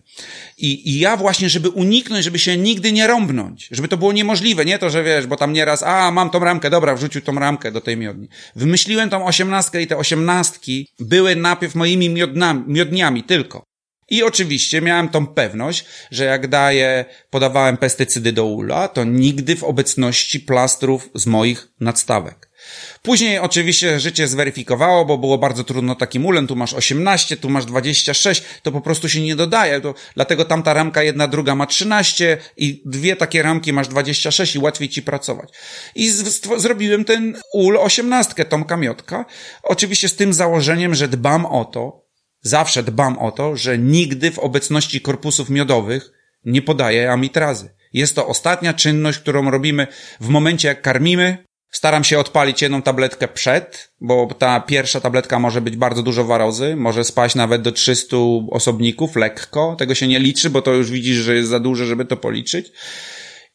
[0.59, 4.65] I, I ja właśnie, żeby uniknąć, żeby się nigdy nie rąbnąć, żeby to było niemożliwe,
[4.65, 7.73] nie to, że wiesz, bo tam nieraz, a mam tą ramkę, dobra, wrzucił tą ramkę
[7.73, 8.29] do tej miodni.
[8.57, 13.76] Wymyśliłem tą osiemnastkę i te osiemnastki były najpierw moimi miodnami, miodniami tylko.
[14.09, 19.65] I oczywiście miałem tą pewność, że jak daję, podawałem pestycydy do ula, to nigdy w
[19.65, 22.51] obecności plastrów z moich nadstawek.
[23.03, 27.65] Później oczywiście życie zweryfikowało, bo było bardzo trudno takim ulem, tu masz 18, tu masz
[27.65, 32.39] 26, to po prostu się nie dodaje, to, dlatego tamta ramka jedna, druga ma 13
[32.57, 35.49] i dwie takie ramki masz 26 i łatwiej ci pracować.
[35.95, 39.25] I z, zrobiłem ten ul 18, tą kamiotka,
[39.63, 42.06] oczywiście z tym założeniem, że dbam o to,
[42.47, 46.13] zawsze dbam o to, że nigdy w obecności korpusów miodowych
[46.45, 47.71] nie podaję amitrazy.
[47.93, 49.87] Jest to ostatnia czynność, którą robimy
[50.21, 55.61] w momencie, jak karmimy, Staram się odpalić jedną tabletkę przed, bo ta pierwsza tabletka może
[55.61, 58.17] być bardzo dużo warozy, może spaść nawet do 300
[58.51, 59.77] osobników lekko.
[59.79, 62.73] Tego się nie liczy, bo to już widzisz, że jest za duże, żeby to policzyć.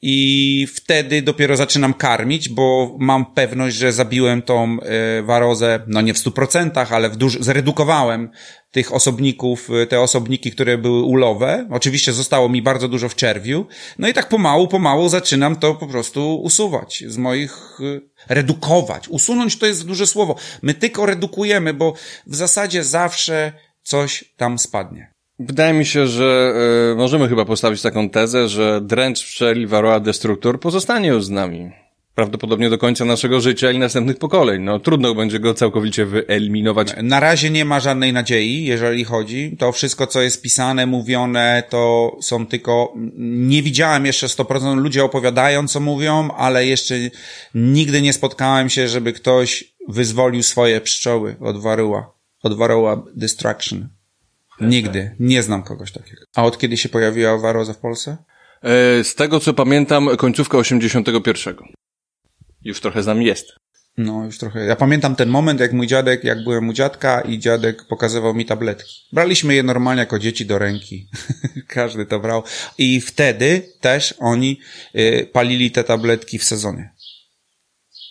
[0.01, 4.77] I wtedy dopiero zaczynam karmić, bo mam pewność, że zabiłem tą
[5.19, 8.29] y, warozę, no nie w 100%, ale w duży, zredukowałem
[8.71, 11.67] tych osobników, y, te osobniki, które były ulowe.
[11.71, 13.65] Oczywiście zostało mi bardzo dużo w czerwiu.
[13.99, 19.09] No i tak pomału, pomału zaczynam to po prostu usuwać z moich, y, redukować.
[19.09, 20.35] Usunąć to jest duże słowo.
[20.61, 21.93] My tylko redukujemy, bo
[22.27, 23.53] w zasadzie zawsze
[23.83, 25.10] coś tam spadnie.
[25.45, 26.53] Wydaje mi się, że
[26.91, 31.71] y, możemy chyba postawić taką tezę, że dręcz pszczeli Varroa Destructor pozostanie już z nami
[32.15, 34.61] prawdopodobnie do końca naszego życia i następnych pokoleń.
[34.61, 36.93] No trudno będzie go całkowicie wyeliminować.
[37.03, 39.55] Na razie nie ma żadnej nadziei, jeżeli chodzi.
[39.59, 45.67] To wszystko, co jest pisane, mówione, to są tylko, nie widziałem jeszcze 100%, ludzie opowiadają,
[45.67, 46.95] co mówią, ale jeszcze
[47.55, 52.13] nigdy nie spotkałem się, żeby ktoś wyzwolił swoje pszczoły od Waruła,
[52.43, 54.00] od Destruction.
[54.67, 55.15] Nigdy.
[55.19, 56.21] Nie znam kogoś takiego.
[56.35, 58.17] A od kiedy się pojawiła waroza w Polsce?
[58.61, 61.55] E, z tego co pamiętam, końcówka 81.
[62.61, 63.47] Już trochę z nami jest.
[63.97, 64.65] No, już trochę.
[64.65, 68.45] Ja pamiętam ten moment, jak mój dziadek, jak byłem u dziadka i dziadek pokazywał mi
[68.45, 68.93] tabletki.
[69.13, 71.09] Braliśmy je normalnie jako dzieci do ręki.
[71.67, 72.43] Każdy to brał.
[72.77, 74.59] I wtedy też oni
[74.95, 76.93] y, palili te tabletki w sezonie.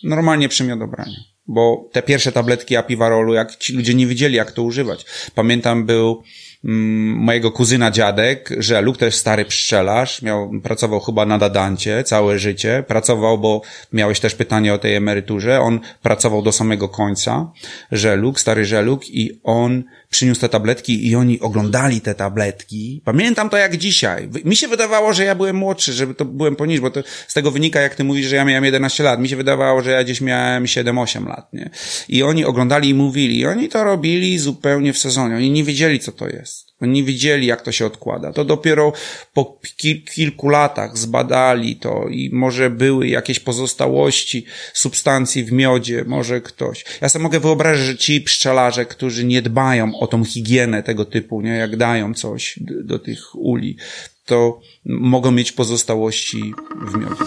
[0.03, 1.17] Normalnie przy miodobraniu.
[1.53, 5.07] Bo te pierwsze tabletki apiwarolu, jak ci ludzie nie wiedzieli, jak to używać.
[5.35, 6.23] Pamiętam, był
[6.65, 12.39] mm, mojego kuzyna dziadek, Żeluk, to jest stary pszczelarz, miał, pracował chyba na Dadancie całe
[12.39, 13.63] życie, pracował, bo
[13.93, 17.53] miałeś też pytanie o tej emeryturze, on pracował do samego końca,
[17.93, 23.03] Żeluk, stary Żeluk i on przyniósł te tabletki i oni oglądali te tabletki.
[23.05, 24.29] Pamiętam to jak dzisiaj.
[24.45, 27.51] Mi się wydawało, że ja byłem młodszy, żeby to byłem poniżej, bo to z tego
[27.51, 29.21] wynika, jak ty mówisz, że ja miałem 11 lat.
[29.21, 31.71] Mi się wydawało, że ja gdzieś miałem 7-8 lat, nie?
[32.09, 33.39] I oni oglądali i mówili.
[33.39, 35.37] I oni to robili zupełnie w sezonie.
[35.37, 36.70] Oni nie wiedzieli, co to jest.
[36.83, 38.33] Oni nie wiedzieli, jak to się odkłada.
[38.33, 38.93] To dopiero
[39.35, 44.45] po kil- kilku latach zbadali to i może były jakieś pozostałości
[44.75, 46.85] substancji w miodzie, może ktoś.
[47.01, 51.41] Ja sobie mogę wyobrazić, że ci pszczelarze, którzy nie dbają o tą higienę tego typu,
[51.41, 53.77] nie, jak dają coś do tych uli,
[54.25, 56.55] to mogą mieć pozostałości
[56.87, 57.25] w miodzie.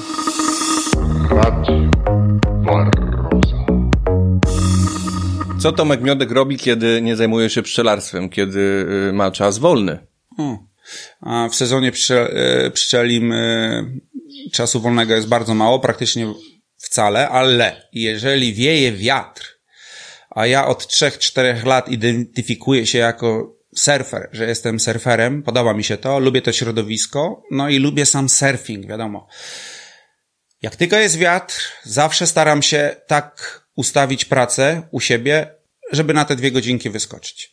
[1.29, 1.91] Radio
[2.65, 3.65] Barroza.
[5.63, 8.59] Co Tomek Miodek robi, kiedy nie zajmuje się pszczelarstwem, kiedy
[9.09, 10.07] y, ma czas wolny?
[10.37, 10.57] O.
[11.21, 13.85] A w sezonie e, pszczelim e,
[14.51, 16.33] czasu wolnego jest bardzo mało, praktycznie
[16.77, 19.59] wcale, ale jeżeli wieje wiatr,
[20.29, 25.97] a ja od 3-4 lat identyfikuję się jako surfer, że jestem surferem, podoba mi się
[25.97, 29.27] to, lubię to środowisko, no i lubię sam surfing, wiadomo.
[30.61, 35.47] Jak tylko jest wiatr, zawsze staram się tak ustawić pracę u siebie,
[35.91, 37.51] żeby na te dwie godzinki wyskoczyć.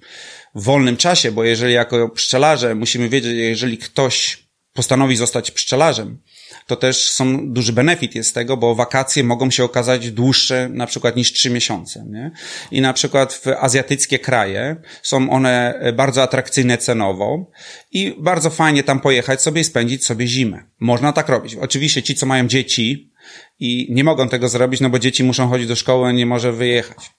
[0.55, 6.19] W wolnym czasie, bo jeżeli jako pszczelarze musimy wiedzieć, jeżeli ktoś postanowi zostać pszczelarzem,
[6.67, 11.17] to też są duży benefit jest tego, bo wakacje mogą się okazać dłuższe na przykład
[11.17, 12.31] niż trzy miesiące, nie?
[12.71, 17.51] I na przykład w azjatyckie kraje są one bardzo atrakcyjne cenowo
[17.93, 20.65] i bardzo fajnie tam pojechać sobie i spędzić sobie zimę.
[20.81, 21.55] Można tak robić.
[21.55, 23.10] Oczywiście ci, co mają dzieci
[23.61, 27.11] i nie mogą tego zrobić, no bo dzieci muszą chodzić do szkoły, nie może wyjechać.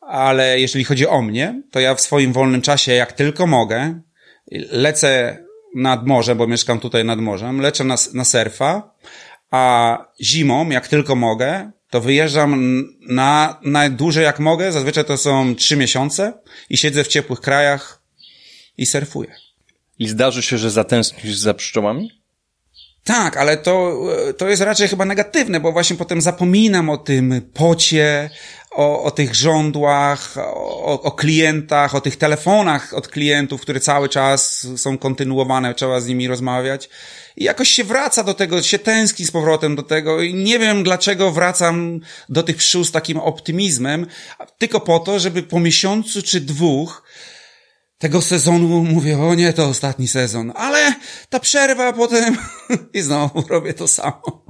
[0.00, 4.00] Ale jeżeli chodzi o mnie, to ja w swoim wolnym czasie, jak tylko mogę,
[4.70, 5.44] lecę
[5.74, 8.94] nad morzem, bo mieszkam tutaj nad morzem, lecę na, na surfa,
[9.50, 15.76] a zimą, jak tylko mogę, to wyjeżdżam na najdłużej jak mogę, zazwyczaj to są trzy
[15.76, 16.32] miesiące
[16.70, 18.02] i siedzę w ciepłych krajach
[18.78, 19.34] i surfuję.
[19.98, 22.19] I zdarzy się, że zatęsknisz za pszczołami?
[23.10, 24.02] Tak, ale to,
[24.38, 28.30] to jest raczej chyba negatywne, bo właśnie potem zapominam o tym pocie,
[28.70, 34.66] o, o tych żądłach, o, o klientach, o tych telefonach od klientów, które cały czas
[34.76, 36.88] są kontynuowane, trzeba z nimi rozmawiać.
[37.36, 40.82] I jakoś się wraca do tego, się tęskni z powrotem do tego i nie wiem
[40.82, 44.06] dlaczego wracam do tych pszczół z takim optymizmem,
[44.58, 47.02] tylko po to, żeby po miesiącu czy dwóch
[48.00, 50.94] tego sezonu mówię, o nie, to ostatni sezon, ale
[51.28, 52.36] ta przerwa potem
[52.94, 54.44] i znowu robię to samo.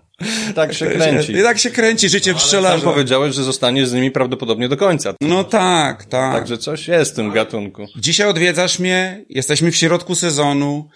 [0.55, 1.33] Tak się kręci.
[1.33, 2.85] I tak się kręci życie Sam pszczelarza.
[2.85, 5.15] powiedziałeś, że zostaniesz z nimi prawdopodobnie do końca.
[5.21, 6.35] No tak, tak.
[6.35, 7.87] Także coś jest w tym gatunku.
[7.97, 10.89] Dzisiaj odwiedzasz mnie, jesteśmy w środku sezonu,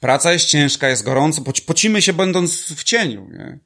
[0.00, 3.58] praca jest ciężka, jest gorąco, poci- pocimy się będąc w cieniu, nie?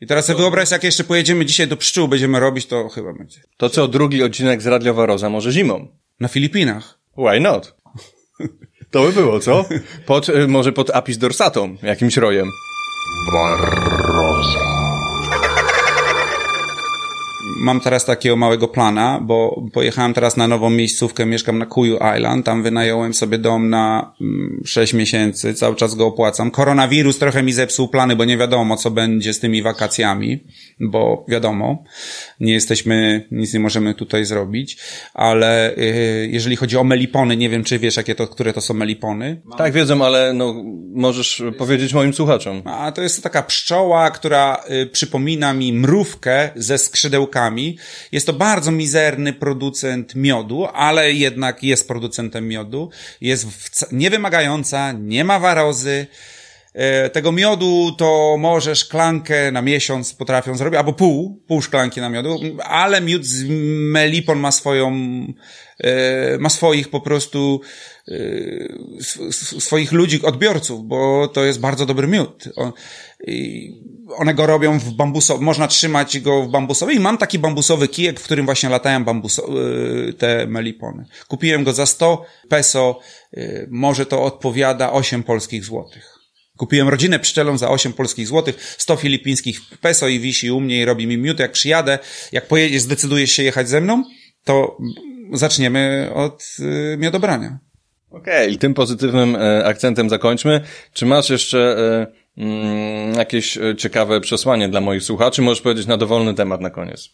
[0.00, 3.40] I teraz sobie wyobraź, jak jeszcze pojedziemy dzisiaj do pszczół, będziemy robić, to chyba będzie.
[3.56, 5.88] To co drugi odcinek z Radio Waroza, może zimą?
[6.20, 6.98] Na Filipinach.
[7.18, 7.79] Why not?
[8.90, 9.64] To by było, co?
[10.06, 12.46] Pod, y, może pod Apis dorsatą, jakimś rojem.
[13.32, 14.89] Barroza.
[17.60, 22.46] Mam teraz takiego małego plana, bo pojechałem teraz na nową miejscówkę, mieszkam na Kuju Island,
[22.46, 26.50] tam wynająłem sobie dom na mm, 6 miesięcy, cały czas go opłacam.
[26.50, 30.44] Koronawirus trochę mi zepsuł plany, bo nie wiadomo, co będzie z tymi wakacjami,
[30.80, 31.84] bo wiadomo,
[32.40, 34.78] nie jesteśmy, nic nie możemy tutaj zrobić,
[35.14, 38.74] ale yy, jeżeli chodzi o melipony, nie wiem, czy wiesz, jakie to, które to są
[38.74, 39.42] melipony.
[39.58, 40.64] Tak wiedzą, ale no,
[40.94, 42.62] możesz powiedzieć moim słuchaczom.
[42.64, 47.49] A to jest taka pszczoła, która y, przypomina mi mrówkę ze skrzydełkami.
[48.12, 52.90] Jest to bardzo mizerny producent miodu, ale jednak jest producentem miodu.
[53.20, 53.46] Jest
[53.92, 56.06] niewymagająca, nie ma warozy.
[56.74, 62.08] E, Tego miodu to może szklankę na miesiąc potrafią zrobić, albo pół, pół szklanki na
[62.08, 63.44] miodu, ale miód z
[63.92, 64.92] melipon ma swoją,
[65.80, 67.60] e, ma swoich po prostu
[68.08, 68.12] e,
[69.00, 72.44] sw- sw- swoich ludzi, odbiorców, bo to jest bardzo dobry miód.
[74.16, 78.20] One go robią w bambusowym, można trzymać go w bambusowym i mam taki bambusowy kijek,
[78.20, 79.48] w którym właśnie latają bambuso,
[80.08, 81.04] y, te melipony.
[81.28, 83.00] Kupiłem go za 100 peso,
[83.36, 86.14] y, może to odpowiada 8 polskich złotych.
[86.56, 90.84] Kupiłem rodzinę pszczelą za 8 polskich złotych, 100 filipińskich peso i wisi u mnie i
[90.84, 91.38] robi mi miód.
[91.38, 91.98] Jak przyjadę,
[92.32, 94.04] jak pojedziesz, zdecydujesz się jechać ze mną,
[94.44, 94.78] to
[95.32, 97.58] zaczniemy od y, miodobrania.
[98.10, 100.60] Okej, i tym pozytywnym e, akcentem zakończmy.
[100.92, 105.42] Czy masz jeszcze e, mm, jakieś e, ciekawe przesłanie dla moich słuchaczy?
[105.42, 107.08] Możesz powiedzieć na dowolny temat na koniec.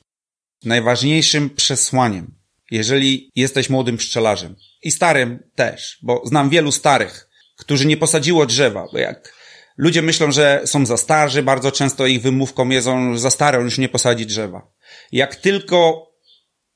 [0.65, 2.35] Najważniejszym przesłaniem,
[2.71, 8.87] jeżeli jesteś młodym pszczelarzem i starym też, bo znam wielu starych, którzy nie posadziło drzewa,
[8.93, 9.37] bo jak
[9.77, 13.65] ludzie myślą, że są za starzy, bardzo często ich wymówką jest on za stary, on
[13.65, 14.73] już nie posadzi drzewa.
[15.13, 16.11] Jak tylko,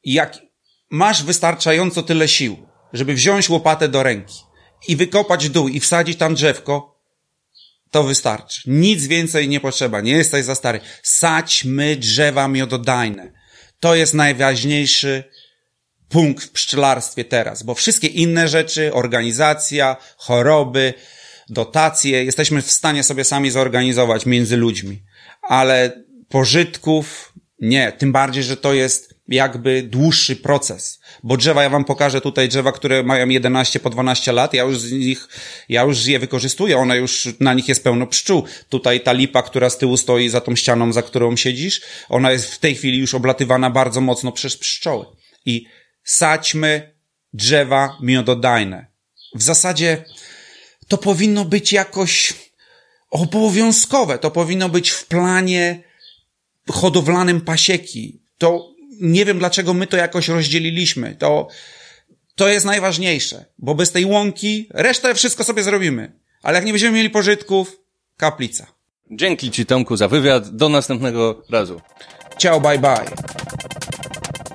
[0.04, 0.38] jak
[0.90, 4.34] masz wystarczająco tyle sił, żeby wziąć łopatę do ręki
[4.88, 6.89] i wykopać dół i wsadzić tam drzewko,
[7.90, 8.62] to wystarczy.
[8.66, 10.00] Nic więcej nie potrzeba.
[10.00, 10.80] Nie jesteś za stary.
[11.02, 13.32] Sadźmy drzewa miododajne.
[13.80, 15.24] To jest najważniejszy
[16.08, 20.94] punkt w pszczelarstwie teraz, bo wszystkie inne rzeczy, organizacja, choroby,
[21.48, 25.02] dotacje, jesteśmy w stanie sobie sami zorganizować między ludźmi.
[25.42, 27.92] Ale pożytków nie.
[27.92, 31.00] Tym bardziej, że to jest jakby dłuższy proces.
[31.22, 34.78] Bo drzewa, ja wam pokażę tutaj drzewa, które mają 11 po 12 lat, ja już
[34.78, 35.28] z nich,
[35.68, 38.44] ja już je wykorzystuję, one już, na nich jest pełno pszczół.
[38.68, 42.54] Tutaj ta lipa, która z tyłu stoi za tą ścianą, za którą siedzisz, ona jest
[42.54, 45.06] w tej chwili już oblatywana bardzo mocno przez pszczoły.
[45.46, 45.66] I
[46.04, 46.94] sadźmy
[47.32, 48.86] drzewa miododajne.
[49.34, 50.04] W zasadzie
[50.88, 52.34] to powinno być jakoś
[53.10, 55.82] obowiązkowe, to powinno być w planie
[56.68, 58.22] hodowlanym pasieki.
[58.38, 58.70] To
[59.00, 61.16] nie wiem dlaczego my to jakoś rozdzieliliśmy.
[61.18, 61.48] To,
[62.34, 66.12] to jest najważniejsze, bo bez tej łąki resztę wszystko sobie zrobimy.
[66.42, 67.76] Ale jak nie będziemy mieli pożytków,
[68.16, 68.66] kaplica.
[69.10, 70.56] Dzięki Ci Tomku za wywiad.
[70.56, 71.80] Do następnego razu.
[72.38, 73.04] Ciao, bye bye.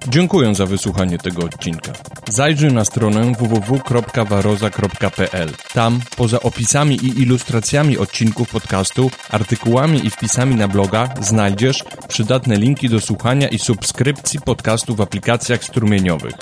[0.07, 1.93] Dziękuję za wysłuchanie tego odcinka.
[2.29, 5.49] Zajrzyj na stronę www.waroza.pl.
[5.73, 12.89] Tam, poza opisami i ilustracjami odcinków podcastu, artykułami i wpisami na bloga, znajdziesz przydatne linki
[12.89, 16.35] do słuchania i subskrypcji podcastu w aplikacjach strumieniowych.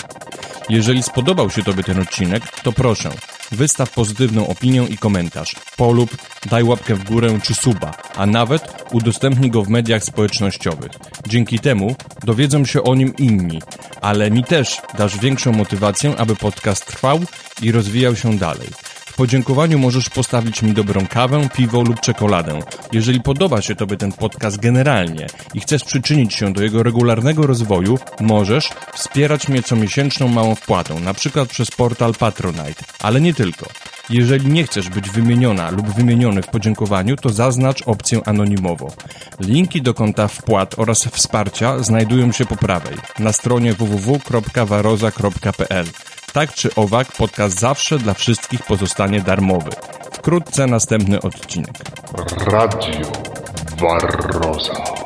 [0.68, 3.10] Jeżeli spodobał się Tobie ten odcinek, to proszę,
[3.54, 6.16] wystaw pozytywną opinię i komentarz, polub,
[6.50, 10.92] daj łapkę w górę czy suba, a nawet udostępnij go w mediach społecznościowych.
[11.28, 13.62] Dzięki temu dowiedzą się o nim inni,
[14.00, 17.20] ale mi też dasz większą motywację, aby podcast trwał
[17.62, 18.68] i rozwijał się dalej.
[19.16, 22.60] Podziękowaniu możesz postawić mi dobrą kawę, piwo lub czekoladę.
[22.92, 27.98] Jeżeli podoba się Tobie ten podcast generalnie i chcesz przyczynić się do jego regularnego rozwoju,
[28.20, 33.66] możesz wspierać mnie comiesięczną małą wpłatą, na przykład przez portal Patronite, ale nie tylko.
[34.10, 38.92] Jeżeli nie chcesz być wymieniona lub wymieniony w podziękowaniu, to zaznacz opcję anonimowo.
[39.40, 45.86] Linki do konta wpłat oraz wsparcia znajdują się po prawej na stronie www.waroza.pl.
[46.34, 49.70] Tak czy owak, podcast zawsze dla wszystkich pozostanie darmowy.
[50.12, 51.74] Wkrótce następny odcinek.
[52.46, 53.10] Radio
[53.80, 55.03] Barroza.